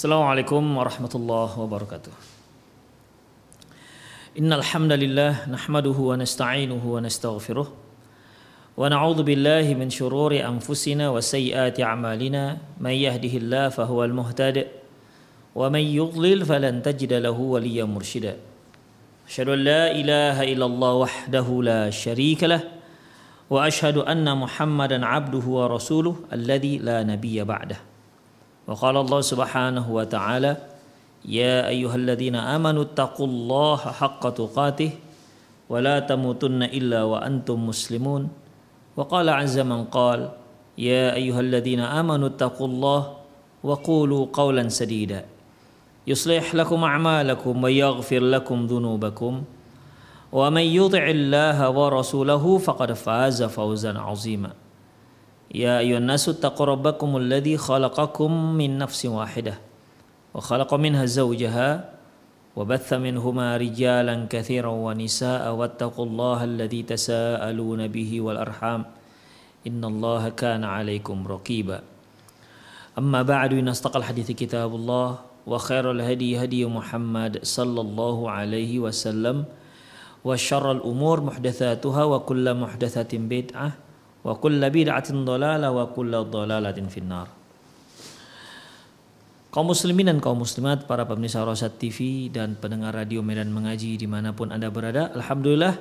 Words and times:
Assalamualaikum 0.00 0.64
warahmatullahi 0.80 1.60
wabarakatuh. 1.60 2.08
Innal 4.40 4.64
hamdalillah 4.64 5.44
nahmaduhu 5.44 6.08
wa 6.08 6.16
nasta'inuhu 6.16 6.96
wa 6.96 7.04
nastaghfiruh 7.04 7.68
wa 7.68 8.80
na'udzu 8.88 9.28
billahi 9.28 9.76
min 9.76 9.92
shururi 9.92 10.40
anfusina 10.40 11.12
wa 11.12 11.20
sayyiati 11.20 11.84
a'malina 11.84 12.56
may 12.80 12.96
yahdihillahu 13.04 13.76
fahuwal 13.76 14.16
muhtadi 14.16 14.72
wa 15.52 15.68
may 15.68 15.84
yudlil 15.84 16.48
falan 16.48 16.80
tajida 16.80 17.20
lahu 17.20 17.60
waliyyan 17.60 17.84
mursyida. 17.84 18.40
Asyhadu 19.28 19.52
an 19.52 19.68
la 19.68 19.84
ilaha 19.92 20.48
illallah 20.48 20.92
wahdahu 21.04 21.60
la 21.60 21.92
syarika 21.92 22.48
lah 22.48 22.64
wa 23.52 23.68
asyhadu 23.68 24.08
anna 24.08 24.32
Muhammadan 24.32 25.04
'abduhu 25.04 25.60
wa 25.60 25.68
rasuluh 25.68 26.24
alladzi 26.32 26.80
la 26.80 27.04
nabiyya 27.04 27.44
ba'dahu. 27.44 27.89
وقال 28.70 28.96
الله 28.96 29.20
سبحانه 29.20 29.82
وتعالى 29.82 30.52
يا 31.26 31.66
أيها 31.66 31.96
الذين 31.96 32.38
آمنوا 32.38 32.82
اتقوا 32.94 33.26
الله 33.26 33.76
حق 33.76 34.22
تقاته 34.30 34.90
ولا 35.66 35.98
تموتن 36.06 36.62
إلا 36.70 37.02
وأنتم 37.02 37.66
مسلمون. 37.66 38.30
وقال 38.96 39.26
عز 39.28 39.58
من 39.58 39.90
قال 39.90 40.30
يا 40.78 41.14
أيها 41.18 41.40
الذين 41.40 41.82
آمنوا 41.82 42.28
اتقوا 42.28 42.66
الله 42.66 43.00
وقولوا 43.66 44.22
قولا 44.32 44.68
سديدا. 44.70 45.26
يصلح 46.06 46.54
لكم 46.54 46.84
أعمالكم 46.84 47.54
ويغفر 47.64 48.22
لكم 48.22 48.58
ذنوبكم. 48.66 49.42
ومن 50.32 50.66
يطع 50.78 51.04
الله 51.10 51.58
ورسوله 51.70 52.44
فقد 52.58 52.92
فاز 52.92 53.42
فوزا 53.42 53.98
عظيما. 53.98 54.50
يا 55.50 55.82
أيها 55.82 55.98
الناس 55.98 56.28
اتقوا 56.28 56.66
ربكم 56.66 57.16
الذي 57.16 57.56
خلقكم 57.58 58.30
من 58.54 58.78
نفس 58.78 59.06
واحدة 59.06 59.54
وخلق 60.34 60.70
منها 60.74 61.04
زوجها 61.04 61.90
وبث 62.56 62.88
منهما 62.92 63.56
رجالا 63.56 64.26
كثيرا 64.30 64.70
ونساء 64.70 65.44
واتقوا 65.54 66.06
الله 66.06 66.38
الذي 66.44 66.82
تساءلون 66.82 67.88
به 67.88 68.10
والأرحام. 68.20 68.80
إن 69.66 69.82
الله 69.84 70.28
كان 70.28 70.64
عليكم 70.64 71.26
رقيبا. 71.26 71.78
أما 72.98 73.22
بعد 73.22 73.54
إن 73.54 73.68
أصدق 73.68 73.96
الحديث 73.96 74.30
كتاب 74.30 74.74
الله 74.74 75.08
وخير 75.46 75.90
الهدي 75.90 76.44
هدي 76.44 76.66
محمد 76.66 77.42
صلى 77.42 77.80
الله 77.80 78.30
عليه 78.30 78.72
وسلم 78.78 79.44
وشر 80.24 80.72
الأمور 80.72 81.20
محدثاتها 81.20 82.02
وكل 82.04 82.46
محدثة 82.54 83.12
بدعة 83.18 83.89
wa 84.20 84.34
kulla 84.36 84.68
bid'atin 84.68 85.24
dhalala 85.24 85.72
wa 85.72 85.88
kulla 85.92 86.24
dhalalatin 86.24 86.88
finnar. 86.92 87.40
Kaum 89.50 89.66
muslimin 89.66 90.06
dan 90.06 90.22
kaum 90.22 90.38
muslimat, 90.38 90.86
para 90.86 91.02
pemirsa 91.02 91.42
Rosat 91.42 91.74
TV 91.74 92.30
dan 92.30 92.54
pendengar 92.54 92.94
radio 92.94 93.18
Medan 93.18 93.50
Mengaji 93.50 93.98
di 93.98 94.06
mana 94.06 94.30
pun 94.30 94.54
Anda 94.54 94.70
berada. 94.70 95.10
Alhamdulillah 95.10 95.74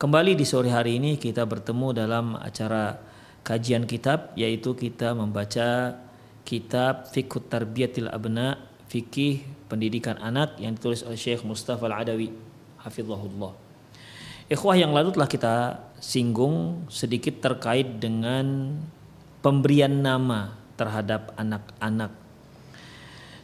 kembali 0.00 0.32
di 0.32 0.48
sore 0.48 0.72
hari 0.72 0.96
ini 0.96 1.20
kita 1.20 1.44
bertemu 1.44 1.92
dalam 1.92 2.32
acara 2.40 2.96
kajian 3.44 3.84
kitab 3.84 4.32
yaitu 4.40 4.72
kita 4.72 5.12
membaca 5.12 6.00
kitab 6.48 7.12
Fiqh 7.12 7.44
Tarbiyatil 7.44 8.08
Abna 8.08 8.56
Fikih 8.88 9.44
Pendidikan 9.68 10.16
Anak 10.16 10.56
yang 10.56 10.74
ditulis 10.80 11.04
oleh 11.04 11.20
Syekh 11.20 11.44
Mustafa 11.44 11.92
Al-Adawi 11.92 12.32
hafizahullah. 12.80 13.69
Ikhwah 14.50 14.74
yang 14.74 14.90
lalu 14.90 15.14
telah 15.14 15.30
kita 15.30 15.54
singgung 16.02 16.82
sedikit 16.90 17.38
terkait 17.38 18.02
dengan 18.02 18.74
pemberian 19.46 20.02
nama 20.02 20.58
terhadap 20.74 21.30
anak-anak. 21.38 22.10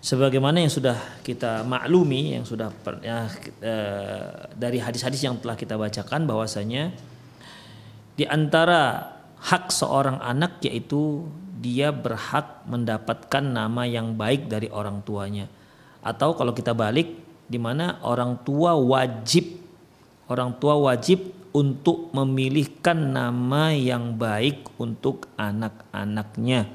Sebagaimana 0.02 0.66
yang 0.66 0.72
sudah 0.74 0.98
kita 1.22 1.62
maklumi, 1.62 2.34
yang 2.34 2.42
sudah 2.42 2.74
ya, 3.06 3.30
eh, 3.62 4.50
dari 4.58 4.82
hadis-hadis 4.82 5.22
yang 5.22 5.38
telah 5.38 5.54
kita 5.54 5.78
bacakan 5.78 6.26
bahwasanya 6.26 6.90
di 8.18 8.26
antara 8.26 9.14
hak 9.46 9.70
seorang 9.70 10.18
anak 10.18 10.58
yaitu 10.66 11.22
dia 11.62 11.94
berhak 11.94 12.66
mendapatkan 12.66 13.46
nama 13.46 13.86
yang 13.86 14.18
baik 14.18 14.50
dari 14.50 14.66
orang 14.74 15.06
tuanya. 15.06 15.46
Atau 16.02 16.34
kalau 16.34 16.50
kita 16.50 16.74
balik 16.74 17.14
di 17.46 17.62
mana 17.62 18.02
orang 18.02 18.42
tua 18.42 18.74
wajib 18.74 19.65
orang 20.26 20.58
tua 20.58 20.74
wajib 20.78 21.30
untuk 21.56 22.12
memilihkan 22.12 23.16
nama 23.16 23.72
yang 23.72 24.12
baik 24.20 24.76
untuk 24.76 25.30
anak-anaknya. 25.40 26.68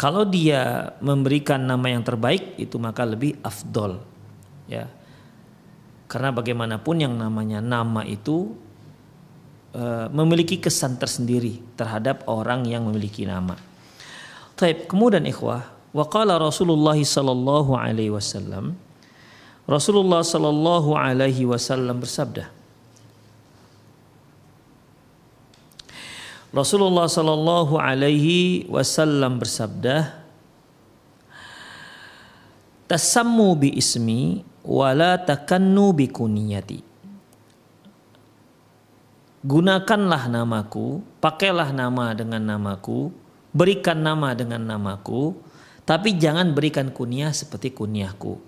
Kalau 0.00 0.24
dia 0.24 0.96
memberikan 1.04 1.60
nama 1.60 1.92
yang 1.92 2.00
terbaik 2.00 2.56
itu 2.56 2.80
maka 2.80 3.04
lebih 3.04 3.36
afdol 3.44 4.00
ya. 4.64 4.88
Karena 6.08 6.32
bagaimanapun 6.32 7.04
yang 7.04 7.12
namanya 7.20 7.60
nama 7.60 8.00
itu 8.08 8.56
e, 9.76 10.08
memiliki 10.08 10.56
kesan 10.56 10.96
tersendiri 10.96 11.60
terhadap 11.76 12.24
orang 12.32 12.64
yang 12.64 12.88
memiliki 12.88 13.28
nama. 13.28 13.60
Taib. 14.56 14.88
Kemudian 14.88 15.28
ikhwah 15.28 15.79
Waqala 15.90 16.38
Rasulullah 16.38 16.94
sallallahu 16.94 17.74
alaihi 17.74 18.14
wasallam 18.14 18.78
Rasulullah 19.66 20.22
sallallahu 20.22 20.94
alaihi 20.94 21.42
wasallam 21.42 21.98
bersabda 21.98 22.46
Rasulullah 26.54 27.06
sallallahu 27.10 27.78
alaihi 27.78 28.66
wasallam 28.70 29.38
bersabda 29.42 30.18
Tasammu 32.90 33.54
bi 33.54 33.74
ismi 33.78 34.42
wala 34.66 35.18
takannu 35.18 35.94
bi 35.94 36.10
kuniyati 36.10 36.90
Gunakanlah 39.40 40.28
namaku, 40.28 41.00
pakailah 41.16 41.72
nama 41.72 42.12
dengan 42.12 42.44
namaku, 42.44 43.08
berikan 43.56 43.96
nama 43.96 44.36
dengan 44.36 44.60
namaku, 44.60 45.32
tapi 45.90 46.14
jangan 46.14 46.54
berikan 46.54 46.94
kunyah 46.94 47.34
seperti 47.34 47.74
kunyahku. 47.74 48.38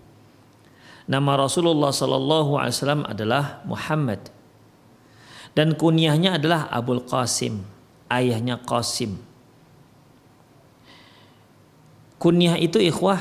Nama 1.10 1.32
Rasulullah 1.34 1.91
Sallallahu 1.91 2.54
Alaihi 2.54 2.78
Wasallam 2.78 3.03
adalah 3.03 3.66
Muhammad 3.66 4.30
dan 5.50 5.75
kunyahnya 5.75 6.38
adalah 6.38 6.70
Abul 6.70 7.02
Qasim, 7.02 7.66
ayahnya 8.06 8.62
Qasim. 8.62 9.19
Kunyah 12.22 12.54
itu 12.62 12.78
ikhwah 12.78 13.19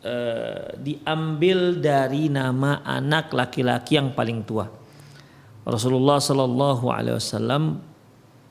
eh, 0.00 0.80
diambil 0.80 1.76
dari 1.76 2.32
nama 2.32 2.80
anak 2.80 3.36
laki-laki 3.36 4.00
yang 4.00 4.16
paling 4.16 4.40
tua. 4.48 4.64
Rasulullah 5.68 6.16
Sallallahu 6.16 6.88
Alaihi 6.88 7.20
Wasallam 7.20 7.76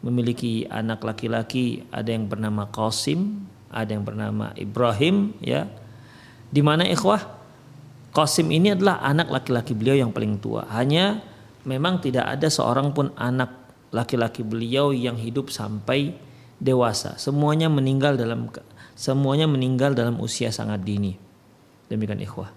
memiliki 0.06 0.70
anak 0.70 1.02
laki-laki 1.02 1.82
ada 1.90 2.14
yang 2.14 2.30
bernama 2.30 2.70
Qasim, 2.70 3.50
ada 3.76 3.92
yang 3.92 4.08
bernama 4.08 4.56
Ibrahim 4.56 5.36
ya. 5.44 5.68
Di 6.48 6.64
mana 6.64 6.88
ikhwah 6.88 7.36
Qasim 8.16 8.48
ini 8.48 8.72
adalah 8.72 9.04
anak 9.04 9.28
laki-laki 9.28 9.76
beliau 9.76 10.08
yang 10.08 10.16
paling 10.16 10.40
tua. 10.40 10.64
Hanya 10.72 11.20
memang 11.68 12.00
tidak 12.00 12.24
ada 12.24 12.48
seorang 12.48 12.96
pun 12.96 13.12
anak 13.20 13.52
laki-laki 13.92 14.40
beliau 14.40 14.96
yang 14.96 15.20
hidup 15.20 15.52
sampai 15.52 16.16
dewasa. 16.56 17.20
Semuanya 17.20 17.68
meninggal 17.68 18.16
dalam 18.16 18.48
semuanya 18.96 19.52
meninggal 19.52 19.92
dalam 19.92 20.16
usia 20.24 20.48
sangat 20.48 20.88
dini. 20.88 21.20
Demikian 21.92 22.24
ikhwah. 22.24 22.56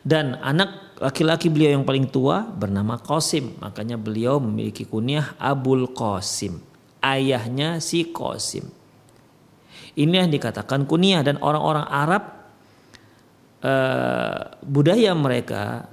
Dan 0.00 0.40
anak 0.40 0.96
laki-laki 1.00 1.52
beliau 1.52 1.76
yang 1.76 1.84
paling 1.84 2.08
tua 2.08 2.40
bernama 2.44 2.96
Qasim. 2.96 3.60
Makanya 3.60 4.00
beliau 4.00 4.40
memiliki 4.40 4.88
kunyah 4.88 5.36
Abul 5.36 5.92
Qasim. 5.92 6.64
Ayahnya 7.04 7.76
si 7.80 8.08
Qasim. 8.08 8.83
Ini 9.94 10.26
yang 10.26 10.30
dikatakan 10.30 10.90
kunyah 10.90 11.22
dan 11.22 11.38
orang-orang 11.38 11.86
Arab 11.86 12.22
eh, 13.62 14.38
budaya 14.66 15.14
mereka 15.14 15.86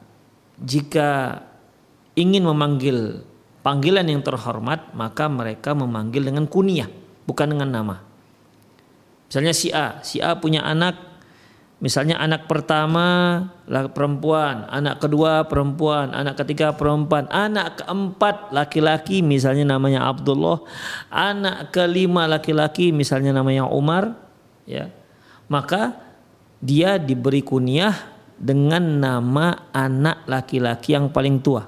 jika 0.62 1.42
ingin 2.18 2.46
memanggil 2.46 3.22
panggilan 3.62 4.10
yang 4.10 4.26
terhormat 4.26 4.94
maka 4.98 5.30
mereka 5.30 5.78
memanggil 5.78 6.26
dengan 6.26 6.50
kunyah 6.50 6.90
bukan 7.30 7.54
dengan 7.58 7.70
nama. 7.70 7.98
Misalnya 9.30 9.54
si 9.56 9.72
A, 9.72 10.02
si 10.04 10.20
A 10.20 10.36
punya 10.36 10.66
anak 10.66 11.11
Misalnya 11.82 12.22
anak 12.22 12.46
pertama 12.46 13.42
perempuan, 13.66 14.70
anak 14.70 15.02
kedua 15.02 15.50
perempuan, 15.50 16.14
anak 16.14 16.38
ketiga 16.46 16.78
perempuan, 16.78 17.26
anak 17.34 17.82
keempat 17.82 18.54
laki-laki 18.54 19.26
misalnya 19.26 19.66
namanya 19.66 20.06
Abdullah, 20.06 20.62
anak 21.10 21.74
kelima 21.74 22.30
laki-laki 22.30 22.94
misalnya 22.94 23.34
namanya 23.34 23.66
Umar, 23.66 24.14
ya. 24.70 24.94
Maka 25.50 25.98
dia 26.62 27.02
diberi 27.02 27.42
kunyah 27.42 27.98
dengan 28.38 29.02
nama 29.02 29.74
anak 29.74 30.30
laki-laki 30.30 30.94
yang 30.94 31.10
paling 31.10 31.42
tua. 31.42 31.66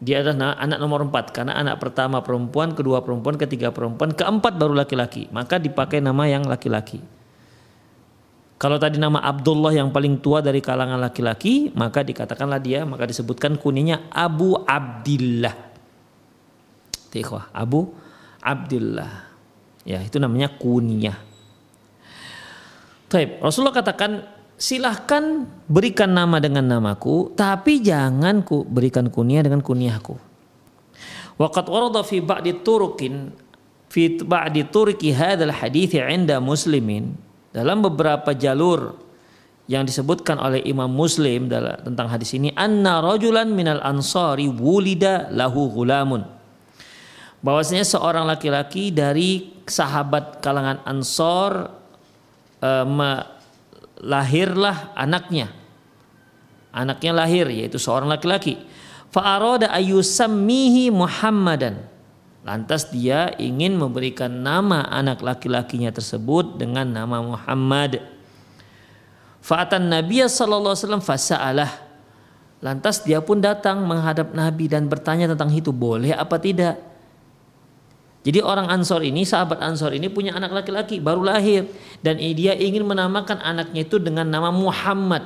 dia 0.00 0.24
adalah 0.24 0.56
anak 0.56 0.78
nomor 0.80 1.04
empat 1.04 1.34
karena 1.34 1.58
anak 1.60 1.76
pertama 1.76 2.24
perempuan, 2.24 2.72
kedua 2.72 3.04
perempuan, 3.04 3.36
ketiga 3.36 3.68
perempuan, 3.68 4.16
keempat 4.16 4.56
baru 4.56 4.72
laki-laki. 4.72 5.28
Maka 5.28 5.60
dipakai 5.60 6.00
nama 6.00 6.24
yang 6.24 6.48
laki-laki. 6.48 7.19
Kalau 8.60 8.76
tadi 8.76 9.00
nama 9.00 9.24
Abdullah 9.24 9.72
yang 9.72 9.88
paling 9.88 10.20
tua 10.20 10.44
dari 10.44 10.60
kalangan 10.60 11.00
laki-laki, 11.00 11.72
maka 11.72 12.04
dikatakanlah 12.04 12.60
dia, 12.60 12.84
maka 12.84 13.08
disebutkan 13.08 13.56
kuninya 13.56 14.12
Abu 14.12 14.52
Abdillah. 14.52 15.56
Tikhwah, 17.08 17.48
Abu 17.56 17.88
Abdullah. 18.44 19.32
Ya, 19.88 20.04
itu 20.04 20.20
namanya 20.20 20.52
kunyah. 20.60 21.16
Taib. 23.08 23.40
Rasulullah 23.40 23.80
katakan 23.80 24.28
silahkan 24.60 25.48
berikan 25.64 26.12
nama 26.12 26.36
dengan 26.36 26.68
namaku, 26.68 27.32
tapi 27.32 27.80
jangan 27.80 28.44
ku 28.44 28.68
berikan 28.68 29.08
kunyah 29.08 29.40
dengan 29.40 29.64
kunyahku. 29.64 30.20
Waqat 31.40 31.64
warada 31.64 32.04
fi 32.04 32.20
ba'di 32.20 32.60
turukin 32.60 33.32
fi 33.88 34.20
ba'di 34.20 34.68
turiki 34.68 35.16
hadzal 35.16 35.48
hadits 35.48 35.96
'inda 35.96 36.36
muslimin 36.44 37.29
dalam 37.50 37.82
beberapa 37.82 38.30
jalur 38.34 38.94
yang 39.70 39.86
disebutkan 39.86 40.38
oleh 40.38 40.66
Imam 40.66 40.90
Muslim 40.90 41.46
dalam, 41.46 41.78
tentang 41.86 42.10
hadis 42.10 42.34
ini 42.34 42.50
anna 42.58 42.98
rajulan 42.98 43.50
minal 43.50 43.78
ansari 43.82 44.50
wulida 44.50 45.30
lahu 45.30 45.70
gulamun 45.70 46.26
bahwasanya 47.40 47.84
seorang 47.84 48.28
laki-laki 48.28 48.92
dari 48.92 49.60
sahabat 49.64 50.44
kalangan 50.44 50.82
Ansor 50.84 51.72
eh, 52.60 52.86
lahirlah 54.00 54.96
anaknya. 54.96 55.52
Anaknya 56.70 57.12
lahir 57.26 57.50
yaitu 57.50 57.82
seorang 57.82 58.06
laki-laki. 58.06 58.54
Fa'arada 59.10 59.74
ayusammihi 59.74 60.94
Muhammadan 60.94 61.82
Lantas 62.40 62.88
dia 62.88 63.36
ingin 63.36 63.76
memberikan 63.76 64.32
nama 64.32 64.88
anak 64.88 65.20
laki-lakinya 65.20 65.92
tersebut 65.92 66.56
dengan 66.56 66.88
nama 66.88 67.20
Muhammad. 67.20 68.00
Fa'atan 69.44 69.92
Nabi 69.92 70.24
sallallahu 70.24 70.72
alaihi 70.72 70.84
wasallam 70.84 71.04
fasa'alah. 71.04 71.70
Lantas 72.60 73.04
dia 73.04 73.20
pun 73.24 73.40
datang 73.40 73.84
menghadap 73.84 74.32
Nabi 74.36 74.68
dan 74.68 74.88
bertanya 74.88 75.28
tentang 75.32 75.52
itu 75.52 75.72
boleh 75.72 76.12
apa 76.12 76.36
tidak. 76.36 76.76
Jadi 78.20 78.44
orang 78.44 78.68
Ansor 78.68 79.00
ini, 79.00 79.24
sahabat 79.24 79.64
Ansor 79.64 79.96
ini 79.96 80.12
punya 80.12 80.36
anak 80.36 80.52
laki-laki 80.52 81.00
baru 81.00 81.24
lahir 81.24 81.64
dan 82.04 82.20
dia 82.20 82.52
ingin 82.52 82.84
menamakan 82.84 83.40
anaknya 83.40 83.88
itu 83.88 83.96
dengan 83.96 84.28
nama 84.28 84.52
Muhammad. 84.52 85.24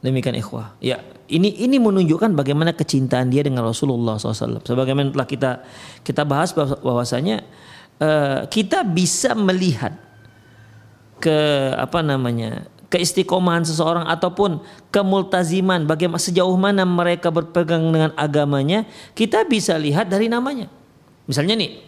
Demikian 0.00 0.32
ikhwah. 0.40 0.72
Ya, 0.80 1.04
ini 1.32 1.64
ini 1.64 1.80
menunjukkan 1.80 2.36
bagaimana 2.36 2.76
kecintaan 2.76 3.32
dia 3.32 3.40
dengan 3.40 3.64
Rasulullah 3.64 4.20
SAW. 4.20 4.60
Sebagaimana 4.60 5.08
telah 5.16 5.24
kita 5.24 5.50
kita 6.04 6.28
bahas 6.28 6.52
bahwasanya 6.52 7.40
uh, 7.96 8.44
kita 8.52 8.84
bisa 8.84 9.32
melihat 9.32 9.96
ke 11.16 11.38
apa 11.78 12.04
namanya 12.04 12.68
keistiqomahan 12.92 13.64
seseorang 13.64 14.04
ataupun 14.04 14.60
kemultaziman 14.92 15.88
bagaimana 15.88 16.20
sejauh 16.20 16.52
mana 16.60 16.84
mereka 16.84 17.32
berpegang 17.32 17.80
dengan 17.88 18.12
agamanya 18.20 18.84
kita 19.16 19.48
bisa 19.48 19.72
lihat 19.80 20.12
dari 20.12 20.28
namanya. 20.28 20.68
Misalnya 21.24 21.56
nih 21.56 21.80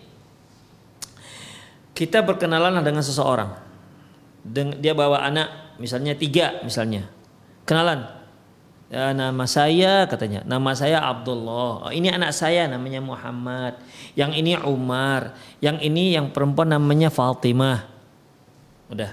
kita 1.93 2.25
berkenalan 2.25 2.81
dengan 2.81 3.05
seseorang. 3.05 3.61
Dia 4.81 4.97
bawa 4.97 5.21
anak 5.21 5.77
misalnya 5.77 6.17
tiga 6.17 6.65
misalnya. 6.65 7.13
Kenalan 7.69 8.24
ya, 8.93 9.13
nama 9.17 9.45
saya 9.49 10.05
katanya. 10.05 10.45
Nama 10.45 10.71
saya 10.77 10.99
Abdullah. 11.01 11.89
Oh, 11.89 11.93
ini 11.93 12.13
anak 12.13 12.33
saya 12.37 12.69
namanya 12.69 13.01
Muhammad. 13.01 13.81
Yang 14.13 14.33
ini 14.41 14.53
Umar. 14.65 15.37
Yang 15.59 15.77
ini 15.89 16.17
yang 16.17 16.33
perempuan 16.33 16.73
namanya 16.73 17.09
Fatimah. 17.09 17.89
Udah. 18.93 19.13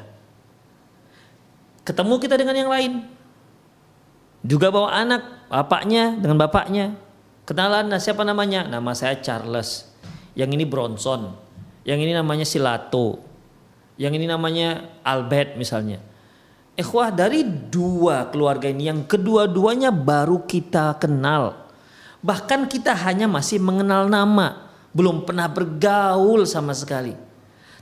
Ketemu 1.88 2.14
kita 2.20 2.36
dengan 2.36 2.56
yang 2.56 2.72
lain. 2.72 2.94
Juga 4.42 4.74
bawa 4.74 4.92
anak 4.94 5.22
bapaknya 5.48 6.18
dengan 6.18 6.38
bapaknya. 6.42 6.98
Kenalan 7.48 7.90
nah 7.90 8.00
siapa 8.02 8.22
namanya? 8.22 8.68
Nama 8.68 8.92
saya 8.94 9.18
Charles. 9.20 9.90
Yang 10.36 10.60
ini 10.60 10.66
Bronson. 10.68 11.34
Yang 11.88 12.00
ini 12.10 12.14
namanya 12.14 12.46
Silato. 12.46 13.22
Yang 13.98 14.22
ini 14.22 14.26
namanya 14.30 15.00
Albert 15.06 15.58
misalnya 15.58 16.11
Ikhwah 16.82 17.14
dari 17.14 17.46
dua 17.46 18.34
keluarga 18.34 18.66
ini 18.66 18.90
yang 18.90 19.06
kedua-duanya 19.06 19.94
baru 19.94 20.42
kita 20.50 20.98
kenal. 20.98 21.70
Bahkan 22.26 22.66
kita 22.66 22.98
hanya 23.06 23.30
masih 23.30 23.62
mengenal 23.62 24.10
nama, 24.10 24.74
belum 24.90 25.22
pernah 25.22 25.46
bergaul 25.46 26.42
sama 26.50 26.74
sekali. 26.74 27.14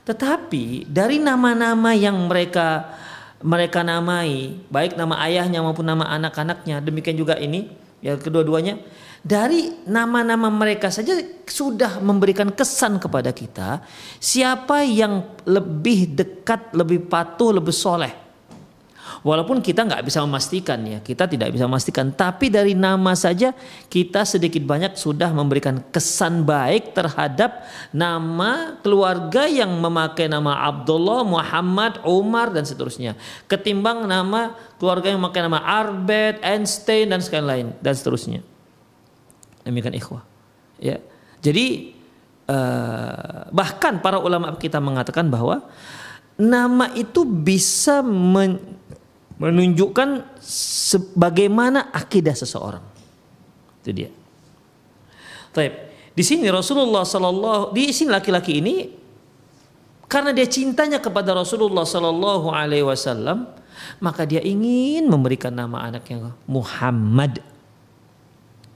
Tetapi 0.04 0.84
dari 0.84 1.16
nama-nama 1.16 1.96
yang 1.96 2.16
mereka 2.28 2.92
mereka 3.40 3.80
namai, 3.80 4.60
baik 4.68 5.00
nama 5.00 5.16
ayahnya 5.24 5.64
maupun 5.64 5.88
nama 5.88 6.04
anak-anaknya, 6.12 6.84
demikian 6.84 7.16
juga 7.16 7.40
ini 7.40 7.72
ya 8.04 8.20
kedua-duanya 8.20 8.80
dari 9.20 9.84
nama-nama 9.84 10.48
mereka 10.48 10.88
saja 10.88 11.12
sudah 11.44 12.00
memberikan 12.00 12.48
kesan 12.52 12.96
kepada 12.96 13.32
kita 13.32 13.84
siapa 14.16 14.84
yang 14.84 15.24
lebih 15.44 16.16
dekat, 16.16 16.72
lebih 16.72 17.08
patuh, 17.08 17.56
lebih 17.56 17.72
soleh 17.72 18.29
Walaupun 19.20 19.60
kita 19.60 19.84
nggak 19.84 20.08
bisa 20.08 20.24
memastikan 20.24 20.80
ya, 20.80 20.98
kita 21.04 21.28
tidak 21.28 21.52
bisa 21.52 21.68
memastikan. 21.68 22.08
Tapi 22.08 22.48
dari 22.48 22.72
nama 22.72 23.12
saja 23.12 23.52
kita 23.92 24.24
sedikit 24.24 24.64
banyak 24.64 24.96
sudah 24.96 25.28
memberikan 25.36 25.84
kesan 25.92 26.48
baik 26.48 26.96
terhadap 26.96 27.68
nama 27.92 28.80
keluarga 28.80 29.44
yang 29.44 29.76
memakai 29.76 30.24
nama 30.24 30.64
Abdullah, 30.72 31.20
Muhammad, 31.28 32.00
Umar 32.08 32.48
dan 32.56 32.64
seterusnya. 32.64 33.12
Ketimbang 33.44 34.08
nama 34.08 34.56
keluarga 34.80 35.12
yang 35.12 35.20
memakai 35.20 35.44
nama 35.44 35.60
Arbet, 35.60 36.40
Einstein 36.40 37.12
dan 37.12 37.20
sekalian 37.20 37.48
lain 37.48 37.66
dan 37.84 37.92
seterusnya. 37.92 38.40
Demikian 39.68 39.92
ikhwah. 40.00 40.24
Ya. 40.80 40.96
Jadi 41.44 41.92
uh, 42.48 43.52
bahkan 43.52 44.00
para 44.00 44.16
ulama 44.16 44.56
kita 44.56 44.80
mengatakan 44.80 45.28
bahwa 45.28 45.68
nama 46.40 46.88
itu 46.96 47.28
bisa 47.28 48.00
men 48.00 48.79
menunjukkan 49.40 50.36
sebagaimana 50.44 51.88
akidah 51.96 52.36
seseorang. 52.36 52.84
Itu 53.80 53.90
dia. 53.96 54.10
Taib. 55.56 55.72
Di 56.12 56.20
sini 56.20 56.52
Rasulullah 56.52 57.08
Sallallahu 57.08 57.72
di 57.72 57.88
sini 57.96 58.12
laki-laki 58.12 58.60
ini 58.60 58.92
karena 60.04 60.36
dia 60.36 60.44
cintanya 60.44 61.00
kepada 61.00 61.32
Rasulullah 61.32 61.88
Sallallahu 61.88 62.52
Alaihi 62.52 62.84
Wasallam 62.84 63.48
maka 64.04 64.28
dia 64.28 64.44
ingin 64.44 65.08
memberikan 65.08 65.56
nama 65.56 65.88
anaknya 65.88 66.36
Muhammad. 66.44 67.40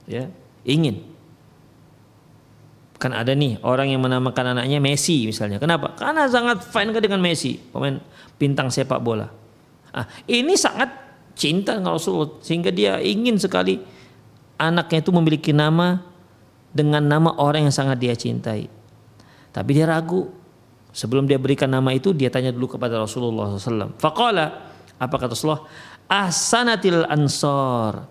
Ya, 0.09 0.33
ingin. 0.65 1.05
Kan 2.97 3.13
ada 3.13 3.37
nih 3.37 3.61
orang 3.61 3.93
yang 3.93 4.01
menamakan 4.01 4.57
anaknya 4.57 4.81
Messi 4.81 5.29
misalnya. 5.29 5.61
Kenapa? 5.61 5.93
Karena 5.93 6.25
sangat 6.25 6.65
fine 6.65 6.89
dengan 6.97 7.21
Messi, 7.21 7.61
pemain 7.69 8.01
bintang 8.41 8.73
sepak 8.73 8.97
bola. 8.97 9.44
Nah, 9.95 10.05
ini 10.27 10.59
sangat 10.59 10.91
cinta 11.39 11.79
dengan 11.79 11.95
Rasulullah 11.95 12.35
sehingga 12.43 12.67
dia 12.67 12.99
ingin 12.99 13.39
sekali 13.39 13.79
anaknya 14.59 14.99
itu 14.99 15.11
memiliki 15.15 15.51
nama 15.55 16.03
dengan 16.75 16.99
nama 16.99 17.31
orang 17.39 17.71
yang 17.71 17.75
sangat 17.75 18.03
dia 18.03 18.11
cintai. 18.11 18.67
Tapi 19.55 19.69
dia 19.71 19.87
ragu. 19.87 20.27
Sebelum 20.95 21.27
dia 21.27 21.35
berikan 21.35 21.67
nama 21.67 21.91
itu 21.91 22.15
dia 22.15 22.31
tanya 22.31 22.55
dulu 22.55 22.79
kepada 22.79 22.95
Rasulullah 22.99 23.59
SAW. 23.59 23.99
Faqala 23.99 24.71
apa 24.95 25.15
kata 25.19 25.35
Rasulullah? 25.35 25.67
Ahsanatil 26.07 27.03
ansor. 27.07 28.07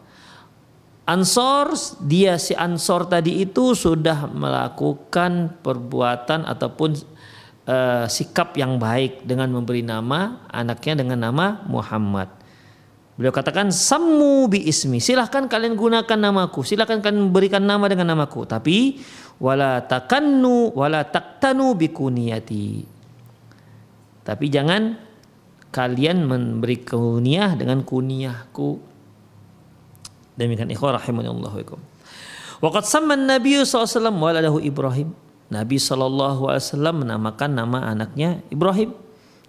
Ansor 1.05 1.77
dia 2.05 2.37
si 2.41 2.53
ansor 2.57 3.09
tadi 3.09 3.41
itu 3.45 3.73
sudah 3.73 4.29
melakukan 4.29 5.61
perbuatan 5.65 6.45
ataupun 6.49 6.97
uh, 7.69 8.07
sikap 8.09 8.57
yang 8.57 8.77
baik 8.77 9.25
dengan 9.25 9.53
memberi 9.53 9.85
nama 9.85 10.45
anaknya 10.49 11.05
dengan 11.05 11.19
nama 11.21 11.65
Muhammad. 11.69 12.31
Beliau 13.15 13.31
katakan 13.31 13.71
samu 13.71 14.51
bi 14.51 14.67
ismi. 14.67 14.99
Silahkan 14.99 15.47
kalian 15.47 15.79
gunakan 15.79 16.19
namaku. 16.19 16.67
Silahkan 16.67 16.99
kalian 16.99 17.31
berikan 17.31 17.63
nama 17.63 17.87
dengan 17.87 18.11
namaku. 18.11 18.43
Tapi 18.43 18.99
wala 19.39 19.87
takannu 19.87 20.75
wala 20.75 21.07
taktanu 21.07 21.79
bi 21.79 21.95
kuniyati. 21.95 22.83
Tapi 24.27 24.47
jangan 24.51 24.99
kalian 25.71 26.27
memberi 26.27 26.83
kuniah 26.83 27.55
dengan 27.55 27.87
kuniahku. 27.87 28.83
Demikian 30.35 30.75
ikhwah 30.75 30.99
rahimanallahu 30.99 31.57
wa 31.63 31.79
Waqad 32.63 32.87
samman 32.89 33.31
Nabi 33.31 33.63
SAW 33.63 34.11
waladahu 34.11 34.59
Ibrahim. 34.59 35.24
Nabi 35.53 35.77
Wasallam 35.77 37.05
menamakan 37.05 37.51
nama 37.53 37.91
anaknya 37.93 38.41
Ibrahim. 38.49 38.97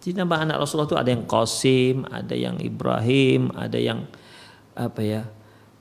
Jadi 0.03 0.21
nama 0.21 0.43
anak 0.43 0.61
Rasulullah 0.61 0.91
itu 0.91 0.99
ada 1.01 1.09
yang 1.09 1.25
Qasim, 1.25 2.05
ada 2.11 2.35
yang 2.37 2.61
Ibrahim, 2.61 3.49
ada 3.57 3.79
yang 3.79 4.05
apa 4.75 5.01
ya 5.01 5.21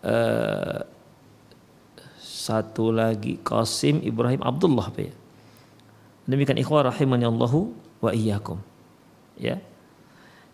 uh, 0.06 0.80
satu 2.20 2.94
lagi 2.94 3.36
Qasim 3.44 4.00
Ibrahim 4.00 4.40
Abdullah 4.40 4.88
ya. 4.96 5.12
Demikian 6.24 6.56
ikhwah 6.56 6.88
rahimani 6.88 7.28
Allahu 7.28 7.76
wa 8.00 8.10
iyyakum. 8.16 8.56
Ya. 9.36 9.60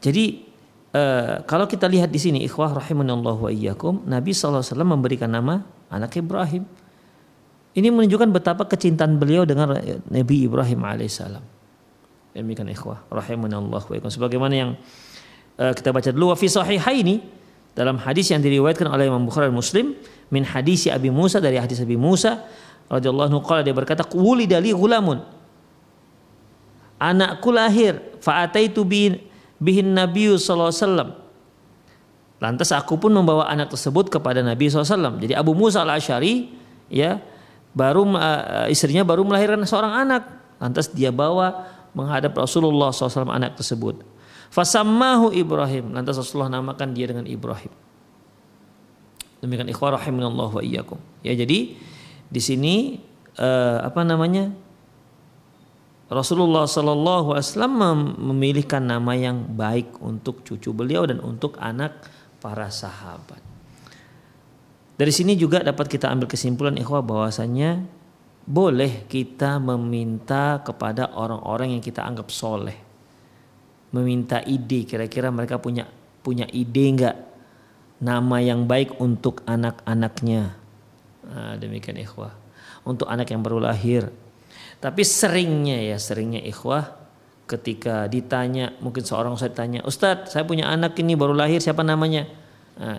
Jadi 0.03 0.51
uh, 0.91 1.47
kalau 1.47 1.71
kita 1.71 1.87
lihat 1.87 2.11
di 2.11 2.19
sini 2.19 2.43
ikhwah 2.43 2.75
rahimani 2.75 3.15
Allahu 3.15 3.47
wa 3.47 3.53
iyyakum, 3.55 4.03
Nabi 4.03 4.35
SAW 4.35 4.67
memberikan 4.83 5.31
nama 5.31 5.63
anak 5.87 6.19
Ibrahim. 6.19 6.67
Ini 7.71 7.89
menunjukkan 7.95 8.35
betapa 8.35 8.67
kecintaan 8.67 9.19
beliau 9.23 9.47
dengan 9.47 9.79
Nabi 10.11 10.37
Ibrahim 10.51 10.83
alaihissalam. 10.83 11.45
Demikian 12.35 12.67
ikhwah 12.71 13.07
rahimani 13.11 13.55
Allah 13.59 13.83
wa. 13.83 14.11
Sebagaimana 14.11 14.55
yang 14.55 14.71
uh, 15.59 15.73
kita 15.75 15.95
baca 15.95 16.11
dulu 16.11 16.35
wa 16.35 16.37
fi 16.39 16.47
sahihaini 16.51 17.23
dalam 17.75 17.99
hadis 18.03 18.31
yang 18.35 18.43
diriwayatkan 18.43 18.91
oleh 18.91 19.07
Imam 19.07 19.23
Bukhari 19.23 19.51
dan 19.51 19.55
Muslim 19.55 19.95
min 20.31 20.43
hadis 20.43 20.91
Abi 20.91 21.11
Musa 21.11 21.39
dari 21.39 21.59
hadis 21.59 21.79
Abi 21.79 21.95
Musa 21.95 22.43
radhiyallahu 22.91 23.31
anhu 23.31 23.41
dia 23.63 23.75
berkata 23.75 24.03
wulida 24.11 24.59
li 24.59 24.75
gulamun 24.75 25.23
anakku 26.99 27.55
lahir 27.55 28.03
fa'ataitu 28.19 28.83
bihin, 28.83 29.23
bihin 29.63 29.95
Nabi 29.95 30.35
sallallahu 30.35 30.75
alaihi 30.75 30.83
wasallam 30.83 31.09
lantas 32.43 32.71
aku 32.75 32.99
pun 32.99 33.15
membawa 33.15 33.47
anak 33.47 33.71
tersebut 33.71 34.11
kepada 34.11 34.43
Nabi 34.43 34.67
SAW 34.67 35.21
jadi 35.23 35.39
Abu 35.39 35.55
Musa 35.55 35.87
al 35.87 35.95
Ashari 35.95 36.51
ya 36.91 37.23
baru 37.73 38.07
uh, 38.17 38.67
istrinya 38.67 39.07
baru 39.07 39.23
melahirkan 39.23 39.63
seorang 39.67 40.07
anak. 40.07 40.23
Lantas 40.61 40.93
dia 40.93 41.09
bawa 41.09 41.67
menghadap 41.97 42.37
Rasulullah 42.37 42.93
SAW 42.93 43.31
anak 43.31 43.57
tersebut. 43.57 44.03
Fasammahu 44.51 45.31
Ibrahim. 45.31 45.95
Lantas 45.95 46.19
Rasulullah 46.19 46.51
namakan 46.51 46.93
dia 46.93 47.07
dengan 47.09 47.25
Ibrahim. 47.25 47.73
Demikian 49.41 49.73
ikhwah 49.73 49.97
wa 49.97 50.61
iyyakum. 50.61 51.01
Ya 51.25 51.33
jadi 51.33 51.79
di 52.29 52.41
sini 52.43 53.01
uh, 53.41 53.81
apa 53.87 54.05
namanya? 54.05 54.53
Rasulullah 56.11 56.67
Sallallahu 56.67 57.39
Alaihi 57.39 57.47
Wasallam 57.55 57.75
memilihkan 58.19 58.83
nama 58.83 59.15
yang 59.15 59.47
baik 59.55 60.03
untuk 60.03 60.43
cucu 60.43 60.75
beliau 60.75 61.07
dan 61.07 61.23
untuk 61.23 61.55
anak 61.63 62.03
para 62.43 62.67
sahabat. 62.67 63.50
Dari 65.01 65.09
sini 65.09 65.33
juga 65.33 65.65
dapat 65.65 65.89
kita 65.89 66.13
ambil 66.13 66.29
kesimpulan 66.29 66.77
ikhwah 66.77 67.01
bahwasanya 67.01 67.81
boleh 68.45 69.09
kita 69.09 69.57
meminta 69.57 70.61
kepada 70.61 71.17
orang-orang 71.17 71.73
yang 71.73 71.81
kita 71.81 72.05
anggap 72.05 72.29
soleh, 72.29 72.77
meminta 73.97 74.45
ide 74.45 74.85
kira-kira 74.85 75.33
mereka 75.33 75.57
punya 75.57 75.89
punya 76.21 76.45
ide 76.53 76.85
enggak 76.85 77.17
nama 77.97 78.45
yang 78.45 78.69
baik 78.69 79.01
untuk 79.01 79.41
anak-anaknya. 79.49 80.53
Nah, 81.25 81.57
demikian 81.57 81.97
ikhwah. 81.97 82.37
Untuk 82.85 83.09
anak 83.09 83.33
yang 83.33 83.41
baru 83.41 83.57
lahir 83.57 84.13
tapi 84.81 85.05
seringnya 85.05 85.77
ya, 85.77 86.01
seringnya 86.01 86.41
ikhwah 86.41 86.97
ketika 87.45 88.09
ditanya, 88.09 88.73
mungkin 88.81 89.05
seorang 89.05 89.37
ustadz 89.37 89.59
tanya, 89.59 89.85
Ustadz 89.85 90.33
saya 90.33 90.49
punya 90.49 90.73
anak 90.73 90.97
ini 90.97 91.13
baru 91.13 91.37
lahir 91.37 91.61
siapa 91.61 91.85
namanya? 91.85 92.25
Nah, 92.81 92.97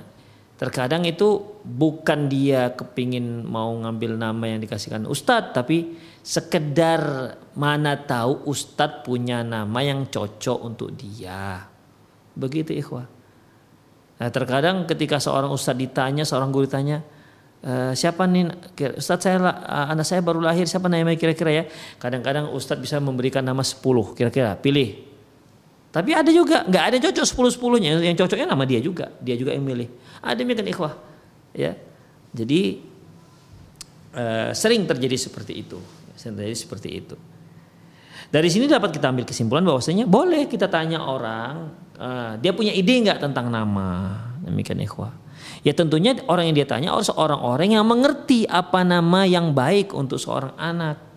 terkadang 0.61 1.09
itu 1.09 1.57
bukan 1.65 2.29
dia 2.29 2.69
kepingin 2.77 3.41
mau 3.49 3.73
ngambil 3.81 4.13
nama 4.13 4.45
yang 4.45 4.61
dikasihkan 4.61 5.09
Ustadz, 5.09 5.57
tapi 5.57 5.97
sekedar 6.21 7.33
mana 7.57 7.97
tahu 7.97 8.45
Ustadz 8.45 9.01
punya 9.01 9.41
nama 9.41 9.81
yang 9.81 10.05
cocok 10.05 10.59
untuk 10.61 10.93
dia. 10.93 11.65
Begitu 12.37 12.77
ikhwah. 12.77 13.09
Nah, 14.21 14.29
terkadang 14.29 14.85
ketika 14.85 15.17
seorang 15.17 15.49
ustadz 15.49 15.81
ditanya, 15.81 16.21
seorang 16.21 16.53
guru 16.53 16.69
ditanya, 16.69 17.01
Uh, 17.61 17.93
siapa 17.93 18.25
nih 18.25 18.49
Ustadz 18.97 19.21
saya 19.21 19.37
uh, 19.37 19.93
anak 19.93 20.01
saya 20.01 20.25
baru 20.25 20.41
lahir 20.41 20.65
siapa 20.65 20.89
namanya 20.89 21.13
kira-kira 21.13 21.53
ya 21.53 21.63
kadang-kadang 22.01 22.49
Ustadz 22.49 22.81
bisa 22.81 22.97
memberikan 22.97 23.45
nama 23.45 23.61
10 23.61 23.85
kira-kira 24.17 24.57
pilih 24.57 25.10
tapi 25.91 26.15
ada 26.15 26.31
juga 26.31 26.63
nggak 26.63 26.83
ada 26.87 26.97
cocok 27.03 27.51
10 27.51 27.55
sepuluhnya 27.59 27.99
yang 27.99 28.15
cocoknya 28.15 28.47
nama 28.47 28.63
dia 28.63 28.79
juga. 28.79 29.11
Dia 29.19 29.35
juga 29.35 29.51
yang 29.51 29.67
milih. 29.67 29.91
Ada 30.23 30.39
yang 30.39 30.63
ikhwah 30.71 30.95
ya. 31.51 31.75
Jadi 32.31 32.79
uh, 34.15 34.55
sering 34.55 34.87
terjadi 34.87 35.19
seperti 35.19 35.59
itu. 35.59 35.75
Sering 36.15 36.39
terjadi 36.39 36.55
seperti 36.55 36.89
itu. 36.95 37.15
Dari 38.31 38.47
sini 38.47 38.71
dapat 38.71 38.95
kita 38.95 39.11
ambil 39.11 39.27
kesimpulan 39.27 39.67
bahwasanya 39.67 40.07
boleh 40.07 40.47
kita 40.47 40.71
tanya 40.71 41.03
orang 41.03 41.75
uh, 41.99 42.39
dia 42.39 42.55
punya 42.55 42.71
ide 42.71 43.03
nggak 43.03 43.19
tentang 43.19 43.51
nama? 43.51 44.15
Demikian 44.47 44.79
ikhwah. 44.79 45.11
Ya 45.67 45.75
tentunya 45.75 46.15
orang 46.31 46.47
yang 46.47 46.55
dia 46.55 46.67
tanya 46.71 46.95
harus 46.95 47.11
orang-orang 47.11 47.75
yang 47.75 47.83
mengerti 47.83 48.47
apa 48.47 48.87
nama 48.87 49.27
yang 49.27 49.51
baik 49.51 49.91
untuk 49.91 50.23
seorang 50.23 50.55
anak. 50.55 51.10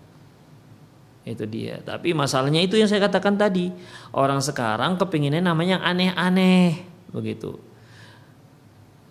Itu 1.25 1.49
dia. 1.49 1.81
Tapi 1.81 2.13
masalahnya 2.13 2.61
itu 2.61 2.77
yang 2.77 2.87
saya 2.87 3.01
katakan 3.01 3.41
tadi. 3.41 3.73
Orang 4.13 4.45
sekarang 4.45 5.01
kepinginnya 5.01 5.41
namanya 5.41 5.81
yang 5.81 5.85
aneh-aneh. 5.85 6.85
Begitu. 7.11 7.57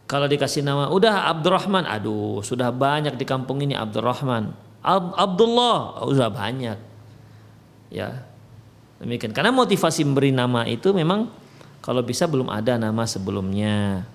Kalau 0.06 0.30
dikasih 0.30 0.62
nama, 0.62 0.94
udah 0.94 1.34
Abdurrahman. 1.34 1.90
Aduh, 1.90 2.46
sudah 2.46 2.70
banyak 2.70 3.18
di 3.18 3.26
kampung 3.26 3.66
ini 3.66 3.74
Abdurrahman. 3.74 4.54
Ab 4.86 5.16
Abdullah, 5.18 6.06
sudah 6.06 6.30
banyak. 6.30 6.78
Ya, 7.90 8.22
demikian. 9.02 9.34
Karena 9.34 9.50
motivasi 9.50 10.06
memberi 10.06 10.30
nama 10.30 10.70
itu 10.70 10.94
memang 10.94 11.34
kalau 11.82 12.06
bisa 12.06 12.30
belum 12.30 12.52
ada 12.52 12.78
nama 12.78 13.10
sebelumnya. 13.10 14.06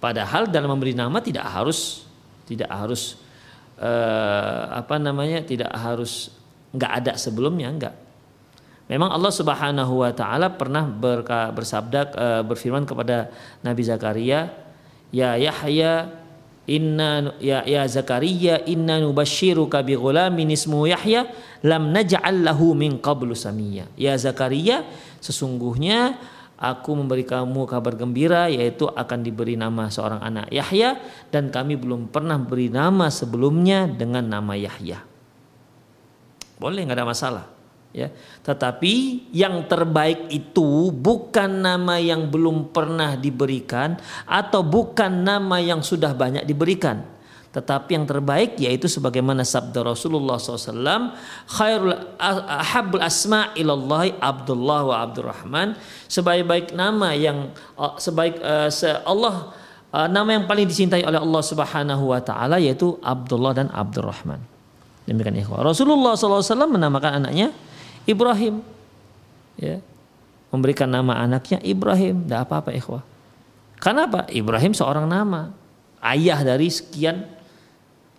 Padahal 0.00 0.48
dalam 0.48 0.72
memberi 0.72 0.92
nama 0.96 1.20
tidak 1.20 1.48
harus 1.48 2.04
tidak 2.44 2.68
harus 2.68 3.16
uh, 3.80 4.68
apa 4.78 5.00
namanya 5.00 5.40
tidak 5.42 5.72
harus 5.72 6.28
nggak 6.74 6.92
ada 7.02 7.12
sebelumnya 7.14 7.70
nggak. 7.70 7.94
Memang 8.84 9.08
Allah 9.08 9.32
Subhanahu 9.32 10.04
wa 10.04 10.12
taala 10.12 10.52
pernah 10.52 10.84
berka, 10.84 11.48
bersabda 11.54 12.00
uh, 12.12 12.42
berfirman 12.44 12.84
kepada 12.84 13.32
Nabi 13.64 13.80
Zakaria, 13.80 14.52
"Ya 15.08 15.40
Yahya, 15.40 16.12
inna 16.68 17.32
ya 17.40 17.64
ya 17.64 17.88
Zakaria 17.88 18.60
inna 18.68 19.00
nubashiruka 19.00 19.80
bi 19.80 19.96
ghulamin 19.96 20.52
ismu 20.52 20.84
Yahya 20.84 21.32
lam 21.64 21.96
naj'al 21.96 22.44
lahu 22.44 22.76
min 22.76 23.00
qablu 23.00 23.32
samiyya." 23.32 23.88
Ya 23.96 24.12
Zakaria, 24.20 24.84
sesungguhnya 25.24 26.20
Aku 26.54 26.94
memberi 26.94 27.26
kamu 27.26 27.66
kabar 27.66 27.98
gembira 27.98 28.46
yaitu 28.46 28.86
akan 28.86 29.26
diberi 29.26 29.58
nama 29.58 29.90
seorang 29.90 30.22
anak 30.22 30.48
Yahya 30.54 30.96
dan 31.34 31.50
kami 31.50 31.74
belum 31.74 32.14
pernah 32.14 32.38
beri 32.38 32.70
nama 32.70 33.10
sebelumnya 33.10 33.90
dengan 33.90 34.22
nama 34.22 34.54
Yahya. 34.54 35.13
Boleh 36.64 36.80
nggak 36.80 36.96
ada 36.96 37.04
masalah 37.04 37.44
ya. 37.92 38.08
Tetapi 38.40 39.28
yang 39.36 39.68
terbaik 39.68 40.32
itu 40.32 40.88
bukan 40.88 41.60
nama 41.60 42.00
yang 42.00 42.32
belum 42.32 42.72
pernah 42.72 43.20
diberikan 43.20 44.00
atau 44.24 44.64
bukan 44.64 45.12
nama 45.12 45.60
yang 45.60 45.84
sudah 45.84 46.16
banyak 46.16 46.48
diberikan. 46.48 47.04
Tetapi 47.52 47.94
yang 47.94 48.08
terbaik 48.08 48.56
yaitu 48.58 48.88
sebagaimana 48.88 49.44
sabda 49.46 49.86
Rasulullah 49.86 50.40
SAW 50.40 51.14
khairul 51.46 52.16
ahabul 52.18 53.04
asma 53.04 53.52
ilallahi 53.54 54.16
Abdullah 54.18 54.80
wa 54.88 54.96
Abdurrahman. 55.04 55.76
Sebaik-baik 56.10 56.72
nama 56.72 57.12
yang 57.12 57.52
sebaik 58.00 58.40
uh, 58.40 58.72
Allah 59.04 59.52
uh, 59.92 60.08
nama 60.10 60.34
yang 60.34 60.50
paling 60.50 60.66
dicintai 60.66 61.06
oleh 61.06 61.20
Allah 61.20 61.42
Subhanahu 61.44 62.10
wa 62.10 62.18
taala 62.18 62.58
yaitu 62.58 62.98
Abdullah 63.04 63.54
dan 63.54 63.70
Abdurrahman 63.70 64.53
demikian 65.04 65.36
ikhwah. 65.36 65.60
Rasulullah 65.60 66.16
SAW 66.16 66.40
menamakan 66.68 67.24
anaknya 67.24 67.52
Ibrahim. 68.08 68.64
Ya. 69.60 69.84
Memberikan 70.48 70.88
nama 70.88 71.20
anaknya 71.20 71.60
Ibrahim. 71.60 72.24
Tidak 72.24 72.40
apa-apa 72.48 72.72
ikhwah. 72.72 73.04
Karena 73.80 74.08
Ibrahim 74.32 74.72
seorang 74.72 75.04
nama. 75.04 75.52
Ayah 76.00 76.40
dari 76.44 76.68
sekian 76.68 77.24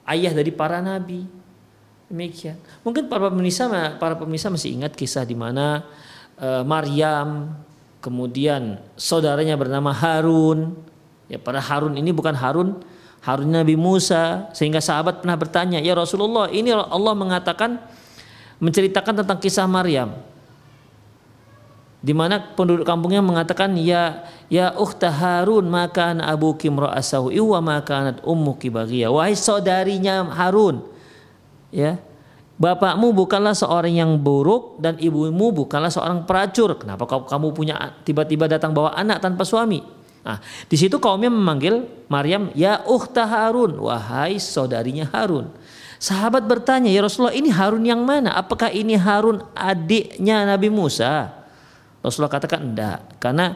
ayah 0.06 0.34
dari 0.34 0.54
para 0.54 0.82
nabi. 0.82 1.25
Demikian. 2.06 2.58
Mungkin 2.86 3.10
para 3.10 3.34
pemirsa 3.34 3.65
para 3.98 4.13
pemirsa 4.13 4.54
masih 4.54 4.77
ingat 4.77 4.94
kisah 4.94 5.25
di 5.25 5.34
mana 5.34 5.82
uh, 6.38 6.62
Maryam 6.62 7.58
kemudian 7.98 8.77
saudaranya 8.94 9.58
bernama 9.58 9.89
Harun. 9.89 10.77
Ya, 11.25 11.42
pada 11.42 11.58
Harun 11.58 11.98
ini 11.98 12.13
bukan 12.13 12.38
Harun 12.38 12.77
Harun 13.25 13.50
Nabi 13.50 13.74
Musa 13.74 14.53
sehingga 14.53 14.77
sahabat 14.77 15.25
pernah 15.25 15.34
bertanya, 15.34 15.82
"Ya 15.82 15.98
Rasulullah, 15.98 16.46
ini 16.53 16.70
Allah 16.70 17.13
mengatakan 17.17 17.82
menceritakan 18.62 19.25
tentang 19.25 19.39
kisah 19.41 19.67
Maryam. 19.67 20.15
Di 22.05 22.13
mana 22.13 22.38
penduduk 22.38 22.86
kampungnya 22.86 23.17
mengatakan 23.25 23.74
ya 23.82 24.29
ya 24.46 24.77
ukhta 24.77 25.10
Harun 25.10 25.65
maka 25.65 26.13
abu 26.22 26.53
kimra'asahu 26.53 27.34
wa 27.34 27.60
makanat 27.65 28.22
ummuki 28.22 28.70
baghiya. 28.70 29.10
Wahai 29.10 29.34
saudarinya 29.34 30.22
Harun 30.29 30.86
ya 31.74 31.98
bapakmu 32.62 33.12
bukanlah 33.12 33.51
seorang 33.51 33.91
yang 33.91 34.15
buruk 34.22 34.79
dan 34.79 34.96
ibumu 34.96 35.51
bukanlah 35.51 35.91
seorang 35.91 36.24
peracur 36.24 36.79
kenapa 36.79 37.03
kamu 37.03 37.51
punya 37.51 37.75
tiba-tiba 38.08 38.48
datang 38.48 38.72
bawa 38.72 38.96
anak 38.96 39.20
tanpa 39.20 39.44
suami 39.44 39.84
Nah, 40.25 40.41
di 40.41 40.74
situ 40.74 40.98
kaumnya 40.98 41.29
memanggil 41.29 41.86
Maryam 42.10 42.50
ya 42.58 42.82
ukhta 42.89 43.29
Harun, 43.29 43.77
wahai 43.77 44.41
saudarinya 44.41 45.05
Harun. 45.13 45.53
Sahabat 46.01 46.50
bertanya, 46.50 46.89
"Ya 46.89 47.05
Rasulullah, 47.05 47.38
ini 47.38 47.53
Harun 47.53 47.86
yang 47.86 48.01
mana? 48.01 48.34
Apakah 48.34 48.74
ini 48.74 48.98
Harun 48.98 49.46
adiknya 49.53 50.41
Nabi 50.50 50.74
Musa?" 50.74 51.29
Rasulullah 52.01 52.41
katakan, 52.41 52.74
"Enggak, 52.74 53.22
karena 53.22 53.53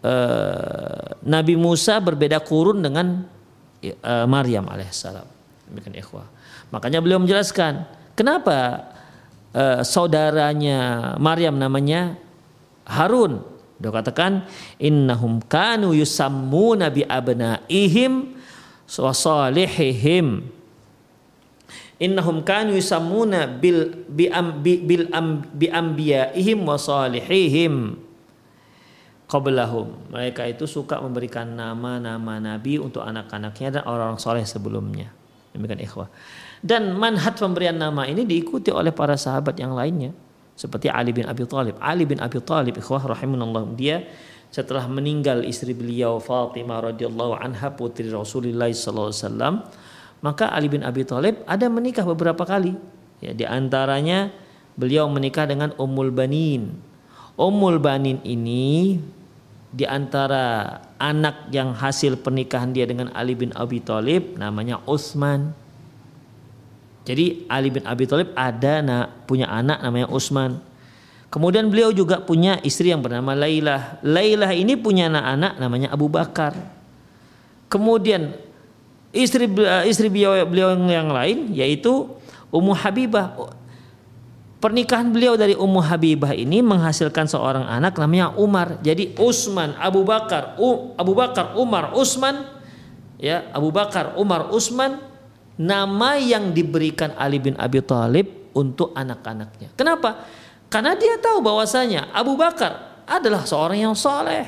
uh, 0.00 1.20
Nabi 1.20 1.54
Musa 1.60 2.00
berbeda 2.00 2.40
kurun 2.40 2.80
dengan 2.80 3.20
uh, 3.84 4.26
Maryam 4.26 4.72
alaihissalam." 4.72 5.28
Demikian 5.68 6.00
ikhwah. 6.00 6.26
Makanya 6.72 7.04
beliau 7.04 7.20
menjelaskan, 7.20 7.84
kenapa 8.16 8.88
uh, 9.52 9.84
saudaranya 9.84 11.12
Maryam 11.20 11.60
namanya 11.60 12.16
Harun? 12.88 13.55
Dia 13.76 13.92
katakan 13.92 14.48
innahum 14.80 15.44
kanu 15.44 15.92
yusammuna 15.92 16.88
bi 16.88 17.04
abnaihim 17.04 18.32
wa 18.88 19.12
salihihim. 19.12 20.48
Innahum 21.96 22.44
kanu 22.44 22.76
yusammuna 22.76 23.48
bil 23.48 24.04
bi 24.08 24.28
am, 24.32 24.60
bi, 24.64 24.80
bil 24.80 25.08
am, 25.12 25.44
bi 25.52 25.68
anbiyaihim 25.68 26.64
wa 26.64 26.76
salihihim 26.80 28.00
qablahum. 29.28 30.08
Mereka 30.12 30.48
itu 30.48 30.64
suka 30.64 31.00
memberikan 31.02 31.44
nama-nama 31.52 32.40
nabi 32.40 32.80
untuk 32.80 33.04
anak-anaknya 33.04 33.80
dan 33.80 33.82
orang-orang 33.84 34.20
soleh 34.20 34.44
sebelumnya. 34.48 35.12
Demikian 35.52 35.84
ikhwah. 35.84 36.08
Dan 36.64 36.96
manhat 36.96 37.36
pemberian 37.36 37.76
nama 37.76 38.08
ini 38.08 38.24
diikuti 38.24 38.72
oleh 38.72 38.92
para 38.92 39.20
sahabat 39.20 39.60
yang 39.60 39.76
lainnya 39.76 40.16
seperti 40.56 40.88
Ali 40.88 41.12
bin 41.12 41.28
Abi 41.28 41.44
Thalib. 41.44 41.76
Ali 41.78 42.08
bin 42.08 42.18
Abi 42.18 42.40
Thalib 42.40 42.74
ikhwah 42.80 43.04
rahimunallah 43.04 43.68
dia 43.76 44.08
setelah 44.48 44.88
meninggal 44.88 45.44
istri 45.44 45.76
beliau 45.76 46.16
Fatimah 46.16 46.90
radhiyallahu 46.90 47.36
anha 47.36 47.68
putri 47.76 48.08
Rasulullah 48.08 48.72
sallallahu 48.72 49.12
alaihi 49.12 49.22
wasallam 49.22 49.54
maka 50.24 50.48
Ali 50.48 50.72
bin 50.72 50.80
Abi 50.80 51.04
Thalib 51.04 51.44
ada 51.44 51.68
menikah 51.68 52.08
beberapa 52.08 52.42
kali. 52.48 52.72
Ya 53.20 53.36
di 53.36 53.44
antaranya 53.44 54.32
beliau 54.74 55.06
menikah 55.12 55.44
dengan 55.44 55.76
Ummul 55.76 56.08
Banin. 56.08 56.72
Ummul 57.36 57.76
Banin 57.76 58.24
ini 58.24 58.96
di 59.76 59.84
antara 59.84 60.80
anak 60.96 61.52
yang 61.52 61.76
hasil 61.76 62.24
pernikahan 62.24 62.72
dia 62.72 62.88
dengan 62.88 63.12
Ali 63.12 63.36
bin 63.36 63.52
Abi 63.52 63.84
Thalib 63.84 64.40
namanya 64.40 64.80
Utsman 64.88 65.52
jadi 67.06 67.46
Ali 67.46 67.70
bin 67.70 67.86
Abi 67.86 68.02
Thalib 68.10 68.34
ada 68.34 68.82
na, 68.82 69.06
punya 69.06 69.46
anak 69.46 69.78
namanya 69.78 70.10
Utsman. 70.10 70.58
Kemudian 71.30 71.70
beliau 71.70 71.94
juga 71.94 72.18
punya 72.18 72.58
istri 72.66 72.90
yang 72.90 72.98
bernama 72.98 73.30
Lailah. 73.38 74.02
Lailah 74.02 74.50
ini 74.50 74.74
punya 74.74 75.06
anak-anak 75.06 75.52
namanya 75.62 75.88
Abu 75.94 76.10
Bakar. 76.10 76.58
Kemudian 77.70 78.34
istri 79.14 79.46
istri 79.86 80.10
beliau, 80.10 80.34
beliau 80.50 80.74
yang 80.90 81.14
lain 81.14 81.54
yaitu 81.54 82.10
Ummu 82.50 82.74
Habibah. 82.74 83.54
Pernikahan 84.58 85.14
beliau 85.14 85.38
dari 85.38 85.54
Ummu 85.54 85.78
Habibah 85.78 86.34
ini 86.34 86.58
menghasilkan 86.58 87.30
seorang 87.30 87.70
anak 87.70 87.94
namanya 88.02 88.34
Umar. 88.34 88.82
Jadi 88.82 89.14
Utsman, 89.14 89.78
Abu 89.78 90.02
Bakar, 90.02 90.58
U, 90.58 90.90
Abu 90.98 91.14
Bakar, 91.14 91.54
Umar, 91.54 91.94
Utsman, 91.94 92.50
ya 93.20 93.46
Abu 93.54 93.70
Bakar, 93.70 94.18
Umar, 94.18 94.50
Utsman 94.50 94.98
nama 95.56 96.20
yang 96.20 96.52
diberikan 96.52 97.16
Ali 97.16 97.40
bin 97.40 97.56
Abi 97.56 97.80
Thalib 97.80 98.52
untuk 98.52 98.92
anak-anaknya. 98.92 99.72
Kenapa? 99.76 100.24
Karena 100.68 100.96
dia 100.96 101.16
tahu 101.20 101.40
bahwasanya 101.40 102.12
Abu 102.12 102.36
Bakar 102.36 103.04
adalah 103.08 103.44
seorang 103.44 103.80
yang 103.80 103.96
soleh. 103.96 104.44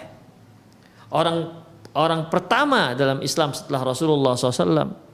Orang 1.08 1.64
orang 1.96 2.28
pertama 2.28 2.92
dalam 2.92 3.24
Islam 3.24 3.56
setelah 3.56 3.84
Rasulullah 3.84 4.36
SAW. 4.36 5.08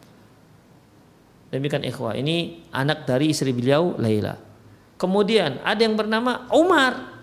Demikian 1.55 1.87
ikhwah. 1.87 2.19
Ini 2.19 2.67
anak 2.75 3.07
dari 3.07 3.31
istri 3.31 3.55
beliau 3.55 3.95
Laila. 3.95 4.35
Kemudian 4.99 5.63
ada 5.63 5.79
yang 5.79 5.95
bernama 5.95 6.51
Umar. 6.51 7.15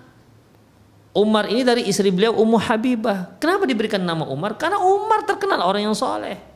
Umar 1.11 1.51
ini 1.51 1.67
dari 1.67 1.83
istri 1.91 2.07
beliau 2.07 2.39
Ummu 2.39 2.55
Habibah. 2.55 3.35
Kenapa 3.35 3.67
diberikan 3.67 3.99
nama 3.99 4.23
Umar? 4.23 4.55
Karena 4.55 4.79
Umar 4.79 5.27
terkenal 5.27 5.59
orang 5.59 5.83
yang 5.91 5.97
soleh 5.97 6.50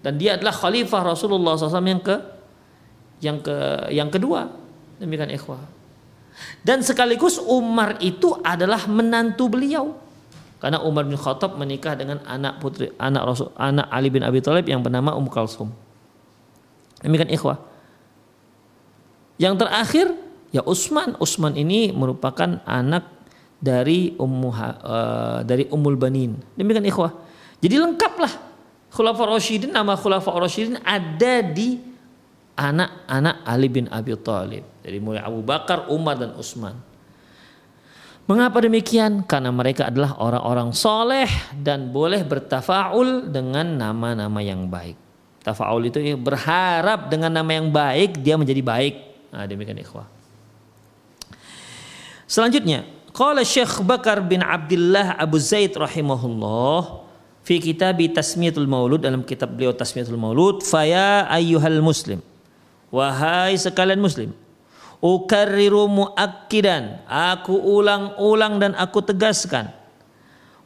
dan 0.00 0.16
dia 0.16 0.40
adalah 0.40 0.52
khalifah 0.52 1.12
Rasulullah 1.12 1.60
SAW 1.60 1.84
yang 1.84 2.00
ke 2.00 2.16
yang 3.20 3.38
ke 3.40 3.56
yang 3.92 4.08
kedua. 4.08 4.48
Demikian 4.96 5.28
ikhwah. 5.32 5.60
Dan 6.64 6.80
sekaligus 6.80 7.36
Umar 7.36 8.00
itu 8.00 8.32
adalah 8.40 8.88
menantu 8.88 9.52
beliau. 9.52 9.92
Karena 10.60 10.80
Umar 10.84 11.08
bin 11.08 11.16
Khattab 11.16 11.56
menikah 11.56 11.96
dengan 11.96 12.20
anak 12.28 12.60
putri 12.60 12.92
anak 13.00 13.22
Rasul 13.24 13.48
anak 13.56 13.88
Ali 13.88 14.12
bin 14.12 14.20
Abi 14.20 14.44
Thalib 14.44 14.68
yang 14.68 14.84
bernama 14.84 15.16
Ummu 15.16 15.32
Kalsum. 15.32 15.72
Demikian 17.00 17.32
ikhwah. 17.32 17.60
Yang 19.40 19.64
terakhir 19.64 20.06
ya 20.52 20.60
Utsman 20.64 21.16
Utsman 21.16 21.56
ini 21.56 21.92
merupakan 21.96 22.60
anak 22.68 23.08
dari 23.56 24.16
Ummu 24.20 24.48
uh, 24.52 25.40
dari 25.44 25.64
Ummul 25.72 25.96
Banin. 25.96 26.36
Demikian 26.56 26.84
ikhwah. 26.88 27.12
Jadi 27.60 27.76
lengkaplah 27.80 28.49
Khulafa 28.90 29.22
Rasyidin 29.22 29.70
nama 29.70 29.94
Khulafa 29.94 30.34
Rasyidin 30.34 30.82
ada 30.82 31.34
di 31.46 31.78
anak-anak 32.58 33.46
Ali 33.46 33.68
bin 33.70 33.86
Abi 33.88 34.18
Thalib. 34.18 34.66
Dari 34.82 34.98
mulai 34.98 35.22
Abu 35.22 35.40
Bakar, 35.40 35.86
Umar 35.88 36.18
dan 36.18 36.34
Utsman. 36.34 36.74
Mengapa 38.26 38.62
demikian? 38.62 39.26
Karena 39.26 39.50
mereka 39.50 39.90
adalah 39.90 40.14
orang-orang 40.22 40.70
soleh 40.70 41.26
dan 41.56 41.90
boleh 41.90 42.22
bertafaul 42.22 43.26
dengan 43.26 43.66
nama-nama 43.66 44.38
yang 44.38 44.70
baik. 44.70 44.94
Tafaul 45.40 45.88
itu 45.88 45.98
berharap 46.14 47.10
dengan 47.10 47.32
nama 47.32 47.50
yang 47.50 47.72
baik 47.72 48.22
dia 48.22 48.38
menjadi 48.38 48.62
baik. 48.62 48.94
Nah, 49.34 49.48
demikian 49.50 49.82
ikhwah. 49.82 50.06
Selanjutnya, 52.30 52.86
qala 53.10 53.42
Syekh 53.42 53.82
Bakar 53.82 54.22
bin 54.22 54.46
Abdullah 54.46 55.18
Abu 55.18 55.40
Zaid 55.42 55.74
rahimahullah 55.74 57.09
fi 57.50 57.58
kitab 57.58 57.98
Tasmiyatul 57.98 58.70
Maulud 58.70 59.02
dalam 59.02 59.26
kitab 59.26 59.50
beliau 59.50 59.74
Tasmiyatul 59.74 60.14
Maulud 60.14 60.62
faya 60.62 61.26
ayyuhal 61.26 61.82
muslim. 61.82 62.22
Wahai 62.94 63.58
sekalian 63.58 63.98
muslim 63.98 64.30
ukarriru 65.00 65.88
muakkidan 65.88 67.02
aku 67.08 67.56
ulang-ulang 67.56 68.62
dan 68.62 68.72
aku 68.78 69.02
tegaskan. 69.02 69.72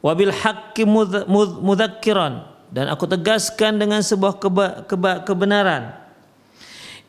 Wabil 0.05 0.29
haqqi 0.29 0.85
mudzakiran 0.85 2.45
dan 2.69 2.85
aku 2.93 3.09
tegaskan 3.09 3.81
dengan 3.81 4.05
sebuah 4.05 4.37
keba, 4.37 4.85
keba, 4.85 5.25
kebenaran. 5.25 5.97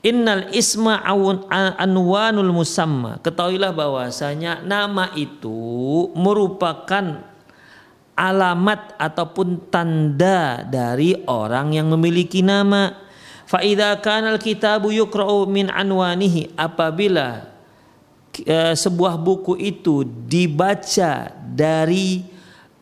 Innal 0.00 0.48
isma 0.56 1.04
awun 1.04 1.44
anwanul 1.50 2.56
musamma. 2.56 3.20
Ketahuilah 3.20 3.76
bahwasanya 3.76 4.64
nama 4.64 5.12
itu 5.12 6.08
merupakan 6.16 7.35
alamat 8.16 8.96
ataupun 8.96 9.68
tanda 9.68 10.64
dari 10.64 11.14
orang 11.28 11.76
yang 11.76 11.92
memiliki 11.92 12.40
nama. 12.40 12.96
Faida 13.46 13.94
kanal 14.02 14.42
kitabu 14.42 14.90
yukra'u 14.90 15.46
min 15.46 15.70
anwanihi 15.70 16.56
apabila 16.58 17.46
uh, 18.42 18.74
sebuah 18.74 19.14
buku 19.22 19.54
itu 19.54 20.02
dibaca 20.02 21.30
dari 21.54 22.26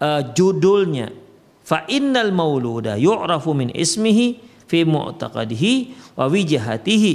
uh, 0.00 0.24
judulnya 0.32 1.12
fa 1.60 1.84
innal 1.88 2.32
mauluda 2.32 2.96
yu'rafu 2.96 3.52
min 3.52 3.68
ismihi 3.76 4.40
fi 4.64 4.88
mu'taqadihi 4.88 5.72
wa 6.16 6.32
wijahatihi 6.32 7.14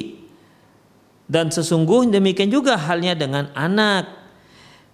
dan 1.30 1.54
sesungguhnya 1.54 2.18
demikian 2.18 2.50
juga 2.50 2.78
halnya 2.78 3.14
dengan 3.14 3.54
anak 3.54 4.19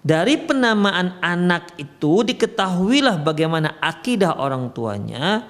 dari 0.06 0.38
penamaan 0.38 1.18
anak 1.18 1.74
itu 1.82 2.22
diketahuilah 2.22 3.26
bagaimana 3.26 3.82
akidah 3.82 4.38
orang 4.38 4.70
tuanya. 4.70 5.50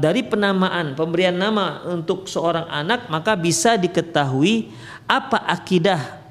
Dari 0.00 0.24
penamaan 0.24 0.96
pemberian 0.96 1.36
nama 1.36 1.84
untuk 1.84 2.24
seorang 2.24 2.64
anak 2.72 3.12
maka 3.12 3.36
bisa 3.36 3.76
diketahui 3.76 4.72
apa 5.04 5.44
akidah 5.44 6.24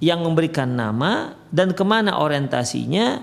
yang 0.00 0.24
memberikan 0.24 0.64
nama 0.64 1.36
dan 1.52 1.76
ke 1.76 1.84
mana 1.84 2.16
orientasinya. 2.16 3.20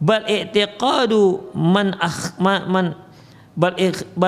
Bal 0.00 0.24
i'tiqadu 0.24 1.52
man 1.52 1.92
man 2.40 2.96
bal 3.52 3.76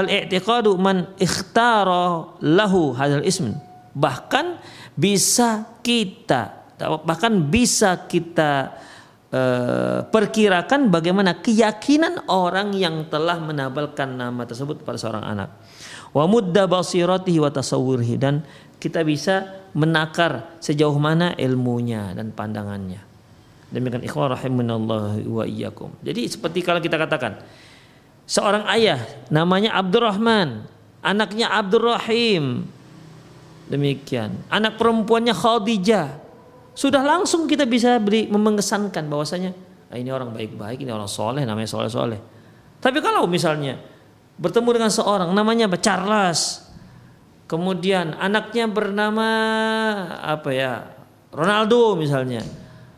i'tiqadu 0.04 0.76
man 0.76 1.08
ikhtara 1.16 2.28
lahu 2.44 2.92
hadzal 2.92 3.24
ism. 3.24 3.56
Bahkan 3.96 4.60
bisa 5.00 5.64
kita 5.80 6.63
bahkan 6.78 7.32
bisa 7.50 8.06
kita 8.10 8.74
uh, 9.30 9.98
perkirakan 10.06 10.90
bagaimana 10.90 11.38
keyakinan 11.38 12.26
orang 12.30 12.74
yang 12.74 13.06
telah 13.10 13.38
menabalkan 13.38 14.14
nama 14.14 14.42
tersebut 14.46 14.82
pada 14.82 14.98
seorang 14.98 15.24
anak. 15.24 15.50
Wa 16.14 16.30
mudda 16.30 16.70
basiratihi 16.70 17.42
wa 17.42 17.50
tasawwurihi 17.50 18.14
dan 18.18 18.46
kita 18.78 19.02
bisa 19.02 19.64
menakar 19.74 20.58
sejauh 20.62 20.94
mana 20.98 21.34
ilmunya 21.34 22.14
dan 22.14 22.30
pandangannya. 22.30 23.02
Demikian 23.74 24.06
ikhwan 24.06 24.30
rahimanallah 24.30 25.18
wa 25.26 25.42
iyyakum. 25.42 25.90
Jadi 26.06 26.30
seperti 26.30 26.62
kalau 26.62 26.78
kita 26.78 26.94
katakan 26.94 27.42
seorang 28.22 28.62
ayah 28.70 29.02
namanya 29.34 29.74
Abdurrahman, 29.74 30.70
anaknya 31.02 31.50
Abdurrahim. 31.50 32.70
Demikian. 33.64 34.44
Anak 34.52 34.76
perempuannya 34.76 35.32
Khadijah. 35.32 36.23
Sudah 36.74 37.06
langsung 37.06 37.46
kita 37.46 37.70
bisa 37.70 38.02
beri 38.02 38.26
mengesankan 38.26 39.06
bahwasanya 39.06 39.54
ah, 39.94 39.96
ini 39.96 40.10
orang 40.10 40.34
baik-baik, 40.34 40.82
ini 40.82 40.90
orang 40.90 41.06
soleh, 41.06 41.46
namanya 41.46 41.70
soleh-soleh. 41.70 42.18
Tapi 42.82 42.98
kalau 42.98 43.30
misalnya 43.30 43.78
bertemu 44.34 44.68
dengan 44.74 44.90
seorang 44.90 45.30
namanya 45.30 45.70
Charles, 45.78 46.66
kemudian 47.46 48.18
anaknya 48.18 48.66
bernama 48.66 49.28
apa 50.18 50.50
ya 50.50 50.72
Ronaldo 51.30 51.94
misalnya, 51.94 52.42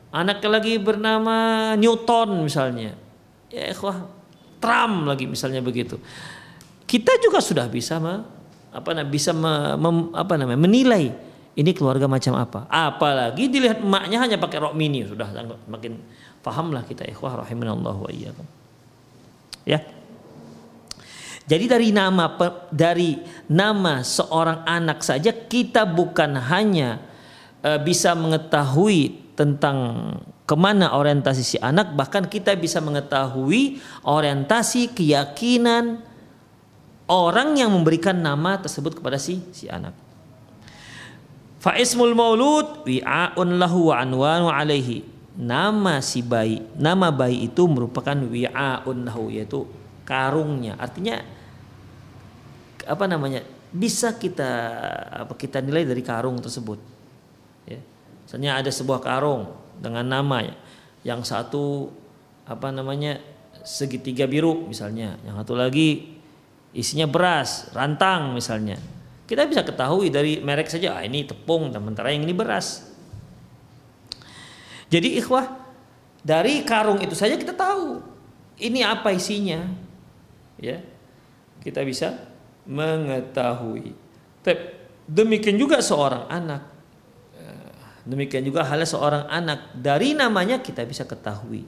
anaknya 0.09 0.49
lagi 0.57 0.81
bernama 0.81 1.37
Newton 1.77 2.49
misalnya. 2.49 2.97
Ya 3.53 3.71
ikhwah 3.71 4.09
Trump 4.57 5.05
lagi 5.05 5.29
misalnya 5.29 5.61
begitu. 5.61 6.01
Kita 6.89 7.13
juga 7.21 7.45
sudah 7.45 7.69
bisa 7.69 8.01
apa 8.01 9.05
bisa 9.05 9.37
apa 10.17 10.35
namanya 10.41 10.61
menilai 10.65 11.26
ini 11.57 11.73
keluarga 11.73 12.05
macam 12.05 12.37
apa? 12.37 12.69
Apalagi 12.69 13.49
dilihat 13.49 13.81
emaknya 13.81 14.21
hanya 14.21 14.37
pakai 14.37 14.61
rok 14.61 14.77
mini. 14.77 15.09
Sudah 15.09 15.33
makin 15.65 15.97
pahamlah 16.45 16.85
kita 16.85 17.09
ikhwah 17.09 17.41
rahimanallahu 17.41 18.05
wa 18.05 18.11
iyyakum. 18.13 18.45
Ya. 19.65 19.81
Jadi 21.49 21.65
dari 21.65 21.89
nama 21.97 22.29
dari 22.69 23.17
nama 23.49 24.05
seorang 24.05 24.69
anak 24.69 25.01
saja 25.01 25.33
kita 25.33 25.89
bukan 25.89 26.37
hanya 26.37 27.01
uh, 27.65 27.81
bisa 27.81 28.13
mengetahui 28.13 29.33
tentang 29.33 29.77
ke 30.45 30.55
mana 30.59 30.93
orientasi 30.93 31.43
si 31.43 31.57
anak 31.59 31.97
bahkan 31.97 32.29
kita 32.29 32.53
bisa 32.55 32.85
mengetahui 32.85 33.83
orientasi 34.05 34.95
keyakinan 34.95 36.03
orang 37.09 37.59
yang 37.59 37.71
memberikan 37.75 38.15
nama 38.19 38.59
tersebut 38.59 38.99
kepada 38.99 39.19
si 39.19 39.43
si 39.51 39.67
anak 39.67 40.06
Faismul 41.67 42.15
maulud 42.15 42.87
wi'aun 42.87 43.59
lahu 43.59 43.91
wa 43.91 43.99
anwanu 43.99 44.47
alaihi. 44.55 45.03
Nama 45.35 45.99
si 45.99 46.23
bayi 46.23 46.63
nama 46.79 47.11
bayi 47.11 47.51
itu 47.51 47.67
merupakan 47.67 48.15
wi'aun 48.15 49.03
lahu 49.03 49.35
yaitu 49.35 49.67
karungnya. 50.07 50.79
Artinya 50.79 51.27
apa 52.87 53.05
namanya 53.11 53.43
bisa 53.75 54.15
kita 54.15 54.47
apa 55.27 55.35
kita 55.35 55.59
nilai 55.59 55.83
dari 55.83 56.07
karung 56.07 56.39
tersebut. 56.39 56.79
Ya. 57.67 57.83
Misalnya 58.23 58.63
ada 58.63 58.71
sebuah 58.71 59.03
karung 59.03 59.51
dengan 59.83 60.07
nama 60.07 60.47
yang 61.03 61.27
satu 61.27 61.91
apa 62.47 62.71
namanya 62.71 63.19
segitiga 63.67 64.31
biru 64.31 64.71
misalnya, 64.71 65.19
yang 65.27 65.35
satu 65.43 65.59
lagi 65.59 66.15
isinya 66.71 67.11
beras, 67.11 67.75
rantang 67.75 68.39
misalnya. 68.39 68.79
Kita 69.27 69.43
bisa 69.45 69.67
ketahui 69.67 70.09
dari 70.09 70.39
merek 70.39 70.71
saja, 70.71 70.99
ah, 70.99 71.03
ini 71.03 71.27
tepung, 71.27 71.75
sementara 71.75 72.15
yang 72.15 72.23
ini 72.23 72.31
beras. 72.31 72.87
Jadi 74.87 75.19
ikhwah, 75.19 75.51
dari 76.23 76.63
karung 76.63 77.03
itu 77.03 77.19
saja 77.19 77.35
kita 77.35 77.51
tahu 77.51 77.99
ini 78.63 78.87
apa 78.87 79.11
isinya. 79.11 79.67
Ya. 80.63 80.79
Kita 81.59 81.83
bisa 81.83 82.15
mengetahui. 82.71 83.99
Demikian 85.11 85.59
juga 85.59 85.83
seorang 85.83 86.31
anak 86.31 86.77
Demikian 88.07 88.47
juga 88.47 88.63
halnya 88.63 88.87
seorang 88.87 89.27
anak 89.27 89.75
dari 89.75 90.15
namanya 90.15 90.63
kita 90.63 90.87
bisa 90.87 91.03
ketahui 91.03 91.67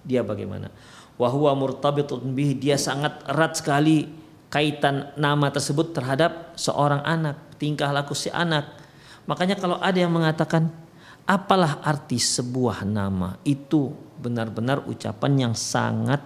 dia 0.00 0.24
bagaimana. 0.24 0.72
Wahwa 1.20 1.52
murtabitun 1.52 2.32
bih 2.32 2.56
dia 2.56 2.80
sangat 2.80 3.20
erat 3.28 3.60
sekali 3.60 4.08
kaitan 4.54 5.10
nama 5.18 5.50
tersebut 5.50 5.90
terhadap 5.90 6.54
seorang 6.54 7.02
anak, 7.02 7.58
tingkah 7.58 7.90
laku 7.90 8.14
si 8.14 8.30
anak. 8.30 8.70
Makanya 9.26 9.58
kalau 9.58 9.82
ada 9.82 9.98
yang 9.98 10.14
mengatakan 10.14 10.70
apalah 11.26 11.82
arti 11.82 12.22
sebuah 12.22 12.86
nama? 12.86 13.34
Itu 13.42 13.90
benar-benar 14.22 14.86
ucapan 14.86 15.50
yang 15.50 15.54
sangat 15.58 16.22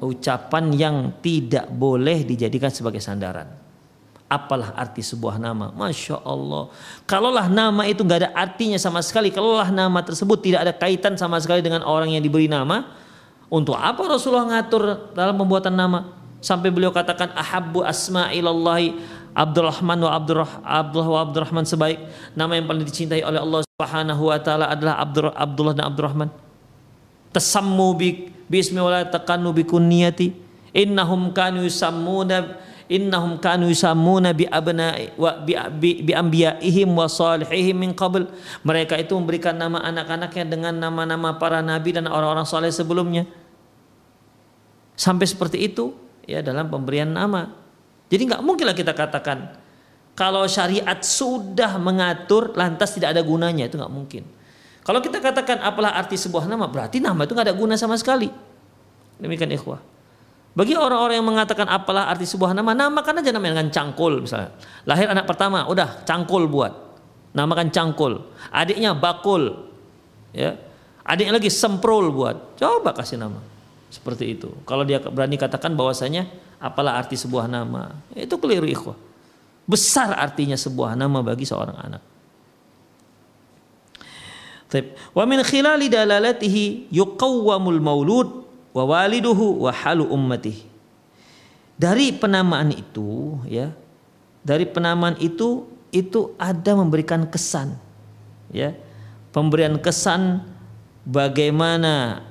ucapan 0.00 0.72
yang 0.72 0.96
tidak 1.20 1.68
boleh 1.68 2.24
dijadikan 2.24 2.72
sebagai 2.72 3.04
sandaran. 3.04 3.60
Apalah 4.24 4.72
arti 4.80 5.04
sebuah 5.04 5.36
nama? 5.36 5.68
Masya 5.68 6.24
Allah. 6.24 6.72
Kalaulah 7.04 7.52
nama 7.52 7.84
itu 7.84 8.00
nggak 8.00 8.20
ada 8.24 8.30
artinya 8.32 8.80
sama 8.80 9.04
sekali 9.04 9.28
kalaulah 9.28 9.68
nama 9.68 10.00
tersebut 10.00 10.40
tidak 10.40 10.64
ada 10.64 10.72
kaitan 10.72 11.20
sama 11.20 11.36
sekali 11.44 11.60
dengan 11.60 11.84
orang 11.84 12.08
yang 12.08 12.24
diberi 12.24 12.48
nama 12.48 12.88
untuk 13.52 13.76
apa 13.76 14.00
Rasulullah 14.00 14.48
ngatur 14.48 15.12
dalam 15.12 15.36
pembuatan 15.36 15.76
nama 15.76 16.23
sampai 16.44 16.68
beliau 16.68 16.92
katakan 16.92 17.32
ahabbu 17.32 17.80
asma 17.80 18.28
ilallahi 18.28 19.00
Abdurrahman 19.34 19.98
wa 19.98 20.14
Abdurrah, 20.14 20.62
Abdullah 20.62 21.10
wa 21.10 21.20
Abdurrahman 21.26 21.64
sebaik. 21.66 21.98
Nama 22.38 22.54
yang 22.54 22.70
paling 22.70 22.86
dicintai 22.86 23.24
oleh 23.26 23.42
Allah 23.42 23.66
Subhanahu 23.66 24.30
wa 24.30 24.38
taala 24.38 24.70
adalah 24.70 25.02
Abdur, 25.02 25.34
Abdullah 25.34 25.74
dan 25.74 25.90
Abdurrahman. 25.90 26.30
Tasammu 27.34 27.88
bi 27.98 28.30
bismi 28.46 28.78
wa 28.78 28.94
la 28.94 29.02
taqannu 29.02 29.50
bi 29.50 29.66
kunniyati 29.66 30.30
innahum 30.70 31.34
kanu 31.34 31.66
yusammuna 31.66 32.62
innahum 32.86 33.42
kanu 33.42 33.66
yusammuna 33.66 34.30
bi 34.30 34.46
abna 34.46 34.94
wa 35.18 35.42
bi, 35.42 35.58
bi, 35.82 35.90
bi 36.06 36.12
anbiyaihim 36.14 36.94
wa 36.94 37.10
salihihim 37.10 37.74
min 37.74 37.90
qabl. 37.90 38.30
Mereka 38.62 39.02
itu 39.02 39.18
memberikan 39.18 39.58
nama 39.58 39.82
anak-anaknya 39.82 40.44
dengan 40.46 40.78
nama-nama 40.78 41.34
para 41.42 41.58
nabi 41.58 41.90
dan 41.90 42.06
orang-orang 42.06 42.46
saleh 42.46 42.70
sebelumnya. 42.70 43.26
Sampai 44.94 45.26
seperti 45.26 45.58
itu 45.58 46.03
ya 46.24 46.40
dalam 46.40 46.68
pemberian 46.68 47.08
nama 47.08 47.52
jadi 48.08 48.34
nggak 48.34 48.42
mungkinlah 48.44 48.76
kita 48.76 48.92
katakan 48.92 49.56
kalau 50.14 50.46
syariat 50.46 50.98
sudah 51.02 51.76
mengatur 51.80 52.54
lantas 52.54 52.94
tidak 52.94 53.16
ada 53.16 53.22
gunanya 53.24 53.68
itu 53.68 53.76
nggak 53.76 53.92
mungkin 53.92 54.22
kalau 54.84 55.00
kita 55.00 55.20
katakan 55.20 55.60
apalah 55.64 55.96
arti 55.96 56.16
sebuah 56.20 56.44
nama 56.48 56.68
berarti 56.68 57.00
nama 57.00 57.24
itu 57.24 57.32
nggak 57.32 57.48
ada 57.52 57.56
guna 57.56 57.74
sama 57.76 57.96
sekali 57.96 58.28
demikian 59.20 59.52
ikhwah 59.52 59.94
bagi 60.54 60.78
orang-orang 60.78 61.18
yang 61.18 61.26
mengatakan 61.26 61.66
apalah 61.66 62.06
arti 62.06 62.30
sebuah 62.30 62.54
nama, 62.54 62.78
namakan 62.78 63.18
aja 63.18 63.34
namanya 63.34 63.58
dengan 63.58 63.74
cangkul 63.74 64.22
misalnya. 64.22 64.54
Lahir 64.86 65.10
anak 65.10 65.26
pertama, 65.26 65.66
udah 65.66 66.06
cangkul 66.06 66.46
buat. 66.46 66.70
Namakan 67.34 67.74
cangkul. 67.74 68.22
Adiknya 68.54 68.94
bakul. 68.94 69.66
Ya. 70.30 70.54
Adiknya 71.02 71.42
lagi 71.42 71.50
semprul 71.50 72.14
buat. 72.14 72.54
Coba 72.54 72.94
kasih 72.94 73.18
nama. 73.18 73.42
Seperti 73.94 74.34
itu. 74.34 74.50
Kalau 74.66 74.82
dia 74.82 74.98
berani 74.98 75.38
katakan 75.38 75.70
bahwasanya 75.78 76.26
apalah 76.58 76.98
arti 76.98 77.14
sebuah 77.14 77.46
nama, 77.46 77.94
itu 78.18 78.34
keliru 78.34 78.66
ikhwah. 78.66 78.98
Besar 79.70 80.18
artinya 80.18 80.58
sebuah 80.58 80.98
nama 80.98 81.22
bagi 81.22 81.46
seorang 81.46 81.78
anak. 81.78 82.02
Wa 85.14 85.22
min 85.22 85.38
khilali 85.46 85.86
dalalatihi 85.86 86.90
yuqawwamul 86.90 87.78
maulud 87.78 88.42
wa 88.74 88.82
waliduhu 88.82 89.62
wa 89.62 89.70
halu 89.70 90.10
ummati. 90.10 90.66
Dari 91.78 92.10
penamaan 92.10 92.74
itu 92.74 93.38
ya, 93.46 93.70
dari 94.42 94.66
penamaan 94.66 95.14
itu 95.22 95.70
itu 95.94 96.34
ada 96.34 96.74
memberikan 96.74 97.22
kesan 97.30 97.78
ya. 98.50 98.74
Pemberian 99.30 99.78
kesan 99.78 100.42
bagaimana 101.06 102.26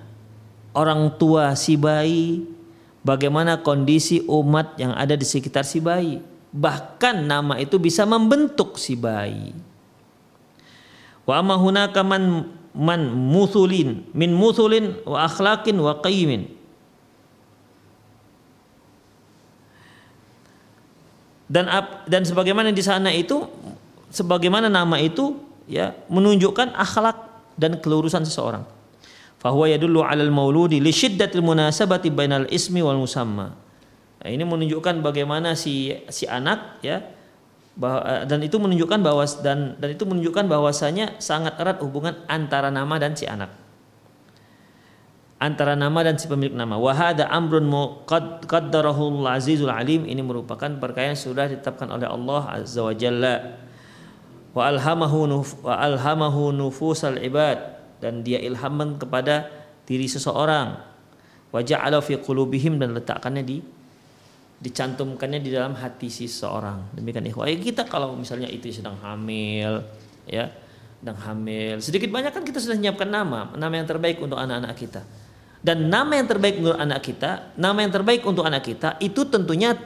orang 0.74 1.16
tua 1.18 1.54
si 1.54 1.78
bayi, 1.80 2.46
bagaimana 3.06 3.62
kondisi 3.62 4.26
umat 4.26 4.78
yang 4.78 4.94
ada 4.94 5.14
di 5.14 5.26
sekitar 5.26 5.66
si 5.66 5.80
bayi. 5.80 6.20
Bahkan 6.54 7.26
nama 7.26 7.58
itu 7.58 7.82
bisa 7.82 8.06
membentuk 8.06 8.78
si 8.78 8.94
bayi. 8.94 9.54
Wa 11.26 11.42
amma 11.42 11.58
hunaka 11.58 12.04
man 12.04 12.52
man 12.74 13.14
muthulin 13.14 14.02
min 14.18 14.34
muthulin 14.34 14.98
wa 15.06 15.30
akhlaqin 15.30 15.78
wa 15.78 16.02
qayyimin 16.02 16.50
dan 21.46 21.70
dan 22.10 22.26
sebagaimana 22.26 22.74
di 22.74 22.82
sana 22.82 23.14
itu 23.14 23.46
sebagaimana 24.10 24.74
nama 24.74 24.98
itu 24.98 25.38
ya 25.70 25.94
menunjukkan 26.10 26.74
akhlak 26.74 27.18
dan 27.62 27.78
kelurusan 27.78 28.26
seseorang 28.26 28.66
fahuwa 29.44 29.68
yadullu 29.68 30.02
'alal 30.02 30.32
mauludi 30.32 30.80
li 30.80 30.96
syiddatil 30.96 31.44
munasabati 31.44 32.08
bainal 32.10 32.48
ismi 32.48 32.80
wal 32.80 32.98
musamma. 32.98 33.60
Nah, 34.24 34.30
ini 34.32 34.48
menunjukkan 34.48 35.04
bagaimana 35.04 35.52
si 35.60 35.92
si 36.08 36.24
anak 36.24 36.80
ya 36.80 37.04
Eh, 37.74 38.24
dan 38.30 38.38
itu 38.46 38.62
menunjukkan 38.62 39.02
bahwa 39.02 39.26
dan 39.42 39.74
dan 39.82 39.90
itu 39.90 40.06
menunjukkan 40.06 40.46
bahwasanya 40.46 41.18
sangat 41.18 41.58
erat 41.58 41.82
hubungan 41.82 42.14
antara 42.30 42.70
nama 42.70 43.02
dan 43.02 43.18
si 43.18 43.26
anak. 43.26 43.50
Antara 45.42 45.74
nama 45.74 46.06
dan 46.06 46.22
si 46.22 46.30
pemilik 46.30 46.54
nama. 46.54 46.78
Wahada 46.78 47.26
amrun 47.34 47.66
qad 48.06 48.46
qaddarahu 48.46 49.26
azizul 49.26 49.74
alim. 49.74 50.06
Ini 50.06 50.22
merupakan 50.22 50.70
perkara 50.78 51.12
yang 51.12 51.20
sudah 51.20 51.50
ditetapkan 51.50 51.90
oleh 51.90 52.06
Allah 52.06 52.62
azza 52.62 52.86
wa 52.86 52.94
jalla. 52.94 53.58
Wa 54.54 54.70
alhamahu 54.70 55.26
nuf, 55.26 55.58
wa 55.66 55.74
alhamahu 55.74 56.54
nufusal 56.54 57.18
ibad 57.18 57.73
dan 58.04 58.20
dia 58.20 58.44
ilhamkan 58.44 59.00
kepada 59.00 59.48
diri 59.88 60.12
seseorang. 60.12 60.76
Wajah 61.56 61.88
ala 61.88 62.04
fi 62.04 62.20
qulubihim 62.20 62.76
dan 62.76 62.92
letakkannya 62.92 63.44
di 63.48 63.64
dicantumkannya 64.64 65.40
di 65.40 65.50
dalam 65.52 65.80
hati 65.80 66.12
si 66.12 66.28
seseorang. 66.28 66.92
Demikian 67.00 67.24
ikhwah. 67.32 67.48
Ya 67.48 67.56
kita 67.56 67.88
kalau 67.88 68.12
misalnya 68.20 68.52
itu 68.52 68.68
sedang 68.76 69.00
hamil 69.00 69.88
ya 70.28 70.52
sedang 71.04 71.20
hamil 71.20 71.84
sedikit 71.84 72.08
banyak 72.16 72.32
kan 72.32 72.48
kita 72.48 72.64
sudah 72.64 72.80
menyiapkan 72.80 73.12
nama 73.12 73.52
nama 73.60 73.74
yang 73.76 73.88
terbaik 73.88 74.20
untuk 74.20 74.36
anak-anak 74.36 74.76
kita. 74.76 75.02
Dan 75.64 75.88
nama 75.88 76.20
yang 76.20 76.28
terbaik 76.28 76.60
untuk 76.60 76.76
anak 76.76 77.00
kita 77.00 77.32
nama 77.56 77.80
yang 77.80 77.92
terbaik 77.96 78.22
untuk 78.28 78.44
anak 78.44 78.64
kita 78.68 79.00
itu 79.00 79.24
tentunya 79.28 79.80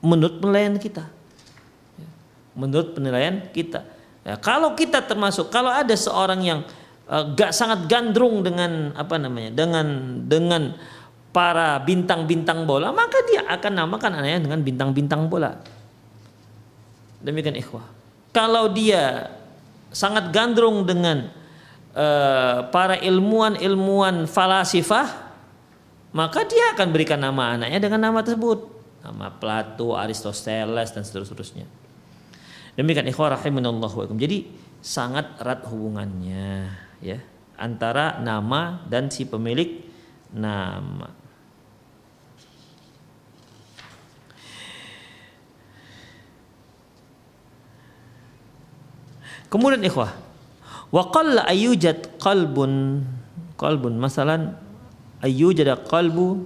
menurut 0.00 0.40
penilaian 0.40 0.76
kita. 0.80 1.04
Menurut 2.56 2.96
penilaian 2.96 3.48
kita. 3.52 3.84
Ya, 4.28 4.36
kalau 4.36 4.76
kita 4.76 5.00
termasuk 5.04 5.48
kalau 5.48 5.72
ada 5.72 5.94
seorang 5.96 6.40
yang 6.44 6.60
gak 7.08 7.56
sangat 7.56 7.88
gandrung 7.88 8.44
dengan 8.44 8.92
apa 8.92 9.16
namanya 9.16 9.64
dengan 9.64 9.86
dengan 10.28 10.76
para 11.32 11.80
bintang-bintang 11.80 12.68
bola 12.68 12.92
maka 12.92 13.16
dia 13.24 13.48
akan 13.48 13.72
namakan 13.72 14.20
anaknya 14.20 14.44
dengan 14.44 14.60
bintang-bintang 14.60 15.28
bola. 15.32 15.56
Demikian 17.24 17.56
ikhwah. 17.56 17.88
Kalau 18.30 18.70
dia 18.70 19.32
sangat 19.88 20.30
gandrung 20.30 20.84
dengan 20.84 21.32
uh, 21.96 22.68
para 22.68 23.00
ilmuwan-ilmuwan 23.00 24.28
falasifah 24.28 25.32
maka 26.12 26.44
dia 26.44 26.76
akan 26.76 26.88
berikan 26.92 27.20
nama 27.20 27.56
anaknya 27.56 27.80
dengan 27.80 28.04
nama 28.04 28.20
tersebut 28.20 28.78
nama 29.00 29.32
Plato, 29.32 29.96
Aristoteles 29.96 30.92
dan 30.92 31.02
seterusnya. 31.06 31.64
Demikian 32.76 33.08
ikhwah 33.08 33.34
rahimanallah 33.34 33.90
wa 33.90 34.04
Jadi 34.14 34.46
sangat 34.78 35.40
erat 35.42 35.66
hubungannya 35.66 36.87
ya 37.02 37.18
antara 37.58 38.22
nama 38.22 38.86
dan 38.86 39.10
si 39.10 39.26
pemilik 39.26 39.82
nama. 40.30 41.10
Kemudian 49.48 49.80
ikhwah, 49.80 50.12
wa 50.92 51.02
qalla 51.08 51.48
ayyujad 51.48 52.20
qalbun 52.20 53.00
qalbun 53.56 53.96
masalan 53.96 54.54
ayyujad 55.24 55.88
qalbu 55.88 56.44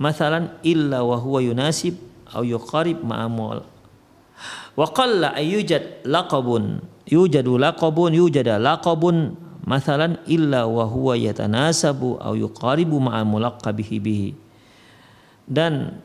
masalan 0.00 0.48
illa 0.64 1.04
wa 1.04 1.20
huwa 1.20 1.44
yunasib 1.44 2.00
au 2.32 2.40
yuqarib 2.40 3.04
ma'amul 3.04 3.62
Wa 4.72 4.86
qalla 4.96 5.36
ayyujad 5.36 6.08
laqabun 6.08 6.80
yujadu 7.10 7.58
laqabun 7.58 8.14
yujada 8.14 8.56
laqabun 8.56 9.34
masalan 9.66 10.16
illa 10.30 10.64
wa 10.64 10.86
huwa 10.86 11.18
yatanasabu 11.18 12.22
au 12.22 12.34
yuqaribu 12.38 12.96
ma'a 13.02 13.26
mulaqqabihi 13.26 13.96
bihi. 14.00 14.30
Dan 15.50 15.98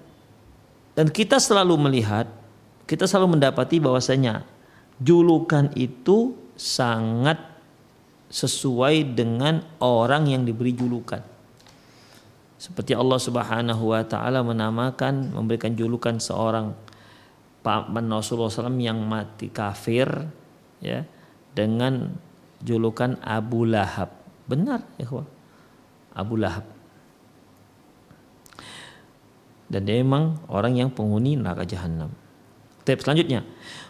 dan 0.98 1.08
kita 1.14 1.38
selalu 1.38 1.78
melihat 1.78 2.26
kita 2.90 3.06
selalu 3.06 3.38
mendapati 3.38 3.78
bahwasanya 3.78 4.42
julukan 4.98 5.70
itu 5.78 6.34
sangat 6.58 7.38
sesuai 8.32 9.14
dengan 9.14 9.62
orang 9.82 10.28
yang 10.30 10.42
diberi 10.44 10.74
julukan. 10.74 11.22
Seperti 12.56 12.98
Allah 12.98 13.20
Subhanahu 13.22 13.94
wa 13.94 14.02
taala 14.02 14.42
menamakan 14.42 15.36
memberikan 15.36 15.78
julukan 15.78 16.18
seorang 16.18 16.74
paman 17.62 18.06
Rasulullah 18.10 18.50
SAW 18.50 18.74
yang 18.82 19.02
mati 19.06 19.54
kafir 19.54 20.10
ya 20.86 21.02
dengan 21.58 22.14
julukan 22.62 23.18
Abu 23.26 23.66
Lahab. 23.66 24.14
Benar, 24.46 24.86
ya 25.02 25.10
Abu 26.14 26.38
Lahab. 26.38 26.66
Dan 29.66 29.82
dia 29.90 29.98
memang 29.98 30.38
orang 30.46 30.78
yang 30.78 30.90
penghuni 30.94 31.34
neraka 31.34 31.66
jahanam. 31.66 32.14
Tip 32.86 33.02
selanjutnya. 33.02 33.42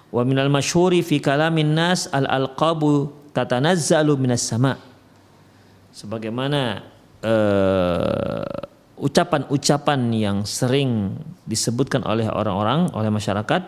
Wa 0.07 0.23
minal 0.23 0.47
masyhuri 0.47 1.03
fi 1.03 1.19
kalamin 1.19 1.75
nas 1.75 2.07
al 2.15 2.23
alqabu 2.31 3.11
tatanazzalu 3.35 4.15
minas 4.15 4.47
sama. 4.47 4.79
Sebagaimana 5.91 6.79
uh, 7.19 8.65
ucapan-ucapan 8.95 9.99
yang 10.15 10.37
sering 10.47 11.19
disebutkan 11.43 12.07
oleh 12.07 12.31
orang-orang 12.31 12.87
oleh 12.95 13.11
masyarakat 13.11 13.61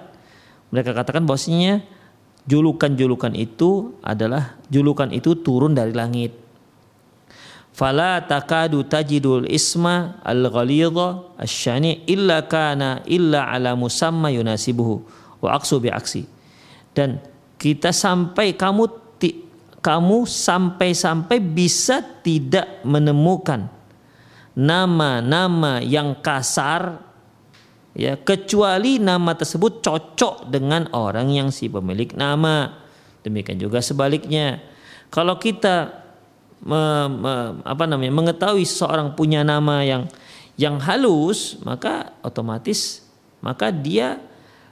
mereka 0.72 0.96
katakan 0.96 1.28
bahwasanya 1.28 1.84
julukan-julukan 2.48 3.36
itu 3.36 4.00
adalah 4.02 4.56
julukan 4.72 5.12
itu 5.12 5.38
turun 5.44 5.76
dari 5.76 5.92
langit. 5.92 6.34
Fala 7.78 8.26
takadu 8.26 8.82
tajidul 8.88 9.46
isma 9.46 10.18
al-ghalidha 10.26 11.38
asyani 11.38 12.08
illa 12.10 12.42
kana 12.50 13.06
illa 13.06 13.54
ala 13.54 13.78
musamma 13.78 14.34
yunasibuhu. 14.34 15.06
Wa 15.44 15.62
aqsu 15.62 15.78
bi 15.78 15.94
aksi. 15.94 16.26
Dan 16.98 17.22
kita 17.62 17.94
sampai 17.94 18.58
kamu 18.58 19.08
kamu 19.78 20.28
sampai-sampai 20.28 21.38
bisa 21.40 22.02
tidak 22.20 22.82
menemukan 22.84 23.72
nama-nama 24.58 25.80
yang 25.80 26.18
kasar 26.20 27.07
ya 27.98 28.14
kecuali 28.14 29.02
nama 29.02 29.34
tersebut 29.34 29.82
cocok 29.82 30.54
dengan 30.54 30.86
orang 30.94 31.34
yang 31.34 31.50
si 31.50 31.66
pemilik 31.66 32.14
nama. 32.14 32.86
Demikian 33.26 33.58
juga 33.58 33.82
sebaliknya. 33.82 34.62
Kalau 35.10 35.42
kita 35.42 36.06
me, 36.62 37.10
me, 37.10 37.34
apa 37.66 37.84
namanya 37.90 38.14
mengetahui 38.14 38.64
seorang 38.64 39.18
punya 39.18 39.42
nama 39.42 39.82
yang 39.82 40.06
yang 40.58 40.78
halus 40.82 41.58
maka 41.66 42.18
otomatis 42.22 43.06
maka 43.42 43.70
dia 43.74 44.22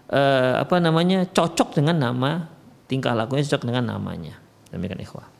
eh, 0.09 0.53
apa 0.61 0.77
namanya 0.77 1.25
cocok 1.25 1.81
dengan 1.81 1.97
nama 1.97 2.45
tingkah 2.85 3.17
lakunya 3.17 3.43
cocok 3.49 3.65
dengan 3.65 3.97
namanya. 3.97 4.37
Demikian 4.69 5.01
ikhwah 5.01 5.34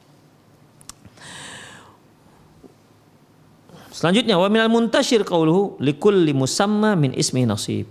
Selanjutnya 4.06 4.38
wa 4.38 4.46
minal 4.54 4.70
muntashir 4.70 5.26
qauluhu 5.26 5.82
likulli 5.82 6.30
musamma 6.30 6.94
min 6.94 7.10
ismi 7.18 7.42
nasib. 7.42 7.90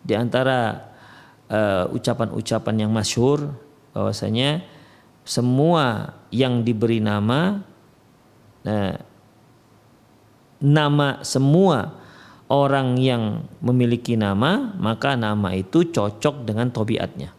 Di 0.00 0.16
antara 0.16 0.88
uh, 1.52 1.92
ucapan-ucapan 1.92 2.80
yang 2.80 2.88
masyhur 2.88 3.52
bahwasanya 3.92 4.64
semua 5.28 6.16
yang 6.32 6.64
diberi 6.64 7.04
nama 7.04 7.60
uh, 8.64 8.96
nama 10.64 11.20
semua 11.20 12.00
orang 12.48 12.96
yang 12.96 13.44
memiliki 13.60 14.16
nama 14.16 14.72
maka 14.80 15.20
nama 15.20 15.52
itu 15.52 15.84
cocok 15.92 16.48
dengan 16.48 16.72
tobiatnya. 16.72 17.36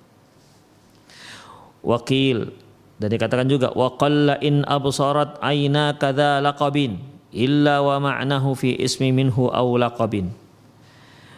Wakil 1.81 2.45
dan 3.01 3.09
dikatakan 3.09 3.49
juga 3.49 3.73
wa 3.73 3.89
qalla 3.97 4.37
in 4.45 4.61
absarat 4.69 5.41
aina 5.41 5.97
kadza 5.97 6.45
laqabin 6.45 7.16
illa 7.35 7.83
wa 7.83 7.99
ma'nahu 7.99 8.55
fi 8.55 8.75
ismi 8.77 9.11
minhu 9.11 9.51
aw 9.51 9.67
laqabin 9.75 10.31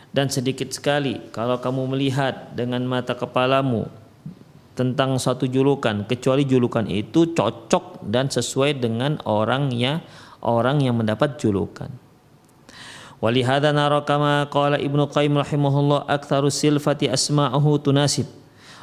dan 0.10 0.30
sedikit 0.30 0.74
sekali 0.74 1.22
kalau 1.30 1.62
kamu 1.62 1.94
melihat 1.94 2.54
dengan 2.58 2.82
mata 2.86 3.14
kepalamu 3.14 3.86
tentang 4.74 5.20
satu 5.22 5.46
julukan 5.46 6.08
kecuali 6.08 6.48
julukan 6.48 6.88
itu 6.90 7.36
cocok 7.36 8.10
dan 8.10 8.32
sesuai 8.32 8.80
dengan 8.82 9.22
orangnya 9.28 10.02
orang 10.42 10.82
yang 10.82 10.98
mendapat 10.98 11.38
julukan. 11.38 11.92
Walihada 13.20 13.76
nara 13.76 14.00
qala 14.08 14.80
Ibnu 14.80 15.12
Qayyim 15.12 15.36
rahimahullah 15.36 16.08
aktsaru 16.08 16.48
silfati 16.48 17.12
asma'uhu 17.12 17.84
tunasib. 17.84 18.26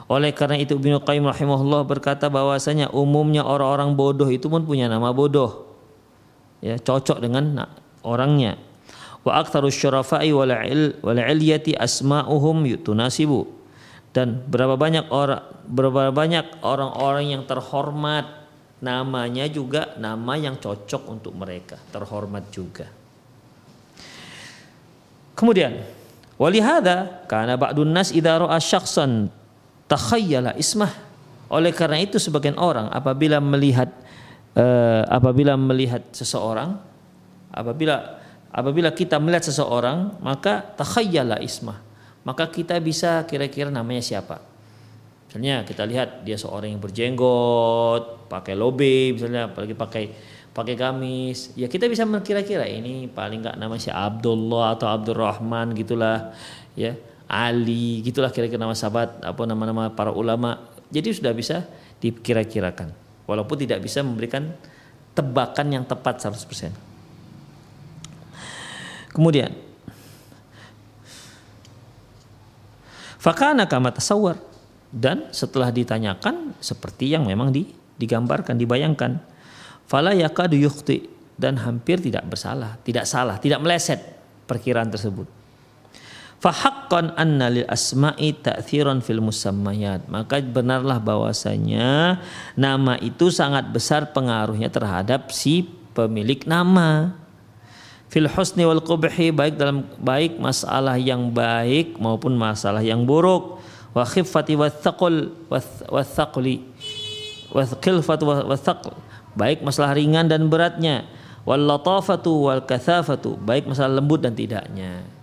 Oleh 0.06 0.30
karena 0.36 0.60
itu 0.60 0.76
Ibnu 0.76 1.00
Qayyim 1.02 1.24
rahimahullah 1.24 1.88
berkata 1.88 2.28
bahwasanya 2.28 2.92
umumnya 2.92 3.42
orang-orang 3.42 3.96
bodoh 3.96 4.28
itu 4.28 4.46
pun 4.52 4.62
punya 4.68 4.86
nama 4.92 5.10
bodoh 5.10 5.65
ya 6.60 6.76
cocok 6.80 7.18
dengan 7.20 7.66
orangnya. 8.06 8.56
Wa 9.26 9.42
aktsaru 9.42 9.68
syurafai 9.72 10.30
wal 10.30 10.54
il 10.66 10.94
wal 11.02 11.18
ilyati 11.18 11.74
asma'uhum 11.74 12.62
yutunasibu. 12.64 13.42
Dan 14.14 14.46
berapa 14.48 14.78
banyak 14.80 15.12
orang 15.12 15.42
berapa 15.66 16.08
banyak 16.14 16.64
orang-orang 16.64 17.36
yang 17.36 17.42
terhormat 17.44 18.46
namanya 18.80 19.44
juga 19.48 19.96
nama 19.98 20.36
yang 20.36 20.56
cocok 20.56 21.02
untuk 21.10 21.32
mereka 21.36 21.76
terhormat 21.90 22.48
juga. 22.48 22.88
Kemudian 25.36 25.84
walihada 26.40 27.28
karena 27.28 27.60
ba'dun 27.60 27.92
nas 27.92 28.08
idza 28.08 28.40
ra'a 28.40 28.56
syakhsan 28.56 29.28
takhayyala 29.84 30.56
ismah. 30.56 30.92
Oleh 31.46 31.70
karena 31.70 32.00
itu 32.02 32.18
sebagian 32.18 32.58
orang 32.58 32.90
apabila 32.90 33.38
melihat 33.38 33.92
uh, 34.56 35.02
apabila 35.06 35.54
melihat 35.60 36.02
seseorang 36.10 36.80
apabila 37.52 38.18
apabila 38.50 38.90
kita 38.96 39.20
melihat 39.20 39.52
seseorang 39.52 40.16
maka 40.24 40.64
takhayyala 40.74 41.38
ismah. 41.44 41.84
Maka 42.26 42.50
kita 42.50 42.74
bisa 42.82 43.22
kira-kira 43.22 43.70
namanya 43.70 44.02
siapa. 44.02 44.42
Misalnya 45.30 45.62
kita 45.62 45.86
lihat 45.86 46.26
dia 46.26 46.34
seorang 46.34 46.74
yang 46.74 46.82
berjenggot, 46.82 48.26
pakai 48.26 48.58
lobe, 48.58 49.14
misalnya 49.14 49.46
apalagi 49.46 49.78
pakai 49.78 50.04
pakai 50.50 50.74
gamis, 50.74 51.54
ya 51.54 51.70
kita 51.70 51.86
bisa 51.86 52.02
kira-kira 52.24 52.66
ini 52.66 53.06
paling 53.06 53.46
nggak 53.46 53.56
nama 53.60 53.78
si 53.78 53.94
Abdullah 53.94 54.74
atau 54.74 54.90
Abdurrahman 54.90 55.70
gitulah, 55.78 56.34
ya. 56.74 56.98
Ali 57.30 58.02
gitulah 58.02 58.34
kira-kira 58.34 58.58
nama 58.58 58.74
sahabat 58.74 59.22
apa 59.22 59.42
nama-nama 59.46 59.94
para 59.94 60.10
ulama. 60.10 60.66
Jadi 60.90 61.14
sudah 61.14 61.30
bisa 61.30 61.62
dikira-kirakan, 62.02 62.90
walaupun 63.26 63.58
tidak 63.58 63.82
bisa 63.82 64.00
memberikan 64.00 64.54
tebakan 65.12 65.66
yang 65.74 65.84
tepat 65.84 66.22
100%. 66.22 66.72
Kemudian 69.12 69.66
Fakana 73.26 73.66
kama 73.66 73.90
tasawwar. 73.90 74.38
Dan 74.86 75.34
setelah 75.34 75.74
ditanyakan 75.74 76.54
seperti 76.62 77.10
yang 77.10 77.26
memang 77.26 77.50
di, 77.50 77.66
digambarkan 77.98 78.54
dibayangkan 78.54 79.18
fala 79.90 80.14
yakadu 80.14 80.54
yukhti. 80.54 81.10
Dan 81.36 81.60
hampir 81.60 82.00
tidak 82.00 82.24
bersalah 82.32 82.80
tidak 82.80 83.04
salah 83.04 83.36
tidak 83.36 83.60
meleset 83.60 84.00
perkiraan 84.48 84.88
tersebut 84.88 85.28
fahaqqan 86.40 87.16
anna 87.16 87.48
lil 87.48 87.66
asma'i 87.68 88.36
ta'thiran 88.36 89.00
fil 89.00 89.24
musammayat. 89.24 90.08
Maka 90.08 90.40
benarlah 90.40 91.00
bahwasanya 91.00 92.20
nama 92.56 93.00
itu 93.00 93.32
sangat 93.32 93.68
besar 93.72 94.12
pengaruhnya 94.12 94.68
terhadap 94.68 95.32
si 95.32 95.64
pemilik 95.96 96.44
nama. 96.44 97.16
Fil 98.06 98.30
husni 98.30 98.62
wal 98.62 98.84
qubhi 98.84 99.34
baik 99.34 99.58
dalam 99.58 99.82
baik 99.98 100.38
masalah 100.38 100.94
yang 100.94 101.32
baik 101.32 101.98
maupun 101.98 102.38
masalah 102.38 102.84
yang 102.84 103.02
buruk. 103.02 103.58
Wa 103.96 104.04
khiffati 104.04 104.54
wa 104.54 104.68
thaqul 104.68 105.32
wa 105.48 106.04
thaqli 106.04 106.60
wa 107.50 107.64
wa 108.44 108.56
thaql. 108.56 108.94
Baik 109.36 109.64
masalah 109.64 109.96
ringan 109.96 110.28
dan 110.28 110.48
beratnya. 110.52 111.08
Wal 111.48 111.62
latafatu 111.62 112.50
wal 112.50 112.62
kathafatu 112.66 113.38
baik 113.38 113.70
masalah 113.70 114.02
lembut 114.02 114.18
dan 114.18 114.34
tidaknya 114.34 115.15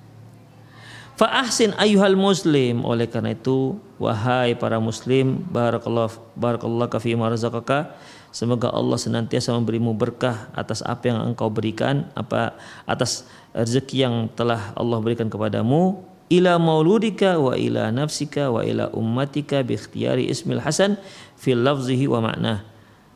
fa 1.13 1.45
ahsin 1.45 1.73
ayuhal 1.77 2.17
muslim 2.17 2.81
oleh 2.81 3.05
karena 3.05 3.37
itu 3.37 3.77
wahai 4.01 4.57
para 4.57 4.81
muslim 4.81 5.41
barakallahu 5.49 6.17
barakallahu 6.33 6.97
fi 6.97 7.13
ma 7.13 7.29
razaqaka 7.29 7.93
Semoga 8.33 8.73
Allah 8.73 8.97
senantiasa 8.97 9.53
memberimu 9.53 9.93
berkah 9.93 10.49
atas 10.57 10.81
apa 10.81 11.05
yang 11.05 11.21
engkau 11.21 11.53
berikan, 11.53 12.09
apa 12.17 12.57
atas 12.89 13.29
rezeki 13.53 14.09
yang 14.09 14.25
telah 14.33 14.73
Allah 14.73 14.97
berikan 15.05 15.29
kepadamu 15.29 16.01
ila 16.33 16.57
mauludika 16.57 17.37
wa 17.37 17.53
ila 17.53 17.93
nafsika 17.93 18.49
wa 18.49 18.65
ila 18.65 18.89
ummatika 18.89 19.61
bi 19.61 19.77
ismil 20.25 20.65
hasan 20.65 20.97
fil 21.37 21.61
lafzihi 21.61 22.09
wa 22.09 22.25
ma'nah. 22.25 22.65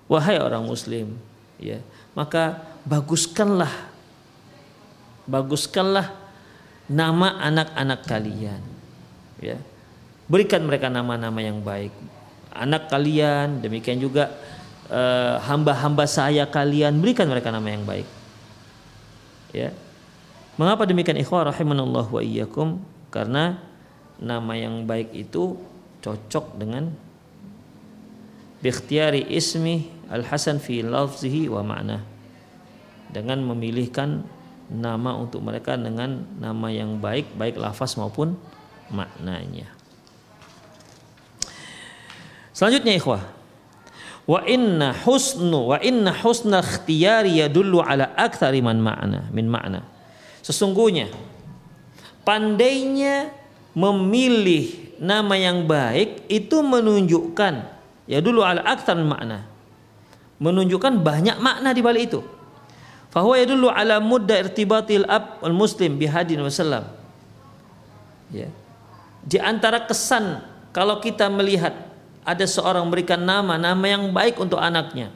Wahai 0.06 0.38
orang 0.38 0.70
muslim, 0.70 1.18
ya, 1.58 1.82
maka 2.14 2.62
baguskanlah 2.86 3.74
baguskanlah 5.28 6.14
nama 6.88 7.40
anak-anak 7.44 8.00
kalian. 8.08 8.62
Ya. 9.44 9.60
Berikan 10.28 10.64
mereka 10.68 10.92
nama-nama 10.92 11.40
yang 11.40 11.64
baik. 11.64 11.94
Anak 12.52 12.90
kalian 12.90 13.62
demikian 13.62 14.02
juga 14.02 14.34
Eh, 14.88 15.36
hamba-hamba 15.44 16.08
saya 16.08 16.48
kalian 16.48 17.04
berikan 17.04 17.28
mereka 17.28 17.52
nama 17.52 17.68
yang 17.68 17.84
baik. 17.84 18.08
Ya. 19.52 19.76
Mengapa 20.56 20.88
demikian 20.88 21.20
ikhwah 21.20 21.52
rahimanallah 21.52 22.08
wa 22.08 22.22
iyyakum? 22.24 22.80
Karena 23.12 23.60
nama 24.16 24.56
yang 24.56 24.88
baik 24.88 25.12
itu 25.12 25.60
cocok 26.00 26.56
dengan 26.56 26.96
bikhtiyari 28.64 29.28
ismi 29.28 29.92
al-hasan 30.08 30.64
fi 30.64 30.80
lafzihi 30.80 31.52
wa 31.52 31.68
ma'na. 31.68 32.08
Dengan 33.12 33.44
memilihkan 33.44 34.24
nama 34.68 35.16
untuk 35.16 35.40
mereka 35.44 35.80
dengan 35.80 36.28
nama 36.38 36.68
yang 36.68 37.00
baik 37.00 37.36
baik 37.40 37.56
lafaz 37.56 37.96
maupun 37.96 38.36
maknanya. 38.92 39.72
Selanjutnya 42.52 42.98
ikhwah. 42.98 43.24
Wa 44.28 44.44
inna 44.44 44.92
husnu 44.92 45.72
wa 45.72 45.80
inna 45.80 46.12
husna 46.12 46.60
ikhtiyari 46.60 47.40
yadullu 47.40 47.80
ala 47.80 48.12
aktsari 48.20 48.60
man 48.60 48.84
ma'na 48.84 49.32
min 49.32 49.48
ma'na. 49.48 49.88
Sesungguhnya 50.44 51.08
pandainya 52.28 53.32
memilih 53.72 54.88
nama 54.98 55.38
yang 55.38 55.64
baik 55.70 56.28
itu 56.28 56.60
menunjukkan 56.60 57.54
ya 58.10 58.20
dulu 58.20 58.42
ala 58.42 58.66
aktsar 58.66 58.98
makna 58.98 59.46
menunjukkan 60.42 61.06
banyak 61.06 61.38
makna 61.38 61.72
di 61.72 61.82
balik 61.86 62.10
itu 62.10 62.20
fahuwa 63.18 63.34
yadullu 63.42 63.74
ala 63.74 63.98
mudda 63.98 64.46
irtibatil 64.46 65.02
ab 65.10 65.42
al 65.42 65.58
muslim 65.58 65.98
bihadin 65.98 66.38
wasallam 66.46 66.86
ya. 68.30 68.46
Di 69.26 69.42
antara 69.42 69.90
kesan 69.90 70.46
kalau 70.70 71.02
kita 71.02 71.26
melihat 71.34 71.74
ada 72.22 72.46
seorang 72.46 72.86
memberikan 72.86 73.18
nama 73.18 73.58
nama 73.58 73.82
yang 73.90 74.14
baik 74.14 74.38
untuk 74.38 74.62
anaknya 74.62 75.10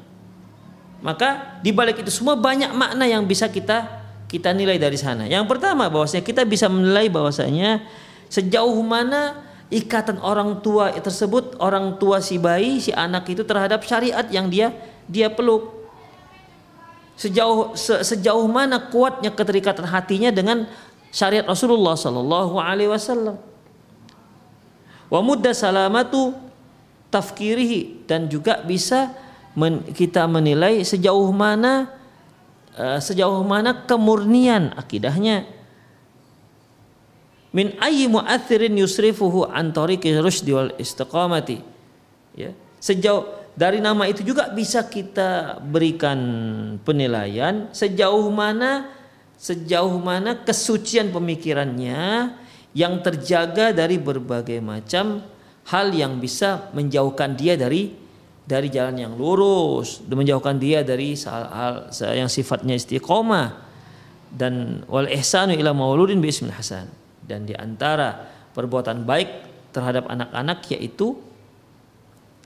maka 1.06 1.62
di 1.62 1.70
balik 1.70 2.02
itu 2.02 2.10
semua 2.10 2.34
banyak 2.34 2.74
makna 2.74 3.06
yang 3.06 3.22
bisa 3.30 3.46
kita 3.46 4.02
kita 4.26 4.56
nilai 4.56 4.80
dari 4.80 4.96
sana. 4.96 5.28
Yang 5.30 5.46
pertama 5.46 5.92
bahwasanya 5.92 6.24
kita 6.26 6.42
bisa 6.48 6.72
menilai 6.72 7.12
bahwasanya 7.12 7.86
sejauh 8.32 8.80
mana 8.82 9.44
ikatan 9.68 10.20
orang 10.24 10.64
tua 10.64 10.92
tersebut 10.96 11.60
orang 11.60 12.00
tua 12.00 12.24
si 12.24 12.40
bayi 12.40 12.80
si 12.80 12.96
anak 12.96 13.28
itu 13.28 13.44
terhadap 13.48 13.84
syariat 13.84 14.24
yang 14.32 14.48
dia 14.48 14.72
dia 15.08 15.28
peluk 15.32 15.81
sejauh 17.22 17.78
se, 17.78 18.02
sejauh 18.02 18.50
mana 18.50 18.82
kuatnya 18.90 19.30
keterikatan 19.30 19.86
hatinya 19.86 20.34
dengan 20.34 20.66
syariat 21.14 21.46
Rasulullah 21.46 21.94
Sallallahu 21.94 22.58
Alaihi 22.58 22.90
Wasallam. 22.90 23.38
Wa 25.12 25.20
mudda 25.22 25.54
salamatu 25.54 26.34
tafkirihi 27.14 28.10
dan 28.10 28.26
juga 28.26 28.66
bisa 28.66 29.14
men, 29.54 29.86
kita 29.94 30.26
menilai 30.26 30.82
sejauh 30.82 31.30
mana 31.30 31.94
uh, 32.74 32.98
sejauh 32.98 33.46
mana 33.46 33.86
kemurnian 33.86 34.74
akidahnya. 34.74 35.46
Min 37.52 37.76
ayyi 37.84 38.08
mu'athirin 38.08 38.80
yusrifuhu 38.80 39.46
an 39.52 39.76
tariqi 39.76 40.16
rusdi 40.18 40.56
wal 40.56 40.72
istiqamati. 40.80 41.60
Ya. 42.34 42.56
Sejauh 42.80 43.41
dari 43.56 43.84
nama 43.84 44.08
itu 44.08 44.24
juga 44.24 44.50
bisa 44.50 44.88
kita 44.88 45.60
berikan 45.60 46.20
penilaian 46.82 47.68
sejauh 47.76 48.32
mana 48.32 48.88
sejauh 49.42 49.98
mana 49.98 50.38
kesucian 50.46 51.10
pemikirannya 51.10 52.32
yang 52.72 53.04
terjaga 53.04 53.76
dari 53.76 54.00
berbagai 54.00 54.62
macam 54.64 55.26
hal 55.68 55.88
yang 55.92 56.22
bisa 56.22 56.72
menjauhkan 56.72 57.36
dia 57.36 57.60
dari 57.60 58.00
dari 58.42 58.68
jalan 58.68 58.98
yang 58.98 59.14
lurus, 59.16 60.04
menjauhkan 60.04 60.60
dia 60.60 60.84
dari 60.84 61.16
hal, 61.16 61.44
hal 61.54 61.74
yang 62.12 62.28
sifatnya 62.28 62.76
istiqomah 62.76 63.64
dan 64.34 64.84
wal 64.92 65.08
ihsanu 65.08 65.56
ila 65.56 65.72
mauludin 65.72 66.20
bi 66.20 66.28
ismil 66.34 66.52
hasan. 66.52 66.90
Dan 67.24 67.48
di 67.48 67.56
antara 67.56 68.28
perbuatan 68.52 69.08
baik 69.08 69.30
terhadap 69.72 70.10
anak-anak 70.12 70.68
yaitu 70.76 71.16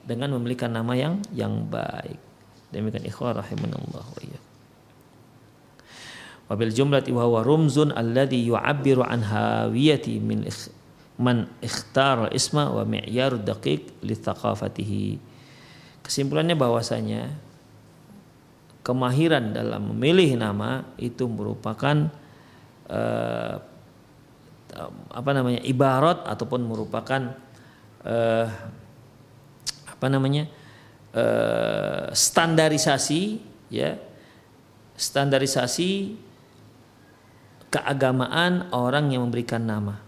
dengan 0.05 0.37
memiliki 0.37 0.69
nama 0.69 0.93
yang 0.93 1.19
yang 1.33 1.65
baik. 1.65 2.21
Demikian 2.69 3.05
ikhwah 3.09 3.41
rahimanallah 3.41 4.05
wa 4.05 4.19
iyyakum. 4.21 4.53
Wabil 6.45 6.73
jumlati 6.77 7.09
wa 7.09 7.25
huwa 7.25 7.41
rumzun 7.41 7.89
alladhi 7.89 8.45
yu'abbiru 8.45 9.01
an 9.01 9.25
hawiyati 9.25 10.21
min 10.21 10.45
man 11.17 11.49
ikhtar 11.57 12.29
isma 12.35 12.69
wa 12.69 12.85
mi'yar 12.85 13.41
daqiq 13.41 14.05
li 14.05 14.13
thaqafatihi. 14.13 15.17
Kesimpulannya 16.05 16.53
bahwasanya 16.53 17.33
kemahiran 18.85 19.57
dalam 19.57 19.89
memilih 19.89 20.37
nama 20.37 20.85
itu 21.01 21.25
merupakan 21.25 22.13
uh, 22.93 23.57
apa 25.09 25.31
namanya 25.33 25.65
ibarat 25.65 26.21
ataupun 26.29 26.61
merupakan 26.61 27.33
uh, 28.05 28.45
apa 29.95 30.07
namanya 30.11 30.51
uh, 31.15 32.11
standarisasi 32.11 33.39
ya 33.71 33.97
standarisasi 34.95 36.15
keagamaan 37.71 38.71
orang 38.71 39.11
yang 39.11 39.27
memberikan 39.27 39.63
nama 39.63 39.99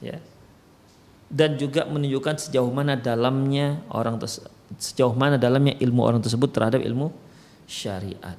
ya 0.00 0.20
dan 1.28 1.60
juga 1.60 1.84
menunjukkan 1.84 2.48
sejauh 2.48 2.72
mana 2.72 2.96
dalamnya 2.96 3.84
orang 3.92 4.16
sejauh 4.76 5.12
mana 5.12 5.36
dalamnya 5.36 5.76
ilmu 5.80 6.00
orang 6.04 6.20
tersebut 6.20 6.52
terhadap 6.52 6.80
ilmu 6.84 7.12
syariat. 7.68 8.36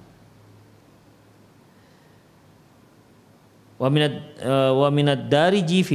Wa 3.80 3.88
minad 3.88 4.14
uh, 4.44 4.76
wa 4.76 4.90
minad 4.92 5.32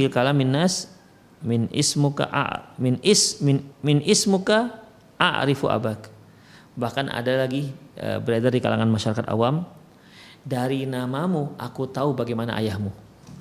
kalamin 0.09 0.49
min 1.45 1.69
ismuka 1.69 2.25
a, 2.27 2.73
min 2.81 2.97
is 3.05 3.39
min 3.39 3.61
min 3.85 4.01
ismuka 4.01 4.81
a'rifu 5.21 5.69
abak. 5.69 6.09
Bahkan 6.75 7.07
ada 7.07 7.45
lagi 7.45 7.71
e, 7.95 8.07
beredar 8.19 8.51
di 8.51 8.59
kalangan 8.59 8.89
masyarakat 8.89 9.29
awam 9.31 9.63
dari 10.43 10.83
namamu 10.89 11.55
aku 11.55 11.87
tahu 11.87 12.17
bagaimana 12.17 12.57
ayahmu. 12.57 12.91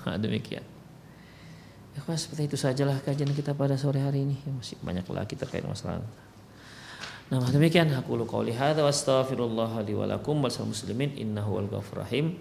Nah, 0.04 0.20
demikian. 0.20 0.62
Ya, 1.94 2.00
seperti 2.14 2.50
itu 2.50 2.56
sajalah 2.60 3.00
kajian 3.00 3.30
kita 3.32 3.56
pada 3.56 3.74
sore 3.80 4.04
hari 4.04 4.22
ini. 4.22 4.36
Ya, 4.44 4.52
masih 4.52 4.76
banyak 4.84 5.06
lagi 5.08 5.34
terkait 5.34 5.64
masalah. 5.64 6.04
Nah, 7.32 7.40
demikian 7.48 7.88
aku 7.96 8.20
lu 8.20 8.28
qauli 8.28 8.52
hadza 8.52 8.84
astaghfirullah 8.84 9.80
li 9.88 9.96
wa 9.96 10.04
lakum 10.04 10.44
muslimin 10.44 11.16
innahu 11.16 11.56
wal 11.56 11.80
rahim. 11.96 12.36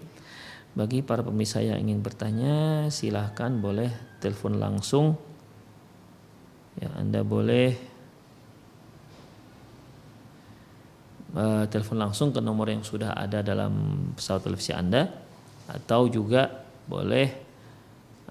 Bagi 0.74 1.06
para 1.06 1.22
pemirsa 1.22 1.62
yang 1.62 1.78
ingin 1.78 2.02
bertanya, 2.02 2.86
silahkan 2.90 3.62
boleh 3.62 3.94
telepon 4.18 4.58
langsung. 4.58 5.14
Ya, 6.78 6.90
Anda 6.98 7.22
boleh 7.22 7.78
uh, 11.38 11.64
telepon 11.70 11.98
langsung 12.02 12.34
ke 12.34 12.42
nomor 12.42 12.66
yang 12.70 12.82
sudah 12.82 13.14
ada 13.14 13.42
dalam 13.46 13.72
pesawat 14.18 14.42
televisi 14.46 14.72
Anda 14.74 15.06
atau 15.70 16.10
juga 16.10 16.50
boleh 16.84 17.44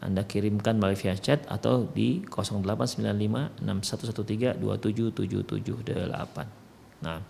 anda 0.04 0.28
kirimkan 0.28 0.76
melalui 0.76 1.00
via 1.00 1.16
chat 1.16 1.48
atau 1.48 1.88
di 1.88 2.28
0895 2.28 3.64
6113 3.64 4.60
27778. 4.60 7.08
Nah. 7.08 7.24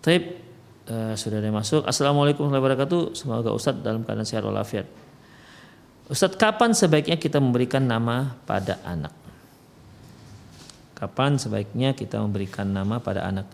Taib 0.00 0.22
uh, 0.88 1.12
sudah 1.12 1.44
ada 1.44 1.52
masuk. 1.52 1.84
Assalamualaikum 1.84 2.48
warahmatullahi 2.48 2.88
wabarakatuh. 2.88 3.12
Semoga 3.12 3.52
Ustadz 3.52 3.84
dalam 3.84 4.00
keadaan 4.00 4.24
sehat 4.24 4.48
walafiat. 4.48 4.88
Ustadz, 6.08 6.40
kapan 6.40 6.72
sebaiknya 6.72 7.20
kita 7.20 7.36
memberikan 7.36 7.84
nama 7.84 8.32
pada 8.48 8.80
anak? 8.88 9.17
Kapan 10.98 11.38
sebaiknya 11.38 11.94
kita 11.94 12.18
memberikan 12.18 12.66
nama 12.66 12.98
pada 12.98 13.22
anak? 13.22 13.46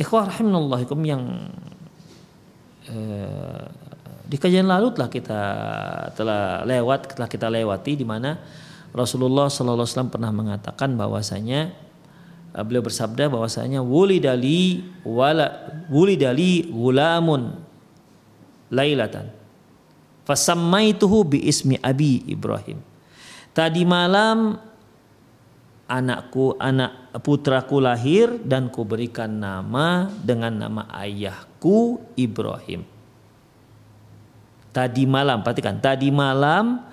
Ikhwah 0.00 0.32
rahimahullahikum 0.32 1.04
yang 1.04 1.52
uh, 2.88 3.68
di 4.26 4.36
kajian 4.40 4.66
lalu 4.66 4.90
telah 4.96 5.10
kita 5.12 5.42
telah 6.18 6.66
lewat 6.66 7.14
telah 7.14 7.28
kita 7.30 7.46
lewati 7.46 7.94
di 7.94 8.02
mana 8.02 8.40
Rasulullah 8.90 9.46
Sallallahu 9.46 9.86
Alaihi 9.86 9.92
Wasallam 9.94 10.12
pernah 10.12 10.32
mengatakan 10.34 10.98
bahwasanya 10.98 11.70
eh, 12.50 12.62
beliau 12.66 12.82
bersabda 12.82 13.30
bahwasanya 13.30 13.86
wulidali 13.86 14.82
wala 15.06 15.46
wulidali 15.86 16.66
gulamun 16.66 17.54
lailatan 18.74 19.30
fasammaituhu 20.26 21.22
bi 21.22 21.38
ismi 21.46 21.78
abi 21.78 22.26
Ibrahim 22.26 22.82
tadi 23.54 23.86
malam 23.86 24.58
anakku 25.86 26.58
anak 26.58 27.14
putraku 27.22 27.78
lahir 27.78 28.42
dan 28.42 28.70
kuberikan 28.70 29.30
nama 29.30 30.10
dengan 30.22 30.54
nama 30.66 30.82
ayahku 30.90 32.02
Ibrahim 32.18 32.96
Tadi 34.76 35.08
malam, 35.08 35.40
perhatikan, 35.40 35.80
tadi 35.80 36.12
malam 36.12 36.84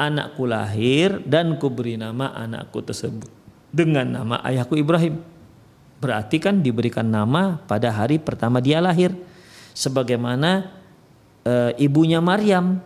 anakku 0.00 0.48
lahir 0.48 1.20
dan 1.28 1.60
kuberi 1.60 2.00
nama 2.00 2.32
anakku 2.32 2.80
tersebut 2.80 3.28
dengan 3.68 4.08
nama 4.08 4.40
ayahku 4.48 4.80
Ibrahim. 4.80 5.20
Berarti 6.00 6.40
kan 6.40 6.64
diberikan 6.64 7.04
nama 7.04 7.60
pada 7.68 7.92
hari 7.92 8.16
pertama 8.16 8.64
dia 8.64 8.80
lahir. 8.80 9.12
Sebagaimana 9.76 10.72
e, 11.44 11.76
ibunya 11.84 12.24
Maryam. 12.24 12.80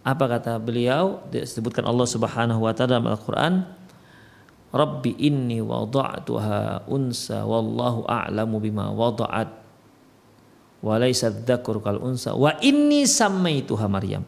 Apa 0.00 0.24
kata 0.32 0.56
beliau? 0.56 1.20
Disebutkan 1.28 1.84
Allah 1.84 2.08
Subhanahu 2.08 2.64
wa 2.64 2.72
taala 2.72 2.96
dalam 2.96 3.12
Al-Qur'an, 3.12 3.68
Rabbi 4.72 5.12
inni 5.20 5.60
wada'tuha 5.60 6.88
unsa 6.88 7.44
wallahu 7.44 8.08
a'lamu 8.08 8.56
bima 8.56 8.88
wada'at 8.88 9.62
walaysa 10.80 11.28
dzakur 11.30 11.78
kal 11.84 12.00
unsa 12.00 12.32
wa 12.32 12.56
inni 12.64 13.04
sammaituha 13.04 13.86
Maryam. 13.86 14.24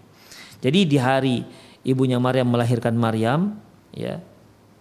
Jadi 0.60 0.80
di 0.84 0.96
hari 1.00 1.40
ibunya 1.84 2.16
Maryam 2.16 2.52
melahirkan 2.52 2.96
Maryam, 2.96 3.60
ya. 3.92 4.20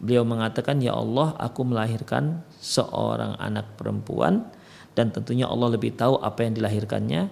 Beliau 0.03 0.28
mengatakan, 0.28 0.84
"Ya 0.84 0.91
Allah, 0.91 1.32
aku 1.39 1.64
melahirkan 1.64 2.43
seorang 2.59 3.39
anak 3.39 3.80
perempuan 3.80 4.51
dan 4.99 5.16
tentunya 5.16 5.47
Allah 5.47 5.80
lebih 5.80 5.95
tahu 5.95 6.20
apa 6.20 6.43
yang 6.43 6.59
dilahirkannya." 6.59 7.32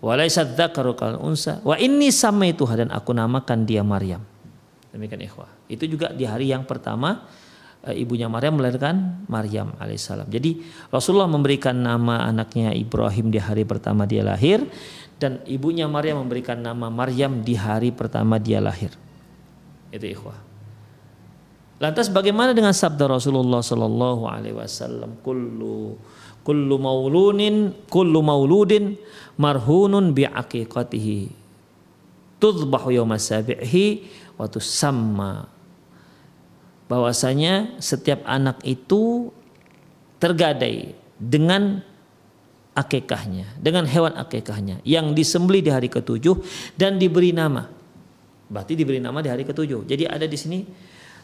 Walaysa 0.00 0.42
dzakaru 0.42 0.96
kal 0.96 1.22
unsa 1.22 1.62
wa 1.62 1.76
inni 1.78 2.10
sammaituha 2.10 2.72
dan 2.82 2.90
aku 2.90 3.14
namakan 3.14 3.62
dia 3.62 3.86
Maryam. 3.86 4.24
Demikian 4.90 5.22
ikhwah. 5.22 5.50
Itu 5.70 5.86
juga 5.86 6.10
di 6.10 6.26
hari 6.26 6.50
yang 6.50 6.66
pertama 6.66 7.30
Eh, 7.80 8.04
ibunya 8.04 8.28
Maryam 8.28 8.60
melahirkan 8.60 9.24
Maryam 9.24 9.72
alaihissalam. 9.80 10.28
Jadi 10.28 10.60
Rasulullah 10.92 11.24
memberikan 11.24 11.72
nama 11.72 12.28
anaknya 12.28 12.76
Ibrahim 12.76 13.32
di 13.32 13.40
hari 13.40 13.64
pertama 13.64 14.04
dia 14.04 14.20
lahir 14.20 14.68
dan 15.16 15.40
ibunya 15.48 15.88
Maryam 15.88 16.20
memberikan 16.20 16.60
nama 16.60 16.92
Maryam 16.92 17.40
di 17.40 17.56
hari 17.56 17.88
pertama 17.88 18.36
dia 18.36 18.60
lahir. 18.60 18.92
Itu 19.88 20.04
ikhwah. 20.04 20.36
Lantas 21.80 22.12
bagaimana 22.12 22.52
dengan 22.52 22.76
sabda 22.76 23.08
Rasulullah 23.08 23.64
Sallallahu 23.64 24.28
Alaihi 24.28 24.60
Wasallam? 24.60 25.16
Kullu 25.24 25.96
kullu 26.44 26.76
maulunin 26.76 27.72
kullu 27.88 28.20
mauludin 28.20 29.00
marhunun 29.40 30.12
bi 30.12 30.28
aqiqatihi 30.28 31.40
tudbahu 32.40 32.92
yawma 32.92 33.20
sabihi 33.20 34.04
wa 34.40 34.48
tusamma 34.48 35.52
bahwasanya 36.88 37.76
setiap 37.76 38.24
anak 38.24 38.64
itu 38.64 39.28
tergadai 40.16 40.96
dengan 41.20 41.84
akekahnya, 42.72 43.60
dengan 43.60 43.84
hewan 43.84 44.16
akekahnya 44.16 44.80
yang 44.82 45.12
disembeli 45.12 45.60
di 45.60 45.68
hari 45.68 45.92
ketujuh 45.92 46.40
dan 46.74 46.96
diberi 46.96 47.36
nama. 47.36 47.68
Berarti 48.50 48.74
diberi 48.74 48.98
nama 48.98 49.20
di 49.22 49.30
hari 49.30 49.44
ketujuh. 49.46 49.86
Jadi 49.86 50.08
ada 50.08 50.26
di 50.26 50.34
sini 50.34 50.58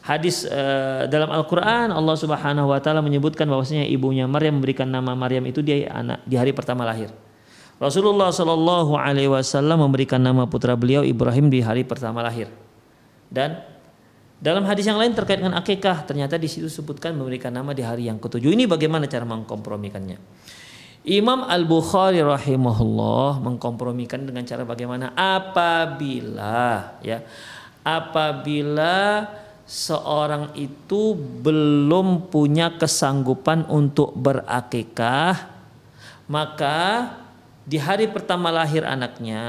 hadis 0.05 0.47
uh, 0.47 1.09
dalam 1.11 1.27
Al-Qur'an 1.27 1.91
Allah 1.91 2.15
Subhanahu 2.15 2.71
wa 2.71 2.79
taala 2.79 3.03
menyebutkan 3.03 3.43
bahwasanya 3.43 3.83
ibunya 3.89 4.23
Maryam 4.23 4.63
memberikan 4.63 4.87
nama 4.87 5.11
Maryam 5.17 5.43
itu 5.49 5.59
di 5.59 5.83
anak 5.83 6.23
di 6.23 6.39
hari 6.39 6.55
pertama 6.55 6.87
lahir. 6.87 7.11
Rasulullah 7.77 8.31
Shallallahu 8.31 8.95
alaihi 8.97 9.29
wasallam 9.29 9.83
memberikan 9.83 10.17
nama 10.17 10.47
putra 10.49 10.73
beliau 10.73 11.03
Ibrahim 11.03 11.51
di 11.51 11.59
hari 11.59 11.83
pertama 11.83 12.23
lahir. 12.23 12.49
Dan 13.27 13.59
dalam 14.37 14.63
hadis 14.69 14.85
yang 14.85 15.01
lain 15.01 15.17
terkait 15.17 15.41
dengan 15.41 15.57
akikah, 15.57 16.05
ternyata 16.05 16.37
di 16.37 16.45
situ 16.45 16.69
sebutkan 16.69 17.17
memberikan 17.17 17.49
nama 17.49 17.73
di 17.73 17.81
hari 17.81 18.05
yang 18.05 18.21
ketujuh. 18.21 18.53
Ini 18.53 18.69
bagaimana 18.69 19.09
cara 19.09 19.25
mengkompromikannya? 19.25 20.17
Imam 21.07 21.47
Al 21.47 21.63
Bukhari 21.63 22.19
rahimahullah 22.19 23.39
mengkompromikan 23.39 24.27
dengan 24.27 24.43
cara 24.43 24.67
bagaimana? 24.67 25.15
Apabila 25.15 26.99
ya, 26.99 27.23
apabila 27.81 29.23
seorang 29.63 30.51
itu 30.59 31.15
belum 31.15 32.27
punya 32.27 32.75
kesanggupan 32.75 33.71
untuk 33.71 34.15
berakikah, 34.19 35.47
maka 36.27 37.09
di 37.67 37.75
hari 37.75 38.07
pertama 38.07 38.47
lahir 38.47 38.87
anaknya 38.87 39.43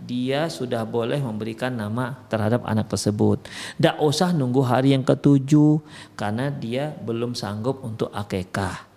dia 0.00 0.48
sudah 0.48 0.80
boleh 0.88 1.20
memberikan 1.20 1.68
nama 1.68 2.16
terhadap 2.32 2.64
anak 2.64 2.88
tersebut. 2.88 3.44
Tidak 3.76 4.00
usah 4.00 4.32
nunggu 4.32 4.64
hari 4.64 4.96
yang 4.96 5.04
ketujuh 5.04 5.76
karena 6.16 6.48
dia 6.48 6.96
belum 7.04 7.36
sanggup 7.36 7.84
untuk 7.84 8.08
akekah. 8.16 8.88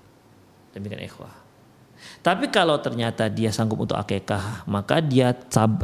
Demikian 0.71 1.03
ikhwah. 1.03 1.35
Tapi 2.23 2.47
kalau 2.47 2.79
ternyata 2.79 3.27
dia 3.27 3.51
sanggup 3.51 3.83
untuk 3.83 3.99
akekah, 3.99 4.63
maka 4.71 5.03
dia 5.03 5.35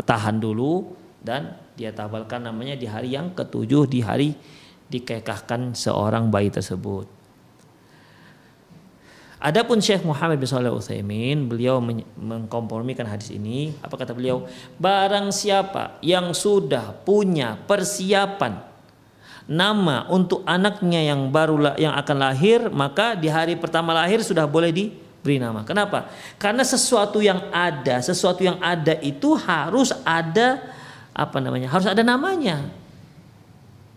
tahan 0.07 0.39
dulu 0.39 0.95
dan 1.19 1.59
dia 1.75 1.91
tabalkan 1.91 2.47
namanya 2.47 2.79
di 2.79 2.87
hari 2.87 3.11
yang 3.11 3.35
ketujuh 3.35 3.91
di 3.91 3.99
hari 3.99 4.39
dikekahkan 4.87 5.75
seorang 5.75 6.31
bayi 6.31 6.47
tersebut. 6.47 7.18
Adapun 9.39 9.79
Syekh 9.79 10.03
Muhammad 10.03 10.35
bin 10.35 10.51
Shalih 10.51 10.75
Utsaimin, 10.75 11.47
beliau 11.47 11.79
mengkompromikan 12.19 13.07
hadis 13.07 13.31
ini. 13.31 13.71
Apa 13.79 13.95
kata 13.95 14.11
beliau? 14.11 14.43
Barang 14.75 15.31
siapa 15.31 15.95
yang 16.03 16.35
sudah 16.35 16.91
punya 17.07 17.55
persiapan 17.55 18.59
nama 19.47 20.11
untuk 20.11 20.43
anaknya 20.43 21.15
yang 21.15 21.31
baru 21.31 21.79
yang 21.79 21.95
akan 21.95 22.17
lahir, 22.19 22.67
maka 22.67 23.15
di 23.15 23.31
hari 23.31 23.55
pertama 23.55 23.95
lahir 23.95 24.19
sudah 24.19 24.43
boleh 24.43 24.75
diberi 24.75 25.39
nama. 25.39 25.63
Kenapa? 25.63 26.11
Karena 26.35 26.67
sesuatu 26.67 27.23
yang 27.23 27.47
ada, 27.55 28.03
sesuatu 28.03 28.43
yang 28.43 28.59
ada 28.59 28.99
itu 28.99 29.39
harus 29.39 29.95
ada 30.03 30.67
apa 31.15 31.39
namanya? 31.39 31.71
Harus 31.71 31.87
ada 31.87 32.03
namanya. 32.03 32.59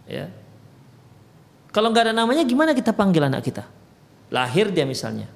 Ya. 0.06 0.30
Kalau 1.74 1.90
nggak 1.90 2.08
ada 2.08 2.14
namanya, 2.14 2.46
gimana 2.46 2.78
kita 2.78 2.94
panggil 2.94 3.26
anak 3.26 3.42
kita? 3.42 3.81
Lahir 4.32 4.72
dia 4.72 4.88
misalnya 4.88 5.28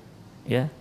ya 0.49 0.73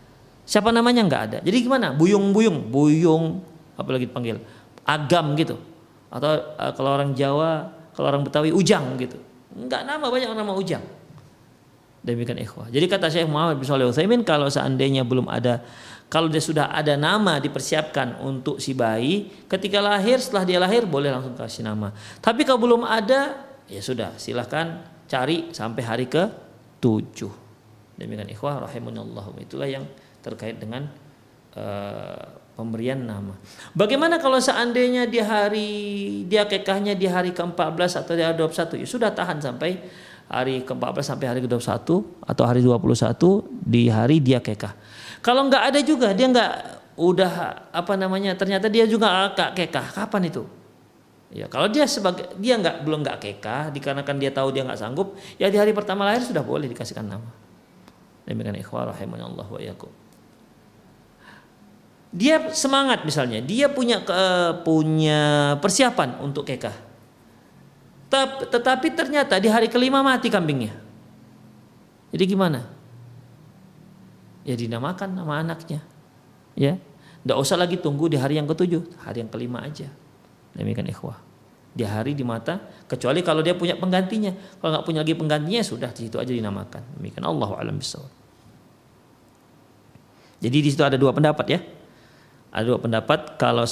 siapa 0.47 0.71
namanya 0.71 1.03
nggak 1.03 1.21
ada 1.27 1.37
jadi 1.43 1.57
gimana 1.59 1.91
buyung-buyung 1.91 2.71
buyung 2.71 3.43
apalagi 3.75 4.07
dipanggil 4.07 4.39
agam 4.87 5.35
gitu 5.35 5.59
atau 6.07 6.31
uh, 6.55 6.71
kalau 6.71 6.95
orang 6.95 7.11
Jawa 7.11 7.75
kalau 7.95 8.11
orang 8.11 8.27
Betawi 8.27 8.51
Ujang 8.51 8.99
gitu. 8.99 9.15
Enggak 9.55 9.87
nama 9.87 10.03
banyak 10.11 10.35
nama 10.35 10.51
Ujang. 10.51 10.83
Demikian 12.05 12.37
ikhwah. 12.37 12.69
Jadi 12.69 12.85
kata 12.85 13.09
Syekh 13.09 13.25
Muhammad 13.25 13.57
bin 13.57 13.65
Shalih 13.65 13.89
Utsaimin 13.89 14.21
kalau 14.21 14.45
seandainya 14.45 15.01
belum 15.01 15.25
ada 15.25 15.65
kalau 16.05 16.29
dia 16.29 16.43
sudah 16.43 16.69
ada 16.69 16.93
nama 16.93 17.41
dipersiapkan 17.41 18.21
untuk 18.21 18.61
si 18.61 18.77
bayi, 18.77 19.25
ketika 19.49 19.81
lahir 19.81 20.21
setelah 20.21 20.45
dia 20.45 20.61
lahir 20.61 20.85
boleh 20.85 21.09
langsung 21.09 21.33
kasih 21.33 21.65
nama. 21.65 21.89
Tapi 22.21 22.45
kalau 22.45 22.61
belum 22.61 22.85
ada, 22.85 23.41
ya 23.65 23.81
sudah 23.81 24.13
silahkan 24.21 24.85
cari 25.09 25.49
sampai 25.49 25.81
hari 25.81 26.05
ke 26.05 26.29
tujuh. 26.77 27.44
Demikian 27.95 28.27
ikhwah 28.27 28.67
rahimunallah. 28.67 29.31
Itulah 29.39 29.67
yang 29.67 29.87
terkait 30.19 30.59
dengan 30.59 30.91
uh, 31.55 32.23
pemberian 32.55 33.03
nama. 33.03 33.35
Bagaimana 33.75 34.17
kalau 34.17 34.39
seandainya 34.39 35.07
di 35.07 35.19
hari 35.19 35.71
dia 36.25 36.47
kekahnya 36.47 36.95
di 36.95 37.07
hari 37.07 37.35
ke-14 37.35 38.03
atau 38.03 38.13
di 38.15 38.23
hari 38.23 38.35
21 38.39 38.81
ya 38.81 38.87
sudah 38.87 39.11
tahan 39.11 39.43
sampai 39.43 39.79
hari 40.31 40.63
ke-14 40.63 41.03
sampai 41.03 41.25
hari 41.29 41.39
ke-21 41.43 41.87
atau 42.25 42.43
hari 42.47 42.59
21 42.63 43.67
di 43.67 43.91
hari 43.91 44.17
dia 44.23 44.39
kekah. 44.39 44.73
Kalau 45.19 45.45
nggak 45.51 45.63
ada 45.75 45.79
juga 45.83 46.15
dia 46.15 46.27
nggak 46.31 46.53
udah 46.95 47.33
apa 47.75 47.93
namanya 47.99 48.31
ternyata 48.39 48.71
dia 48.71 48.87
juga 48.87 49.29
agak 49.29 49.53
kekah 49.53 49.87
kapan 49.93 50.31
itu? 50.31 50.43
Ya 51.35 51.51
kalau 51.51 51.67
dia 51.67 51.83
sebagai 51.83 52.31
dia 52.39 52.55
nggak 52.55 52.87
belum 52.87 53.03
nggak 53.03 53.17
kekah 53.19 53.63
dikarenakan 53.75 54.15
dia 54.15 54.31
tahu 54.31 54.55
dia 54.55 54.63
nggak 54.63 54.79
sanggup 54.79 55.19
ya 55.35 55.51
di 55.51 55.59
hari 55.59 55.75
pertama 55.75 56.07
lahir 56.07 56.23
sudah 56.23 56.41
boleh 56.41 56.71
dikasihkan 56.71 57.03
nama. 57.03 57.44
Demikian 58.25 58.57
ikhwah 58.57 58.89
rahimanallah 58.89 59.47
wa 59.47 59.61
yakum. 59.61 59.89
Dia 62.15 62.49
semangat 62.55 63.03
misalnya, 63.03 63.43
dia 63.43 63.67
punya 63.67 64.01
ke, 64.01 64.15
punya 64.63 65.53
persiapan 65.59 66.23
untuk 66.23 66.47
kekah. 66.47 66.73
Tetapi 68.49 68.87
ternyata 68.95 69.35
di 69.37 69.51
hari 69.51 69.67
kelima 69.67 69.99
mati 69.99 70.31
kambingnya. 70.31 70.71
Jadi 72.15 72.23
gimana? 72.23 72.75
ya 74.45 74.53
dinamakan 74.53 75.17
nama 75.17 75.41
anaknya 75.41 75.81
ya 76.53 76.77
tidak 77.25 77.37
usah 77.41 77.57
lagi 77.57 77.81
tunggu 77.81 78.05
di 78.05 78.15
hari 78.21 78.37
yang 78.37 78.45
ketujuh 78.45 79.01
hari 79.01 79.25
yang 79.25 79.29
kelima 79.33 79.65
aja 79.65 79.89
demikian 80.53 80.85
ikhwah 80.85 81.17
di 81.75 81.83
hari 81.83 82.15
di 82.15 82.23
mata 82.23 82.55
kecuali 82.87 83.19
kalau 83.19 83.43
dia 83.43 83.53
punya 83.53 83.75
penggantinya. 83.75 84.31
Kalau 84.63 84.79
nggak 84.79 84.85
punya 84.87 84.99
lagi 85.03 85.13
penggantinya 85.13 85.61
sudah 85.61 85.91
di 85.91 86.07
situ 86.07 86.15
aja 86.15 86.31
dinamakan. 86.31 86.81
Demikian 86.95 87.27
Allah 87.27 87.51
alam 87.59 87.75
bisawab 87.75 88.25
jadi 90.45 90.57
di 90.61 90.69
situ 90.69 90.83
ada 90.85 90.93
dua 90.99 91.09
pendapat 91.15 91.45
ya. 91.49 91.59
Ada 92.53 92.65
dua 92.69 92.79
pendapat 92.79 93.33
kalau 93.41 93.65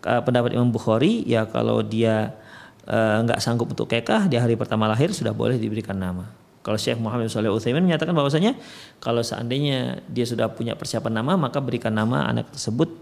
pendapat 0.00 0.52
Imam 0.52 0.68
Bukhari 0.68 1.24
ya 1.24 1.48
kalau 1.48 1.80
dia 1.80 2.36
eh, 2.84 3.16
nggak 3.24 3.38
uh, 3.38 3.42
sanggup 3.42 3.72
untuk 3.72 3.88
kekah 3.88 4.28
di 4.28 4.36
hari 4.36 4.52
pertama 4.52 4.84
lahir 4.84 5.10
sudah 5.16 5.32
boleh 5.32 5.56
diberikan 5.56 5.96
nama. 5.96 6.28
Kalau 6.60 6.76
Syekh 6.76 7.00
Muhammad 7.00 7.32
Saleh 7.32 7.48
Utsaimin 7.48 7.80
menyatakan 7.80 8.12
bahwasanya 8.12 8.52
kalau 9.00 9.24
seandainya 9.24 10.04
dia 10.12 10.28
sudah 10.28 10.52
punya 10.52 10.76
persiapan 10.76 11.24
nama 11.24 11.32
maka 11.40 11.56
berikan 11.56 11.96
nama 11.96 12.28
anak 12.28 12.52
tersebut 12.52 12.92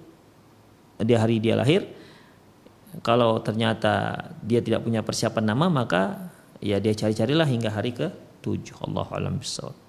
di 1.03 1.15
hari 1.19 1.43
dia 1.43 1.59
lahir. 1.59 1.91
Kalau 2.99 3.39
ternyata 3.41 4.27
dia 4.43 4.59
tidak 4.59 4.83
punya 4.83 5.07
persiapan 5.07 5.55
nama 5.55 5.71
maka 5.71 6.31
ya 6.59 6.83
dia 6.83 6.95
cari-carilah 6.95 7.47
hingga 7.47 7.71
hari 7.71 7.95
ke 7.95 8.11
tujuh. 8.43 8.75
Allah 8.83 9.07
alam 9.15 9.39
bisawab. 9.39 9.89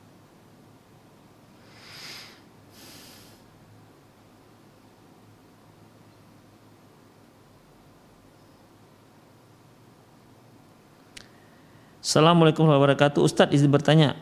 Assalamualaikum 12.09 12.65
warahmatullahi 12.65 12.97
wabarakatuh. 12.97 13.21
Ustadz 13.21 13.53
izin 13.53 13.69
bertanya, 13.69 14.17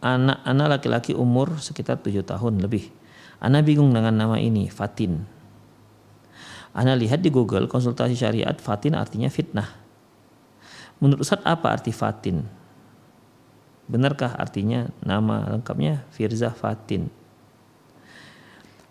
anak-anak 0.00 0.80
laki-laki 0.80 1.12
umur 1.12 1.60
sekitar 1.60 2.00
tujuh 2.00 2.24
tahun 2.24 2.64
lebih. 2.64 2.88
Anak 3.44 3.68
bingung 3.68 3.92
dengan 3.92 4.16
nama 4.16 4.40
ini, 4.40 4.72
Fatin. 4.72 5.39
Anak 6.70 6.96
lihat 7.02 7.20
di 7.20 7.30
Google 7.34 7.66
konsultasi 7.66 8.14
syariat 8.14 8.54
Fatin 8.58 8.94
artinya 8.94 9.26
fitnah. 9.26 9.66
Menurut 11.02 11.26
Ustadz 11.26 11.46
apa 11.48 11.74
arti 11.74 11.90
Fatin? 11.90 12.44
Benarkah 13.90 14.38
artinya 14.38 14.86
nama 15.02 15.50
lengkapnya 15.50 16.06
Firza 16.14 16.54
Fatin? 16.54 17.10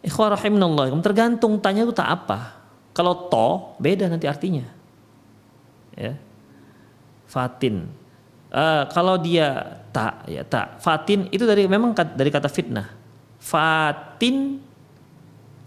Ikhwah 0.04 0.36
rahimnallah, 0.36 0.92
tergantung 1.00 1.60
tanya 1.60 1.88
itu 1.88 1.96
tak 1.96 2.08
apa. 2.08 2.60
Kalau 2.92 3.32
to 3.32 3.80
beda 3.80 4.12
nanti 4.12 4.28
artinya. 4.28 4.68
Ya. 5.96 6.20
Fatin 7.30 7.88
Uh, 8.50 8.90
kalau 8.90 9.22
dia 9.22 9.78
tak 9.94 10.26
ya 10.26 10.42
tak 10.42 10.82
fatin 10.82 11.30
itu 11.30 11.46
dari 11.46 11.70
memang 11.70 11.94
dari 11.94 12.34
kata 12.34 12.50
fitnah. 12.50 12.90
Fatin 13.38 14.58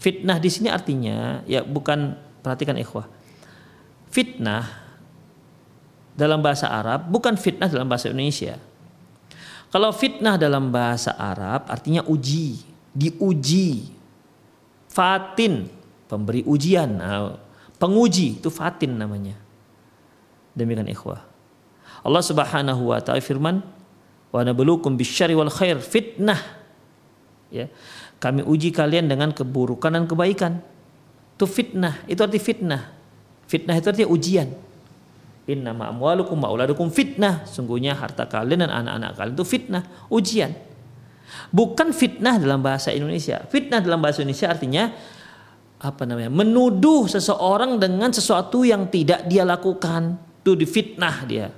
fitnah 0.03 0.43
di 0.43 0.51
sini 0.51 0.67
artinya 0.67 1.47
ya 1.47 1.63
bukan 1.63 2.19
perhatikan 2.43 2.75
ikhwah. 2.75 3.07
Fitnah 4.11 4.67
dalam 6.19 6.43
bahasa 6.43 6.67
Arab 6.67 7.07
bukan 7.07 7.39
fitnah 7.39 7.71
dalam 7.71 7.87
bahasa 7.87 8.11
Indonesia. 8.11 8.59
Kalau 9.71 9.95
fitnah 9.95 10.37
dalam 10.37 10.69
bahasa 10.75 11.15
Arab 11.15 11.71
artinya 11.71 12.03
uji, 12.05 12.61
diuji. 12.93 14.03
Fatin, 14.93 15.65
pemberi 16.05 16.45
ujian. 16.45 17.01
Nah, 17.01 17.41
penguji 17.81 18.37
itu 18.37 18.53
fatin 18.53 19.01
namanya. 19.01 19.33
Demikian 20.53 20.85
ikhwah. 20.93 21.25
Allah 22.05 22.21
Subhanahu 22.21 22.93
wa 22.93 23.01
taala 23.01 23.25
firman, 23.25 23.65
"Wa 24.29 24.45
nabluukum 24.45 24.93
bisyarri 25.01 25.33
wal 25.33 25.49
khair 25.49 25.81
fitnah." 25.81 26.37
Ya. 27.49 27.73
Kami 28.23 28.47
uji 28.47 28.71
kalian 28.71 29.11
dengan 29.11 29.35
keburukan 29.35 29.91
dan 29.91 30.07
kebaikan. 30.07 30.63
Itu 31.35 31.51
fitnah, 31.51 32.07
itu 32.07 32.23
arti 32.23 32.39
fitnah. 32.39 32.95
Fitnah 33.51 33.75
itu 33.75 33.91
artinya 33.91 34.11
ujian. 34.15 34.49
Inna 35.51 35.75
amwalukum 35.75 36.39
wa 36.39 36.55
auladukum 36.55 36.87
fitnah. 36.95 37.43
Sungguhnya 37.51 37.99
harta 37.99 38.31
kalian 38.31 38.63
dan 38.63 38.71
anak-anak 38.71 39.19
kalian 39.19 39.35
itu 39.35 39.43
fitnah, 39.43 39.83
ujian. 40.07 40.55
Bukan 41.51 41.91
fitnah 41.91 42.39
dalam 42.39 42.63
bahasa 42.63 42.95
Indonesia. 42.95 43.43
Fitnah 43.51 43.83
dalam 43.83 43.99
bahasa 43.99 44.23
Indonesia 44.23 44.55
artinya 44.55 44.95
apa 45.83 46.07
namanya? 46.07 46.31
Menuduh 46.31 47.11
seseorang 47.11 47.83
dengan 47.83 48.15
sesuatu 48.15 48.63
yang 48.63 48.87
tidak 48.87 49.27
dia 49.27 49.43
lakukan. 49.43 50.15
Itu 50.47 50.55
difitnah 50.55 51.27
dia. 51.27 51.51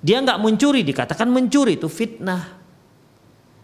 Dia 0.00 0.22
nggak 0.22 0.38
mencuri, 0.38 0.86
dikatakan 0.86 1.26
mencuri 1.26 1.82
itu 1.82 1.90
fitnah. 1.90 2.59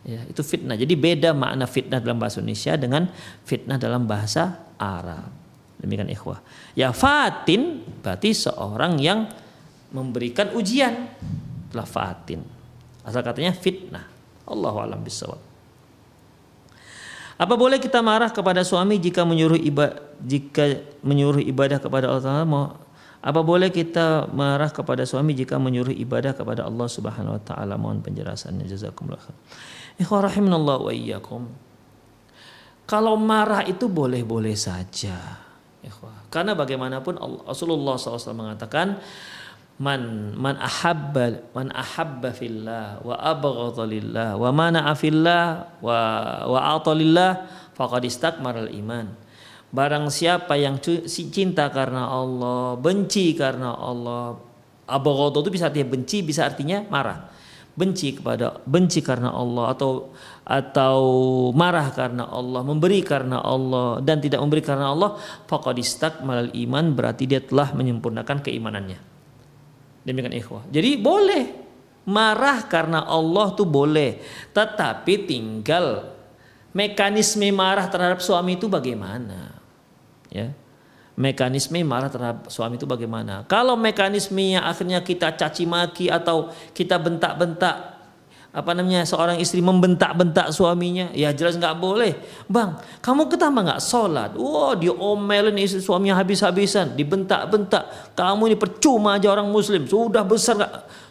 Ya, 0.06 0.22
itu 0.30 0.38
fitnah. 0.46 0.78
Jadi 0.78 0.94
beda 0.94 1.34
makna 1.34 1.66
fitnah 1.66 1.98
dalam 1.98 2.22
bahasa 2.22 2.38
Indonesia 2.38 2.78
dengan 2.78 3.10
fitnah 3.42 3.74
dalam 3.74 4.06
bahasa 4.06 4.70
Arab. 4.78 5.34
Demikian 5.82 6.06
ikhwah. 6.06 6.40
Ya 6.78 6.94
fatin 6.94 7.82
berarti 8.06 8.30
seorang 8.30 9.02
yang 9.02 9.26
memberikan 9.90 10.54
ujian. 10.54 11.10
Telah 11.74 11.88
fatin. 11.90 12.40
Asal 13.02 13.26
katanya 13.26 13.50
fitnah. 13.50 14.06
Allahu 14.46 14.78
alam 14.78 15.02
bisawab. 15.02 15.42
Apa 17.36 17.58
boleh 17.58 17.82
kita 17.82 17.98
marah 18.00 18.30
kepada 18.30 18.62
suami 18.62 19.02
jika 19.02 19.26
menyuruh 19.26 19.58
ibadah 19.58 20.00
jika 20.22 20.80
menyuruh 21.04 21.42
ibadah 21.44 21.82
kepada 21.82 22.08
Allah 22.08 22.24
Taala 22.24 22.46
apa 23.26 23.42
boleh 23.42 23.74
kita 23.74 24.30
marah 24.30 24.70
kepada 24.70 25.02
suami 25.02 25.34
jika 25.34 25.58
menyuruh 25.58 25.90
ibadah 25.90 26.30
kepada 26.30 26.62
Allah 26.62 26.86
Subhanahu 26.86 27.34
wa 27.34 27.42
taala? 27.42 27.74
Mohon 27.74 28.06
penjelasannya 28.06 28.70
jazakumullah. 28.70 29.34
Ikhwah 29.96 30.28
rahimanallah 30.28 30.76
wa 30.80 30.92
iyyakum. 30.92 31.48
Kalau 32.86 33.18
marah 33.18 33.66
itu 33.66 33.90
boleh-boleh 33.90 34.54
saja. 34.54 35.42
Ikhwah. 35.82 36.30
Karena 36.30 36.54
bagaimanapun 36.54 37.18
Rasulullah 37.48 37.98
SAW 37.98 38.36
mengatakan 38.36 39.00
man 39.76 40.32
man 40.36 40.56
ahabba 40.56 41.52
man 41.52 41.68
ahabba 41.68 42.32
fillah 42.32 42.96
wa 43.04 43.12
abghadha 43.12 43.84
lillah 43.84 44.32
wa 44.40 44.48
mana'a 44.48 44.96
fillah 44.96 45.68
wa 45.84 45.98
wa 46.48 46.60
ata 46.80 46.96
lillah 46.96 47.44
faqad 47.76 48.08
istakmaral 48.08 48.72
iman 48.72 49.26
Barang 49.76 50.08
siapa 50.08 50.54
yang 50.54 50.78
cinta 51.10 51.68
karena 51.74 52.06
Allah, 52.06 52.78
benci 52.78 53.34
karena 53.34 53.74
Allah, 53.74 54.38
abghadha 54.86 55.42
itu 55.42 55.50
bisa 55.52 55.68
artinya 55.68 55.88
benci, 55.90 56.22
bisa 56.22 56.46
artinya 56.46 56.86
marah. 56.86 57.28
Benci 57.76 58.16
kepada 58.16 58.56
benci 58.64 59.04
karena 59.04 59.36
Allah 59.36 59.76
atau 59.76 60.16
atau 60.48 60.98
marah 61.52 61.92
karena 61.92 62.24
Allah, 62.24 62.64
memberi 62.64 63.04
karena 63.04 63.44
Allah 63.44 64.00
dan 64.00 64.16
tidak 64.24 64.40
memberi 64.40 64.64
karena 64.64 64.96
Allah, 64.96 65.20
faqad 65.44 65.76
istakmalal 65.76 66.56
iman 66.56 66.96
berarti 66.96 67.28
dia 67.28 67.44
telah 67.44 67.76
menyempurnakan 67.76 68.40
keimanannya. 68.40 68.96
Demikian 70.08 70.34
ikhwah. 70.40 70.64
Jadi 70.72 70.96
boleh 70.96 71.44
marah 72.08 72.64
karena 72.64 73.04
Allah 73.04 73.52
tuh 73.52 73.68
boleh, 73.68 74.24
tetapi 74.56 75.28
tinggal 75.28 76.16
mekanisme 76.72 77.44
marah 77.52 77.90
terhadap 77.90 78.22
suami 78.22 78.56
itu 78.56 78.70
bagaimana? 78.70 79.56
Ya. 80.30 80.54
Mekanisme 81.16 81.80
marah 81.82 82.12
terhadap 82.12 82.46
suami 82.52 82.76
itu 82.76 82.84
bagaimana. 82.84 83.42
Kalau 83.48 83.74
mekanismenya 83.74 84.68
akhirnya 84.68 85.00
kita 85.00 85.32
caci 85.32 85.64
maki 85.64 86.12
atau 86.12 86.52
kita 86.76 87.00
bentak-bentak 87.00 87.96
apa 88.56 88.72
namanya 88.72 89.04
seorang 89.04 89.36
istri 89.36 89.60
membentak-bentak 89.60 90.48
suaminya 90.48 91.12
ya 91.12 91.32
jelas 91.32 91.60
nggak 91.60 91.76
boleh. 91.76 92.16
Bang 92.48 92.80
kamu 93.04 93.28
ketama 93.28 93.64
nggak? 93.64 93.80
Sholat. 93.84 94.32
Wow 94.36 94.76
diomelin 94.76 95.56
istri 95.60 95.80
suaminya 95.80 96.20
habis-habisan 96.20 96.96
dibentak-bentak. 96.96 98.16
Kamu 98.16 98.48
ini 98.52 98.56
percuma 98.56 99.16
aja 99.16 99.32
orang 99.32 99.48
muslim. 99.48 99.84
Sudah 99.84 100.24
besar 100.24 100.56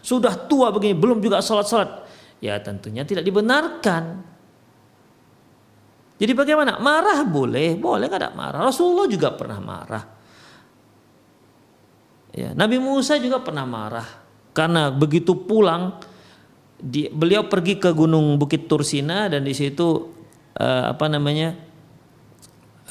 sudah 0.01 0.34
tua 0.49 0.70
begini 0.74 0.97
belum 0.97 1.22
juga 1.22 1.41
sholat-sholat. 1.41 2.06
Ya 2.41 2.58
tentunya 2.62 3.06
tidak 3.06 3.26
dibenarkan 3.26 4.34
jadi 6.16 6.32
bagaimana? 6.32 6.80
Marah 6.80 7.28
boleh, 7.28 7.76
boleh 7.76 8.07
nggak 8.07 8.22
ada 8.24 8.32
marah. 8.32 8.59
Rasulullah 8.72 9.07
juga 9.11 9.36
pernah 9.36 9.59
marah. 9.59 10.03
Ya, 12.36 12.51
Nabi 12.55 12.80
Musa 12.80 13.16
juga 13.20 13.39
pernah 13.39 13.63
marah 13.63 14.07
karena 14.51 14.91
begitu 14.91 15.36
pulang 15.36 15.95
di, 16.76 17.07
beliau 17.07 17.47
pergi 17.47 17.80
ke 17.80 17.95
gunung 17.95 18.36
Bukit 18.36 18.68
Tursina 18.68 19.32
dan 19.32 19.47
di 19.47 19.55
situ 19.55 20.11
uh, 20.59 20.91
apa 20.91 21.07
namanya 21.07 21.55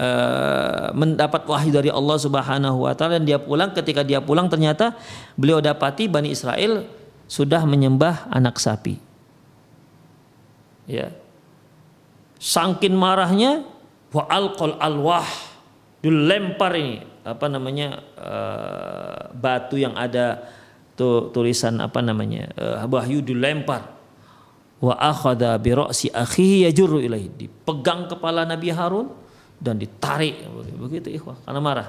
uh, 0.00 0.96
mendapat 0.96 1.44
wahyu 1.44 1.76
dari 1.76 1.92
Allah 1.92 2.16
Subhanahu 2.16 2.88
Wa 2.88 2.96
Taala 2.96 3.20
dan 3.20 3.28
dia 3.28 3.36
pulang 3.36 3.76
ketika 3.76 4.00
dia 4.00 4.24
pulang 4.24 4.48
ternyata 4.48 4.96
beliau 5.36 5.60
dapati 5.60 6.08
bani 6.08 6.32
Israel 6.32 6.88
sudah 7.28 7.68
menyembah 7.68 8.32
anak 8.32 8.56
sapi. 8.56 8.96
Ya, 10.88 11.12
Sangkin 12.44 12.92
marahnya 12.92 13.64
wa 14.12 14.28
alqal 14.28 14.76
alwah. 14.76 15.24
Dilempar 16.04 16.76
ini 16.76 17.00
apa 17.24 17.48
namanya 17.48 18.04
uh, 18.20 19.32
batu 19.32 19.80
yang 19.80 19.96
ada 19.96 20.44
tuh 20.92 21.32
tulisan 21.32 21.80
apa 21.80 22.04
namanya 22.04 22.52
uh, 22.60 22.84
wahyu 22.84 23.24
dilempar 23.24 23.88
wa 24.84 24.92
akhadha 25.00 25.56
bi 25.56 25.72
ra'si 25.72 26.12
akhihi 26.12 26.68
yajurru 26.68 27.00
ilaihi. 27.00 27.32
Dipegang 27.32 28.12
kepala 28.12 28.44
Nabi 28.44 28.68
Harun 28.68 29.08
dan 29.56 29.80
ditarik. 29.80 30.44
Begitu 30.76 31.16
ikhwah 31.16 31.40
karena 31.48 31.60
marah. 31.64 31.88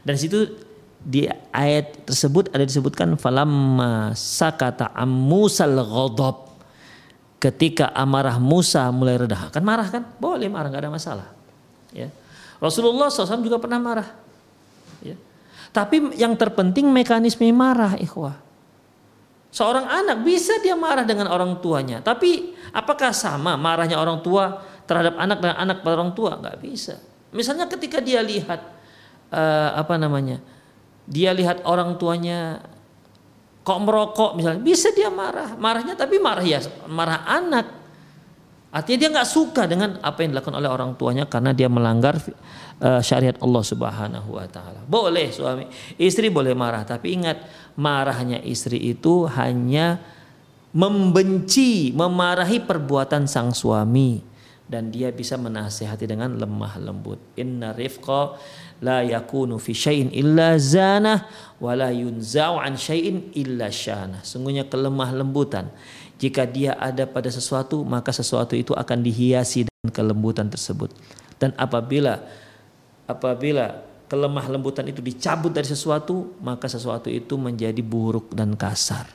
Dan 0.00 0.16
situ 0.16 0.48
di 1.04 1.28
ayat 1.52 2.08
tersebut 2.08 2.48
ada 2.56 2.64
disebutkan 2.64 3.20
falamma 3.20 4.16
sakata 4.16 4.96
ammusal 4.96 5.76
ghadab 5.84 6.51
ketika 7.42 7.90
amarah 7.90 8.38
Musa 8.38 8.86
mulai 8.94 9.18
reda 9.18 9.50
kan 9.50 9.66
marah 9.66 9.90
kan? 9.90 10.06
Boleh 10.22 10.46
marah 10.46 10.70
nggak 10.70 10.86
ada 10.86 10.92
masalah. 10.94 11.28
Ya. 11.90 12.06
Rasulullah 12.62 13.10
SAW 13.10 13.42
juga 13.42 13.58
pernah 13.58 13.82
marah. 13.82 14.06
Ya. 15.02 15.18
Tapi 15.74 16.14
yang 16.14 16.38
terpenting 16.38 16.86
mekanisme 16.86 17.42
marah 17.50 17.98
ikhwah. 17.98 18.38
Seorang 19.50 19.84
anak 19.84 20.22
bisa 20.22 20.62
dia 20.62 20.78
marah 20.78 21.02
dengan 21.02 21.28
orang 21.28 21.58
tuanya. 21.58 21.98
Tapi 21.98 22.54
apakah 22.70 23.10
sama 23.10 23.58
marahnya 23.58 23.98
orang 23.98 24.22
tua 24.22 24.62
terhadap 24.86 25.18
anak 25.18 25.42
dengan 25.42 25.56
anak 25.58 25.76
pada 25.82 25.94
orang 25.98 26.14
tua? 26.14 26.38
Nggak 26.38 26.56
bisa. 26.62 26.94
Misalnya 27.34 27.66
ketika 27.66 27.98
dia 27.98 28.22
lihat 28.22 28.62
uh, 29.34 29.70
apa 29.76 29.98
namanya 29.98 30.38
dia 31.04 31.34
lihat 31.34 31.66
orang 31.66 31.98
tuanya 31.98 32.62
kok 33.62 33.78
merokok 33.78 34.30
misalnya. 34.38 34.60
Bisa 34.62 34.90
dia 34.90 35.08
marah. 35.08 35.54
Marahnya 35.56 35.94
tapi 35.94 36.18
marah 36.18 36.44
ya 36.44 36.62
marah 36.90 37.22
anak. 37.26 37.66
Artinya 38.72 38.98
dia 39.04 39.10
nggak 39.12 39.28
suka 39.28 39.68
dengan 39.68 40.00
apa 40.00 40.24
yang 40.24 40.32
dilakukan 40.32 40.56
oleh 40.56 40.70
orang 40.72 40.96
tuanya 40.96 41.28
karena 41.28 41.52
dia 41.52 41.68
melanggar 41.68 42.16
uh, 42.80 43.04
syariat 43.04 43.36
Allah 43.38 43.62
Subhanahu 43.62 44.28
Wa 44.32 44.48
Taala. 44.48 44.80
Boleh 44.88 45.28
suami 45.28 45.68
istri 46.00 46.32
boleh 46.32 46.56
marah 46.56 46.80
tapi 46.82 47.12
ingat 47.20 47.44
marahnya 47.76 48.40
istri 48.40 48.80
itu 48.80 49.28
hanya 49.28 50.00
membenci 50.72 51.92
memarahi 51.92 52.64
perbuatan 52.64 53.28
sang 53.28 53.52
suami. 53.52 54.32
Dan 54.72 54.88
dia 54.88 55.12
bisa 55.12 55.36
menasehati 55.36 56.08
dengan 56.08 56.32
lemah 56.32 56.80
lembut. 56.80 57.20
Inna 57.36 57.76
rifqa 57.76 58.40
la 58.82 59.06
yakunu 59.06 59.62
fi 59.62 59.72
syai'in 59.72 60.10
illa 60.10 60.58
zanah 60.58 61.30
wa 61.62 61.72
la 61.78 61.94
yunza'u 61.94 62.58
an 62.58 62.74
syai'in 62.74 63.30
illa 63.38 63.70
syana. 63.70 64.20
Sungguhnya 64.26 64.66
kelemah 64.66 65.14
lembutan 65.14 65.70
jika 66.18 66.42
dia 66.42 66.74
ada 66.74 67.06
pada 67.06 67.30
sesuatu 67.30 67.86
maka 67.86 68.10
sesuatu 68.10 68.58
itu 68.58 68.74
akan 68.74 68.98
dihiasi 69.06 69.70
dengan 69.70 69.90
kelembutan 69.94 70.50
tersebut. 70.50 70.90
Dan 71.38 71.54
apabila 71.54 72.18
apabila 73.06 73.86
kelemah 74.10 74.46
lembutan 74.50 74.86
itu 74.90 74.98
dicabut 74.98 75.54
dari 75.54 75.66
sesuatu 75.70 76.34
maka 76.42 76.66
sesuatu 76.66 77.06
itu 77.06 77.38
menjadi 77.38 77.78
buruk 77.80 78.34
dan 78.34 78.58
kasar. 78.58 79.06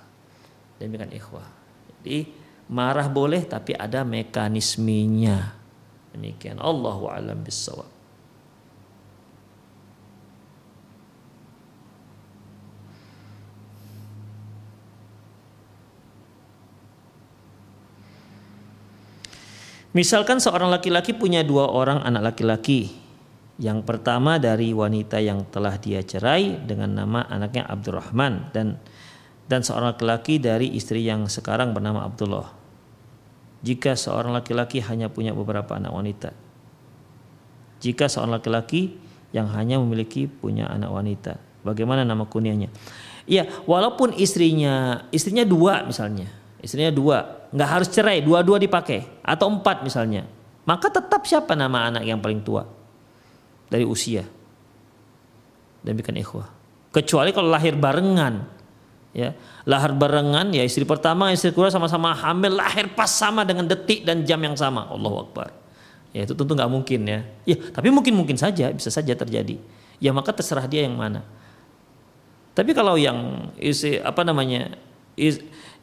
Demikian 0.79 1.11
ikhwah. 1.11 1.47
Jadi 1.99 2.31
marah 2.71 3.11
boleh 3.11 3.43
tapi 3.43 3.75
ada 3.75 4.07
mekanismenya. 4.07 5.55
Demikian 6.15 6.59
Allahu 6.63 7.11
a'lam 7.11 7.43
bissawab. 7.43 7.96
Misalkan 19.97 20.37
seorang 20.37 20.69
laki-laki 20.69 21.17
punya 21.17 21.41
dua 21.41 21.73
orang 21.73 22.05
anak 22.05 22.37
laki-laki. 22.37 22.93
Yang 23.57 23.81
pertama 23.81 24.37
dari 24.37 24.69
wanita 24.69 25.17
yang 25.17 25.49
telah 25.49 25.73
dia 25.81 26.05
cerai 26.05 26.61
dengan 26.61 26.93
nama 26.93 27.25
anaknya 27.25 27.65
Abdurrahman 27.65 28.53
dan 28.53 28.77
dan 29.49 29.65
seorang 29.65 29.97
laki-laki 29.97 30.37
dari 30.37 30.69
istri 30.77 31.01
yang 31.01 31.25
sekarang 31.25 31.73
bernama 31.73 32.05
Abdullah. 32.05 32.53
Jika 33.65 33.97
seorang 33.97 34.37
laki-laki 34.37 34.85
hanya 34.85 35.09
punya 35.09 35.33
beberapa 35.33 35.73
anak 35.73 35.89
wanita. 35.89 36.29
Jika 37.81 38.05
seorang 38.05 38.37
laki-laki 38.37 38.93
yang 39.33 39.49
hanya 39.49 39.81
memiliki 39.81 40.29
punya 40.29 40.69
anak 40.69 40.93
wanita, 40.93 41.41
bagaimana 41.65 42.05
nama 42.05 42.29
kunyahnya? 42.29 42.69
Iya, 43.25 43.49
walaupun 43.65 44.13
istrinya 44.13 45.09
istrinya 45.09 45.41
dua 45.41 45.89
misalnya, 45.89 46.29
istrinya 46.61 46.93
dua, 46.93 47.36
nggak 47.53 47.69
harus 47.69 47.87
cerai, 47.91 48.19
dua-dua 48.23 48.59
dipakai 48.59 49.23
atau 49.23 49.47
empat 49.47 49.83
misalnya, 49.83 50.27
maka 50.67 50.91
tetap 50.91 51.23
siapa 51.23 51.55
nama 51.55 51.87
anak 51.87 52.03
yang 52.03 52.19
paling 52.19 52.43
tua 52.43 52.67
dari 53.71 53.87
usia. 53.87 54.27
Demikian 55.83 56.19
ikhwah. 56.19 56.49
Kecuali 56.91 57.31
kalau 57.31 57.47
lahir 57.47 57.77
barengan, 57.79 58.43
ya 59.15 59.31
lahir 59.63 59.95
barengan 59.95 60.51
ya 60.51 60.63
istri 60.63 60.83
pertama 60.83 61.31
istri 61.31 61.55
kedua 61.55 61.71
sama-sama 61.71 62.11
hamil 62.11 62.59
lahir 62.59 62.91
pas 62.91 63.07
sama 63.07 63.47
dengan 63.47 63.67
detik 63.67 64.03
dan 64.03 64.27
jam 64.27 64.39
yang 64.43 64.55
sama. 64.59 64.87
Allah 64.91 65.13
Akbar. 65.23 65.49
Ya 66.15 66.25
itu 66.25 66.33
tentu 66.33 66.51
nggak 66.51 66.71
mungkin 66.71 67.01
ya. 67.07 67.19
Ya 67.47 67.55
tapi 67.71 67.87
mungkin 67.93 68.15
mungkin 68.15 68.35
saja 68.35 68.71
bisa 68.71 68.91
saja 68.91 69.13
terjadi. 69.15 69.59
Ya 69.97 70.11
maka 70.11 70.35
terserah 70.35 70.65
dia 70.67 70.83
yang 70.83 70.97
mana. 70.97 71.23
Tapi 72.57 72.73
kalau 72.73 72.97
yang 72.97 73.49
isi 73.61 74.01
apa 74.01 74.25
namanya 74.25 74.73
is, 75.13 75.37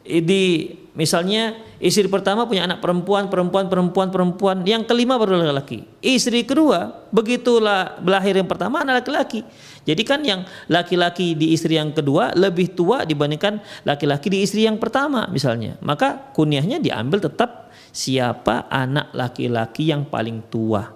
di 0.05 0.69
misalnya 0.93 1.57
istri 1.81 2.07
pertama 2.07 2.47
punya 2.47 2.63
anak 2.69 2.79
perempuan, 2.79 3.27
perempuan, 3.27 3.67
perempuan, 3.67 4.07
perempuan, 4.13 4.57
yang 4.63 4.85
kelima 4.85 5.17
baru 5.17 5.41
laki-laki. 5.41 5.83
Istri 5.99 6.45
kedua 6.45 7.09
begitulah 7.09 7.99
belahir 7.99 8.37
yang 8.37 8.47
pertama 8.47 8.85
anak 8.85 9.03
laki-laki. 9.03 9.41
Jadi 9.85 10.01
kan 10.01 10.21
yang 10.25 10.45
laki-laki 10.69 11.37
di 11.37 11.53
istri 11.53 11.77
yang 11.77 11.93
kedua 11.93 12.33
lebih 12.33 12.73
tua 12.73 13.05
dibandingkan 13.05 13.61
laki-laki 13.85 14.31
di 14.31 14.41
istri 14.41 14.65
yang 14.65 14.77
pertama 14.77 15.29
misalnya. 15.29 15.77
Maka 15.81 16.33
kunyahnya 16.33 16.81
diambil 16.81 17.21
tetap 17.21 17.69
siapa 17.89 18.65
anak 18.71 19.13
laki-laki 19.13 19.89
yang 19.89 20.07
paling 20.07 20.41
tua. 20.49 20.89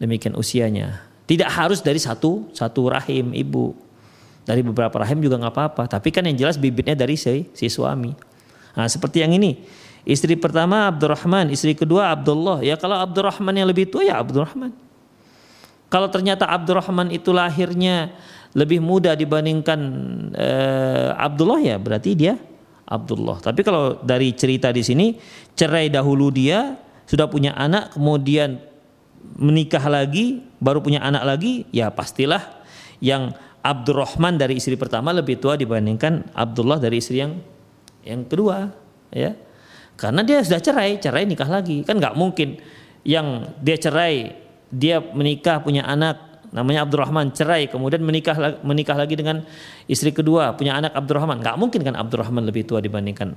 Demikian 0.00 0.32
usianya. 0.36 1.04
Tidak 1.28 1.46
harus 1.46 1.84
dari 1.84 2.00
satu 2.00 2.48
satu 2.56 2.90
rahim 2.90 3.36
ibu 3.36 3.89
dari 4.44 4.64
beberapa 4.64 4.96
rahim 5.00 5.20
juga 5.20 5.36
nggak 5.40 5.54
apa-apa. 5.54 5.82
Tapi 5.86 6.08
kan 6.10 6.24
yang 6.26 6.36
jelas 6.36 6.56
bibitnya 6.56 6.96
dari 6.96 7.14
si, 7.14 7.48
si 7.52 7.66
suami. 7.68 8.12
Nah, 8.74 8.86
seperti 8.86 9.22
yang 9.22 9.34
ini. 9.34 9.60
Istri 10.00 10.40
pertama 10.40 10.88
Abdurrahman, 10.88 11.52
istri 11.52 11.76
kedua 11.76 12.08
Abdullah. 12.08 12.64
Ya 12.64 12.80
kalau 12.80 12.96
Abdurrahman 12.96 13.52
yang 13.52 13.68
lebih 13.68 13.92
tua 13.92 14.00
ya 14.00 14.16
Abdurrahman. 14.16 14.72
Kalau 15.92 16.08
ternyata 16.08 16.48
Abdurrahman 16.48 17.12
itu 17.12 17.36
lahirnya 17.36 18.14
lebih 18.56 18.80
muda 18.80 19.12
dibandingkan 19.12 19.80
eh, 20.34 21.10
Abdullah 21.14 21.60
ya 21.60 21.76
berarti 21.76 22.16
dia 22.16 22.40
Abdullah. 22.88 23.44
Tapi 23.44 23.60
kalau 23.60 24.00
dari 24.00 24.32
cerita 24.32 24.72
di 24.72 24.80
sini 24.80 25.06
cerai 25.52 25.92
dahulu 25.92 26.32
dia 26.32 26.80
sudah 27.04 27.28
punya 27.28 27.52
anak 27.58 27.94
kemudian 27.94 28.62
menikah 29.36 29.84
lagi 29.86 30.42
baru 30.62 30.80
punya 30.80 31.02
anak 31.04 31.22
lagi 31.26 31.68
ya 31.70 31.92
pastilah 31.92 32.40
yang 33.02 33.34
Abdurrahman 33.60 34.40
dari 34.40 34.56
istri 34.56 34.72
pertama 34.80 35.12
lebih 35.12 35.36
tua 35.36 35.52
dibandingkan 35.56 36.32
Abdullah 36.32 36.80
dari 36.80 36.96
istri 36.96 37.20
yang 37.20 37.36
yang 38.00 38.24
kedua 38.24 38.72
ya. 39.12 39.36
Karena 40.00 40.24
dia 40.24 40.40
sudah 40.40 40.60
cerai 40.64 40.96
cerai 40.96 41.28
nikah 41.28 41.44
lagi. 41.44 41.84
Kan 41.84 42.00
nggak 42.00 42.16
mungkin 42.16 42.56
yang 43.04 43.52
dia 43.60 43.76
cerai 43.76 44.32
dia 44.72 45.00
menikah 45.00 45.60
punya 45.60 45.84
anak 45.84 46.48
namanya 46.56 46.88
Abdurrahman 46.88 47.30
cerai 47.36 47.68
kemudian 47.68 48.02
menikah 48.02 48.34
menikah 48.64 48.96
lagi 48.98 49.14
dengan 49.14 49.44
istri 49.86 50.10
kedua 50.10 50.56
punya 50.56 50.80
anak 50.80 50.96
Abdurrahman. 50.96 51.44
Nggak 51.44 51.56
mungkin 51.60 51.80
kan 51.84 51.94
Abdurrahman 52.00 52.48
lebih 52.48 52.64
tua 52.64 52.80
dibandingkan 52.80 53.36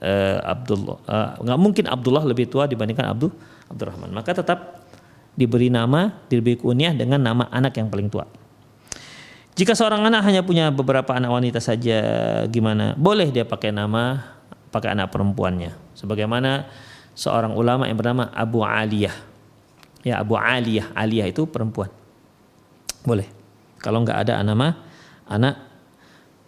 uh, 0.00 0.38
Abdullah 0.40 0.98
uh, 1.04 1.30
nggak 1.36 1.58
mungkin 1.60 1.84
Abdullah 1.84 2.24
lebih 2.24 2.48
tua 2.48 2.64
dibandingkan 2.64 3.12
Abdul 3.12 3.30
Abdurrahman. 3.68 4.08
Maka 4.16 4.40
tetap 4.40 4.88
diberi 5.36 5.68
nama 5.68 6.08
diberi 6.32 6.56
kunyah 6.56 6.96
dengan 6.96 7.20
nama 7.20 7.44
anak 7.52 7.76
yang 7.76 7.92
paling 7.92 8.08
tua 8.08 8.24
jika 9.58 9.74
seorang 9.74 10.06
anak 10.06 10.22
hanya 10.24 10.42
punya 10.46 10.70
beberapa 10.70 11.10
anak 11.14 11.30
wanita 11.30 11.58
saja 11.58 11.98
gimana? 12.46 12.94
Boleh 12.94 13.28
dia 13.34 13.42
pakai 13.42 13.74
nama 13.74 14.22
pakai 14.70 14.94
anak 14.94 15.10
perempuannya. 15.10 15.74
Sebagaimana 15.98 16.70
seorang 17.12 17.52
ulama 17.58 17.90
yang 17.90 17.98
bernama 17.98 18.30
Abu 18.30 18.62
Aliyah. 18.62 19.14
Ya 20.06 20.22
Abu 20.22 20.38
Aliyah. 20.38 20.94
Aliyah 20.94 21.26
itu 21.28 21.44
perempuan. 21.44 21.90
Boleh. 23.02 23.26
Kalau 23.82 24.00
nggak 24.06 24.28
ada 24.28 24.40
nama 24.40 24.76
anak 25.26 25.54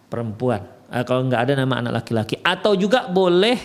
perempuan. 0.09 0.63
Eh, 0.93 1.05
kalau 1.05 1.27
nggak 1.27 1.43
ada 1.51 1.53
nama 1.59 1.75
anak 1.83 1.93
laki-laki. 2.05 2.39
Atau 2.41 2.79
juga 2.79 3.11
boleh 3.11 3.59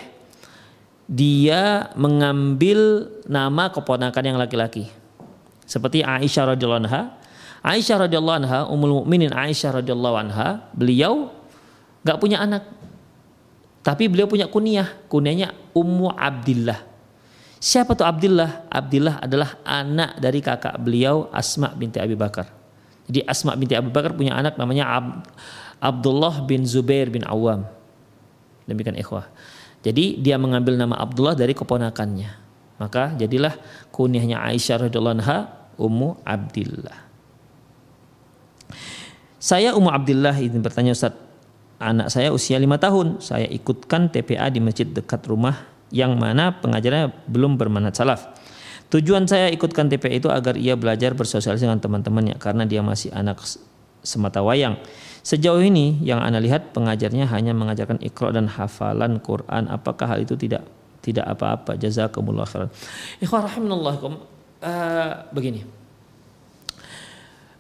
dia 1.08 1.88
mengambil 1.96 3.08
nama 3.30 3.72
keponakan 3.72 4.24
yang 4.24 4.38
laki-laki. 4.40 4.92
Seperti 5.64 6.04
Aisyah 6.04 6.56
radhiyallahu 6.56 6.84
Aisyah 7.66 8.08
radhiyallahu 8.08 8.38
anha 8.44 8.60
umul 8.70 9.04
mukminin 9.04 9.34
Aisyah 9.34 9.82
radhiyallahu 9.82 10.16
anha 10.18 10.70
beliau 10.74 11.34
nggak 12.06 12.18
punya 12.22 12.42
anak 12.42 12.64
tapi 13.82 14.12
beliau 14.12 14.28
punya 14.28 14.50
kunyah 14.52 14.88
kunyahnya 15.08 15.54
Ummu 15.74 16.14
Abdillah 16.14 16.84
siapa 17.58 17.98
tuh 17.98 18.06
Abdillah 18.06 18.70
Abdillah 18.70 19.24
adalah 19.24 19.58
anak 19.66 20.22
dari 20.22 20.40
kakak 20.40 20.78
beliau 20.80 21.28
Asma 21.34 21.74
binti 21.74 21.98
Abi 21.98 22.14
Bakar 22.14 22.58
jadi 23.08 23.24
Asma 23.24 23.56
binti 23.56 23.74
Abu 23.74 23.90
Bakar 23.90 24.12
punya 24.14 24.36
anak 24.36 24.60
namanya 24.60 24.92
Ab 24.92 25.08
Abdullah 25.80 26.44
bin 26.44 26.68
Zubair 26.68 27.08
bin 27.08 27.24
Awam. 27.24 27.64
Demikian 28.68 29.00
ikhwah. 29.00 29.32
Jadi 29.80 30.20
dia 30.20 30.36
mengambil 30.36 30.76
nama 30.76 31.00
Abdullah 31.00 31.38
dari 31.38 31.56
keponakannya. 31.56 32.44
Maka 32.78 33.16
jadilah 33.16 33.56
kunyahnya 33.96 34.44
Aisyah 34.44 34.86
radhiyallahu 34.90 35.18
anha 35.24 35.38
Ummu 35.80 36.20
Abdillah. 36.28 37.07
Saya 39.48 39.72
Ummu 39.72 39.88
Abdillah 39.88 40.36
ini 40.44 40.60
bertanya 40.60 40.92
Ustaz, 40.92 41.16
anak 41.80 42.12
saya 42.12 42.36
usia 42.36 42.60
lima 42.60 42.76
tahun. 42.76 43.24
Saya 43.24 43.48
ikutkan 43.48 44.12
TPA 44.12 44.52
di 44.52 44.60
masjid 44.60 44.84
dekat 44.84 45.24
rumah 45.24 45.64
yang 45.88 46.20
mana 46.20 46.60
pengajarnya 46.60 47.16
belum 47.32 47.56
bermanat 47.56 47.96
salaf. 47.96 48.28
Tujuan 48.92 49.24
saya 49.24 49.48
ikutkan 49.48 49.88
TPA 49.88 50.20
itu 50.20 50.28
agar 50.28 50.60
ia 50.60 50.76
belajar 50.76 51.16
bersosialisasi 51.16 51.64
dengan 51.64 51.80
teman-temannya 51.80 52.36
karena 52.44 52.68
dia 52.68 52.84
masih 52.84 53.08
anak 53.16 53.40
semata 54.04 54.44
wayang. 54.44 54.84
Sejauh 55.24 55.64
ini 55.64 55.96
yang 56.04 56.20
Anda 56.20 56.44
lihat 56.44 56.76
pengajarnya 56.76 57.32
hanya 57.32 57.56
mengajarkan 57.56 58.04
ikro 58.04 58.36
dan 58.36 58.52
hafalan 58.52 59.24
Quran. 59.24 59.72
Apakah 59.72 60.12
hal 60.12 60.28
itu 60.28 60.36
tidak 60.36 60.68
tidak 61.00 61.24
apa-apa? 61.24 61.80
Jazakumullah 61.80 62.44
khairan. 62.44 62.68
Ikhwan 63.24 63.48
rahimahullahikum. 63.48 64.12
Uh, 64.60 65.24
begini. 65.32 65.77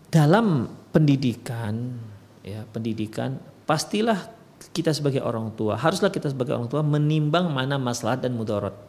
Dalam 0.08 0.72
pendidikan 0.96 2.00
ya, 2.42 2.64
pendidikan 2.72 3.38
pastilah 3.68 4.32
kita 4.72 4.96
sebagai 4.96 5.22
orang 5.22 5.54
tua, 5.54 5.76
haruslah 5.76 6.10
kita 6.10 6.32
sebagai 6.32 6.56
orang 6.56 6.72
tua 6.72 6.82
menimbang 6.82 7.52
mana 7.52 7.76
maslahat 7.76 8.24
dan 8.24 8.34
mudarat 8.34 8.88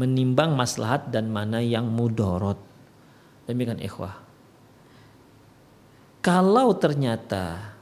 menimbang 0.00 0.56
maslahat 0.56 1.12
dan 1.12 1.28
mana 1.28 1.60
yang 1.60 1.84
mudorot. 1.92 2.56
Demikian 3.44 3.82
ikhwah. 3.84 4.16
Kalau 6.24 6.76
ternyata 6.76 7.76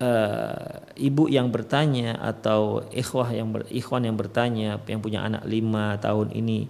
uh, 0.00 0.84
ibu 0.96 1.28
yang 1.28 1.52
bertanya 1.52 2.16
atau 2.20 2.84
ikhwah 2.92 3.28
yang 3.32 3.52
ber, 3.52 3.68
ikhwan 3.68 4.04
yang 4.04 4.16
bertanya 4.16 4.80
yang 4.84 5.00
punya 5.00 5.24
anak 5.24 5.44
lima 5.48 5.96
tahun 6.00 6.32
ini 6.36 6.68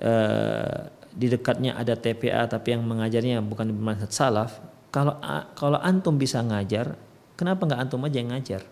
uh, 0.00 0.88
di 1.10 1.26
dekatnya 1.26 1.74
ada 1.74 1.98
TPA 1.98 2.46
tapi 2.46 2.74
yang 2.74 2.86
mengajarnya 2.86 3.42
bukan 3.42 3.74
bermanfaat 3.74 4.12
salaf. 4.14 4.62
Kalau 4.90 5.18
kalau 5.54 5.78
antum 5.78 6.18
bisa 6.18 6.42
ngajar 6.42 6.98
kenapa 7.38 7.66
nggak 7.66 7.80
antum 7.86 8.02
aja 8.06 8.16
yang 8.18 8.30
ngajar? 8.34 8.62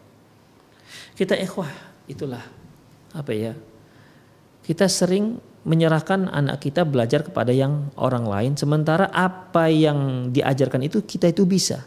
Kita 1.15 1.39
ikhwah 1.39 1.71
itulah 2.09 2.43
apa 3.13 3.33
ya 3.33 3.53
kita 4.69 4.85
sering 4.85 5.41
menyerahkan 5.65 6.29
anak 6.29 6.65
kita 6.65 6.85
belajar 6.85 7.25
kepada 7.25 7.53
yang 7.53 7.93
orang 7.97 8.29
lain 8.29 8.53
sementara 8.57 9.09
apa 9.13 9.73
yang 9.73 10.31
diajarkan 10.33 10.85
itu 10.85 11.05
kita 11.05 11.29
itu 11.33 11.49
bisa. 11.49 11.85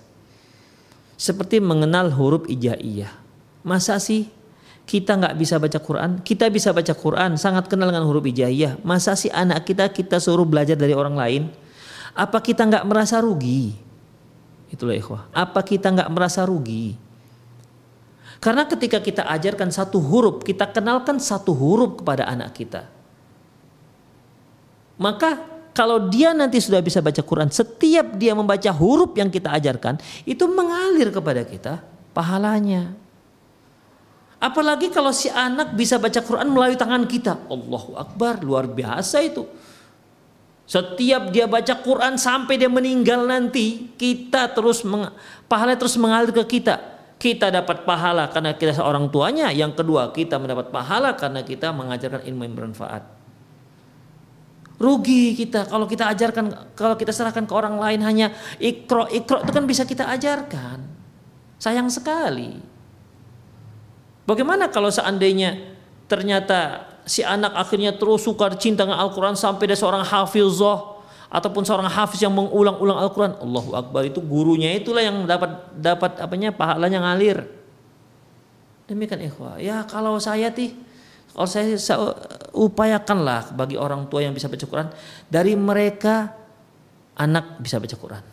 Seperti 1.17 1.61
mengenal 1.61 2.09
huruf 2.17 2.49
ijaiyah. 2.49 3.13
Masa 3.61 4.01
sih 4.01 4.25
kita 4.91 5.15
nggak 5.15 5.39
bisa 5.39 5.55
baca 5.55 5.79
Quran 5.79 6.19
kita 6.19 6.51
bisa 6.51 6.75
baca 6.75 6.91
Quran 6.91 7.39
sangat 7.39 7.71
kenal 7.71 7.87
dengan 7.87 8.03
huruf 8.03 8.27
ijaiyah. 8.27 8.83
Masa 8.83 9.15
sih 9.15 9.31
anak 9.31 9.63
kita 9.63 9.87
kita 9.87 10.19
suruh 10.19 10.43
belajar 10.43 10.75
dari 10.75 10.91
orang 10.91 11.15
lain? 11.15 11.47
Apa 12.11 12.43
kita 12.43 12.67
nggak 12.67 12.83
merasa 12.83 13.23
rugi? 13.23 13.71
Itulah 14.67 14.99
ikhwah. 14.99 15.31
Apa 15.31 15.63
kita 15.63 15.95
nggak 15.95 16.11
merasa 16.11 16.43
rugi? 16.43 16.99
Karena 18.43 18.67
ketika 18.67 18.99
kita 18.99 19.23
ajarkan 19.31 19.71
satu 19.71 20.01
huruf, 20.03 20.43
kita 20.43 20.67
kenalkan 20.67 21.23
satu 21.23 21.55
huruf 21.55 22.03
kepada 22.03 22.27
anak 22.27 22.51
kita. 22.51 22.89
Maka 24.99 25.39
kalau 25.71 26.11
dia 26.11 26.35
nanti 26.35 26.59
sudah 26.59 26.83
bisa 26.83 26.99
baca 26.99 27.23
Quran, 27.23 27.47
setiap 27.47 28.19
dia 28.19 28.35
membaca 28.35 28.67
huruf 28.75 29.15
yang 29.15 29.31
kita 29.31 29.55
ajarkan, 29.55 30.03
itu 30.27 30.43
mengalir 30.51 31.13
kepada 31.15 31.47
kita 31.47 31.79
pahalanya. 32.11 32.91
Apalagi 34.41 34.89
kalau 34.89 35.13
si 35.13 35.29
anak 35.29 35.77
bisa 35.77 36.01
baca 36.01 36.17
Quran 36.17 36.49
melalui 36.49 36.73
tangan 36.73 37.05
kita. 37.05 37.45
Allahu 37.45 37.93
Akbar, 37.93 38.41
luar 38.41 38.65
biasa 38.65 39.21
itu. 39.21 39.45
Setiap 40.65 41.29
dia 41.29 41.45
baca 41.45 41.77
Quran 41.77 42.17
sampai 42.17 42.57
dia 42.57 42.71
meninggal 42.71 43.29
nanti, 43.29 43.93
kita 43.93 44.49
terus 44.49 44.81
pahala 45.45 45.77
terus 45.77 45.93
mengalir 45.99 46.33
ke 46.33 46.57
kita 46.57 46.91
kita 47.21 47.53
dapat 47.53 47.85
pahala 47.85 48.33
karena 48.33 48.57
kita 48.57 48.81
seorang 48.81 49.05
tuanya. 49.13 49.53
Yang 49.53 49.85
kedua, 49.85 50.09
kita 50.09 50.41
mendapat 50.41 50.73
pahala 50.73 51.13
karena 51.13 51.45
kita 51.45 51.69
mengajarkan 51.69 52.25
ilmu 52.25 52.41
yang 52.49 52.55
bermanfaat. 52.57 53.03
Rugi 54.81 55.37
kita 55.37 55.69
kalau 55.69 55.85
kita 55.85 56.09
ajarkan, 56.09 56.73
kalau 56.73 56.97
kita 56.97 57.13
serahkan 57.13 57.45
ke 57.45 57.53
orang 57.53 57.77
lain 57.77 58.01
hanya 58.01 58.33
ikro, 58.57 59.05
ikro 59.13 59.45
itu 59.45 59.51
kan 59.53 59.69
bisa 59.69 59.85
kita 59.85 60.09
ajarkan. 60.09 60.81
Sayang 61.61 61.93
sekali. 61.93 62.70
Bagaimana 64.31 64.71
kalau 64.71 64.87
seandainya 64.87 65.59
ternyata 66.07 66.87
si 67.03 67.19
anak 67.19 67.51
akhirnya 67.51 67.91
terus 67.99 68.23
suka 68.23 68.47
cinta 68.55 68.87
dengan 68.87 69.03
Al-Quran 69.03 69.35
sampai 69.35 69.67
dia 69.67 69.75
seorang 69.75 70.07
hafizah 70.07 71.03
ataupun 71.31 71.67
seorang 71.67 71.87
hafiz 71.87 72.23
yang 72.23 72.35
mengulang-ulang 72.35 72.95
Al-Quran, 72.95 73.39
Allahu 73.39 73.71
Akbar 73.75 74.07
itu 74.07 74.19
gurunya 74.19 74.75
itulah 74.75 75.03
yang 75.03 75.23
dapat 75.23 75.71
dapat 75.75 76.19
apanya 76.19 76.51
pahalanya 76.51 77.03
ngalir. 77.03 77.43
Demikian 78.87 79.23
ikhwah. 79.23 79.55
Ya 79.59 79.87
kalau 79.87 80.19
saya 80.19 80.51
ti 80.51 80.75
kalau 81.31 81.47
saya, 81.47 81.79
saya 81.79 82.11
upayakanlah 82.51 83.55
bagi 83.55 83.79
orang 83.79 84.11
tua 84.11 84.27
yang 84.27 84.35
bisa 84.35 84.51
baca 84.51 84.67
Quran 84.67 84.91
dari 85.31 85.55
mereka 85.55 86.35
anak 87.15 87.63
bisa 87.63 87.79
baca 87.79 87.95
Quran. 87.95 88.23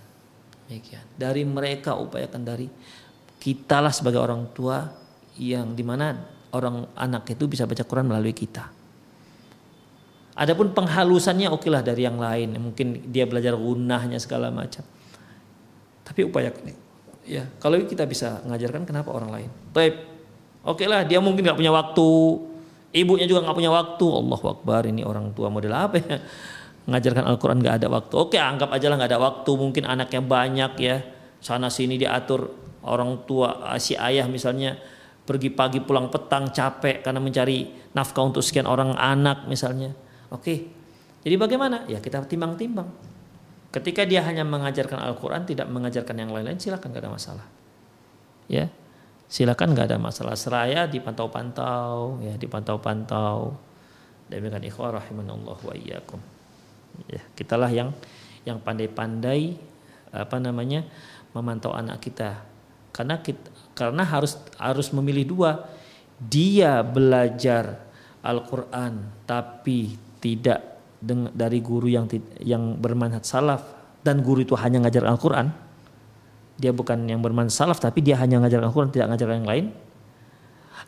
Demikian. 0.67 1.07
Dari 1.15 1.47
mereka 1.47 1.95
upayakan 1.95 2.43
dari 2.43 2.67
kitalah 3.39 3.95
sebagai 3.95 4.19
orang 4.19 4.51
tua 4.51 4.98
yang 5.39 5.73
di 5.73 5.87
mana 5.87 6.19
orang 6.53 6.91
anak 6.99 7.31
itu 7.33 7.47
bisa 7.47 7.65
baca 7.65 7.87
Quran 7.87 8.11
melalui 8.11 8.35
kita. 8.35 8.69
Adapun 10.39 10.71
penghalusannya 10.71 11.51
oke 11.51 11.67
lah 11.67 11.83
dari 11.83 12.07
yang 12.07 12.19
lain. 12.19 12.55
Mungkin 12.63 13.11
dia 13.11 13.27
belajar 13.27 13.59
gunahnya 13.59 14.23
segala 14.23 14.55
macam. 14.55 14.87
Tapi 16.07 16.21
upaya 16.23 16.55
ya 17.27 17.45
kalau 17.59 17.77
kita 17.83 18.07
bisa 18.07 18.43
mengajarkan 18.47 18.87
kenapa 18.87 19.11
orang 19.11 19.31
lain. 19.35 19.51
Baik, 19.75 19.99
oke 20.63 20.85
lah 20.87 21.03
dia 21.03 21.19
mungkin 21.19 21.43
nggak 21.43 21.59
punya 21.59 21.75
waktu, 21.75 22.09
ibunya 22.95 23.27
juga 23.27 23.45
nggak 23.45 23.57
punya 23.59 23.73
waktu. 23.75 24.07
Allah 24.07 24.41
Akbar 24.47 24.83
ini 24.87 25.03
orang 25.03 25.35
tua 25.35 25.51
model 25.51 25.75
apa 25.75 25.97
ya? 25.99 26.23
Mengajarkan 26.89 27.25
Al-Quran 27.29 27.59
nggak 27.61 27.77
ada 27.85 27.89
waktu. 27.91 28.15
Oke 28.17 28.39
anggap 28.39 28.71
aja 28.73 28.87
lah 28.89 28.97
nggak 28.97 29.11
ada 29.11 29.21
waktu. 29.21 29.51
Mungkin 29.53 29.85
anaknya 29.85 30.23
banyak 30.23 30.73
ya. 30.81 30.97
Sana 31.43 31.69
sini 31.69 31.99
diatur 31.99 32.49
orang 32.87 33.27
tua 33.27 33.75
si 33.83 33.99
ayah 33.99 34.25
misalnya 34.31 34.79
pergi 35.29 35.53
pagi 35.53 35.85
pulang 35.85 36.09
petang 36.09 36.49
capek 36.49 37.05
karena 37.05 37.21
mencari 37.21 37.93
nafkah 37.93 38.25
untuk 38.25 38.41
sekian 38.41 38.65
orang 38.65 38.97
anak 38.97 39.45
misalnya 39.45 39.93
Oke. 40.29 40.69
Jadi 41.25 41.35
bagaimana? 41.41 41.89
Ya 41.89 41.99
kita 42.01 42.25
timbang-timbang. 42.25 42.89
Ketika 43.69 44.09
dia 44.09 44.25
hanya 44.25 44.49
mengajarkan 44.49 44.97
Al-Quran, 44.97 45.45
tidak 45.45 45.69
mengajarkan 45.69 46.17
yang 46.17 46.31
lain-lain, 46.33 46.57
silakan 46.57 46.89
gak 46.89 47.05
ada 47.05 47.13
masalah. 47.13 47.47
Ya, 48.49 48.73
silakan 49.29 49.77
gak 49.77 49.93
ada 49.93 50.01
masalah. 50.01 50.33
Seraya 50.41 50.89
dipantau-pantau, 50.89 52.25
ya 52.25 52.33
dipantau-pantau. 52.41 53.61
Demikian 54.33 54.65
ikhwah 54.65 54.97
rahimanallah 54.97 55.59
wa 55.61 55.75
iyyakum. 55.77 56.21
Ya, 57.13 57.21
kitalah 57.37 57.69
yang 57.69 57.93
yang 58.49 58.57
pandai-pandai 58.65 59.61
apa 60.09 60.41
namanya 60.41 60.89
memantau 61.37 61.77
anak 61.77 62.01
kita 62.01 62.48
karena 62.99 63.15
kita, 63.23 63.47
karena 63.79 64.03
harus 64.03 64.35
harus 64.59 64.91
memilih 64.91 65.31
dua. 65.31 65.71
Dia 66.19 66.83
belajar 66.83 67.79
Al-Quran 68.27 69.23
tapi 69.23 69.95
tidak 70.19 70.83
dari 71.31 71.63
guru 71.63 71.87
yang 71.87 72.11
yang 72.43 72.75
bermanhaj 72.75 73.23
salaf. 73.23 73.63
Dan 74.03 74.27
guru 74.27 74.43
itu 74.43 74.59
hanya 74.59 74.83
ngajar 74.83 75.07
Al-Quran. 75.07 75.47
Dia 76.59 76.75
bukan 76.75 77.07
yang 77.07 77.23
bermanhaj 77.23 77.55
salaf 77.55 77.79
tapi 77.79 78.03
dia 78.03 78.19
hanya 78.19 78.43
ngajar 78.43 78.67
Al-Quran 78.67 78.91
tidak 78.91 79.15
ngajar 79.15 79.29
yang 79.31 79.47
lain. 79.47 79.67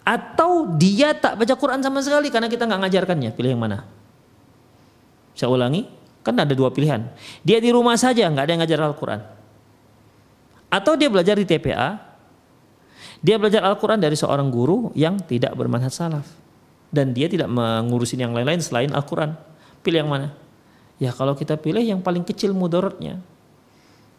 Atau 0.03 0.75
dia 0.75 1.15
tak 1.15 1.39
baca 1.39 1.55
Quran 1.55 1.79
sama 1.79 2.03
sekali 2.03 2.27
karena 2.27 2.51
kita 2.51 2.67
nggak 2.67 2.91
ngajarkannya. 2.91 3.31
Pilih 3.39 3.55
yang 3.55 3.63
mana? 3.63 3.87
Saya 5.39 5.47
ulangi 5.47 5.87
kan 6.27 6.35
ada 6.35 6.59
dua 6.59 6.75
pilihan. 6.75 7.07
Dia 7.47 7.63
di 7.63 7.71
rumah 7.71 7.95
saja 7.95 8.27
nggak 8.27 8.43
ada 8.43 8.51
yang 8.51 8.63
ngajar 8.67 8.83
Al-Quran 8.83 9.40
atau 10.71 10.95
dia 10.95 11.11
belajar 11.11 11.35
di 11.35 11.45
TPA 11.45 12.11
dia 13.21 13.37
belajar 13.37 13.61
Al-Quran 13.69 14.01
dari 14.01 14.17
seorang 14.17 14.49
guru 14.49 14.89
yang 14.97 15.21
tidak 15.21 15.53
bermanhaj 15.53 15.93
salaf. 15.93 16.27
Dan 16.91 17.13
dia 17.15 17.31
tidak 17.31 17.47
mengurusin 17.53 18.19
yang 18.19 18.33
lain-lain 18.33 18.59
selain 18.65 18.91
Al-Quran. 18.91 19.37
Pilih 19.85 20.03
yang 20.03 20.11
mana? 20.11 20.33
Ya 20.97 21.13
kalau 21.13 21.37
kita 21.37 21.61
pilih 21.61 21.85
yang 21.85 22.01
paling 22.01 22.25
kecil 22.25 22.57
mudorotnya. 22.57 23.21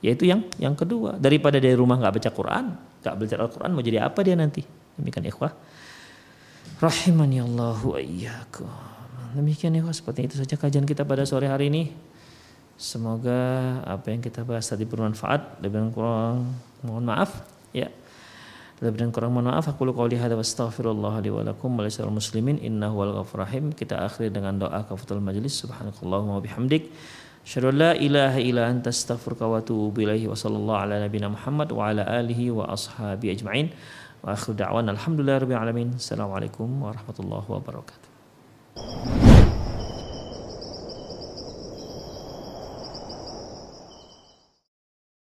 Yaitu 0.06 0.30
yang 0.30 0.46
yang 0.62 0.78
kedua. 0.78 1.18
Daripada 1.18 1.58
dari 1.58 1.74
rumah 1.74 1.98
nggak 1.98 2.22
baca 2.22 2.30
Quran, 2.32 2.66
nggak 3.02 3.16
belajar 3.18 3.38
Al-Quran, 3.42 3.70
mau 3.74 3.84
jadi 3.84 3.98
apa 4.06 4.20
dia 4.22 4.38
nanti? 4.38 4.62
Demikian 4.96 5.26
ikhwah. 5.28 5.52
Rahimani 6.82 7.42
Allahu. 7.42 7.98
Demikian 9.34 9.74
ikhwah, 9.78 9.94
seperti 9.94 10.30
itu 10.30 10.36
saja 10.38 10.56
kajian 10.58 10.86
kita 10.86 11.06
pada 11.06 11.26
sore 11.26 11.50
hari 11.50 11.74
ini. 11.74 11.90
Semoga 12.82 13.78
apa 13.86 14.10
yang 14.10 14.26
kita 14.26 14.42
bahas 14.42 14.66
tadi 14.66 14.90
bermanfaat. 14.90 15.62
Lebih 15.62 15.94
kurang 15.94 16.58
mohon 16.82 17.06
maaf. 17.06 17.46
Ya. 17.78 17.94
Lebih 18.82 19.06
dan 19.06 19.14
kurang 19.14 19.38
mohon 19.38 19.54
maaf 19.54 19.70
aku 19.70 19.86
qouli 19.94 20.18
hadza 20.18 20.34
wa 20.34 20.42
astaghfirullah 20.42 21.22
li 21.22 21.30
wa 21.30 21.46
lakum 21.46 21.78
wa 21.78 21.86
muslimin 22.10 22.58
innahu 22.58 23.06
wal 23.06 23.14
ghafur 23.22 23.46
rahim. 23.46 23.70
Kita 23.70 24.02
akhiri 24.02 24.34
dengan 24.34 24.58
doa 24.58 24.82
kafatul 24.82 25.22
majlis 25.22 25.62
subhanakallahumma 25.62 26.42
bihamdik 26.42 26.90
Asyhadu 27.46 27.74
la 27.74 27.94
ilaha 27.98 28.38
illa 28.38 28.70
anta 28.70 28.90
astaghfiruka 28.94 29.50
wa 29.50 29.58
atubu 29.62 30.02
ilaihi 30.02 30.30
wa 30.30 30.38
sallallahu 30.38 30.78
ala 30.78 31.02
nabiyyina 31.02 31.30
Muhammad 31.34 31.74
wa 31.74 31.90
ala 31.90 32.06
alihi 32.06 32.54
wa 32.54 32.70
ashabi 32.70 33.34
ajma'in. 33.34 33.74
Wa 34.22 34.38
akhiru 34.38 34.58
da'wana 34.58 34.94
alhamdulillahi 34.94 35.42
rabbil 35.46 35.58
alamin. 35.58 35.94
Assalamualaikum 35.98 36.70
warahmatullahi 36.82 37.46
wabarakatuh. 37.50 38.10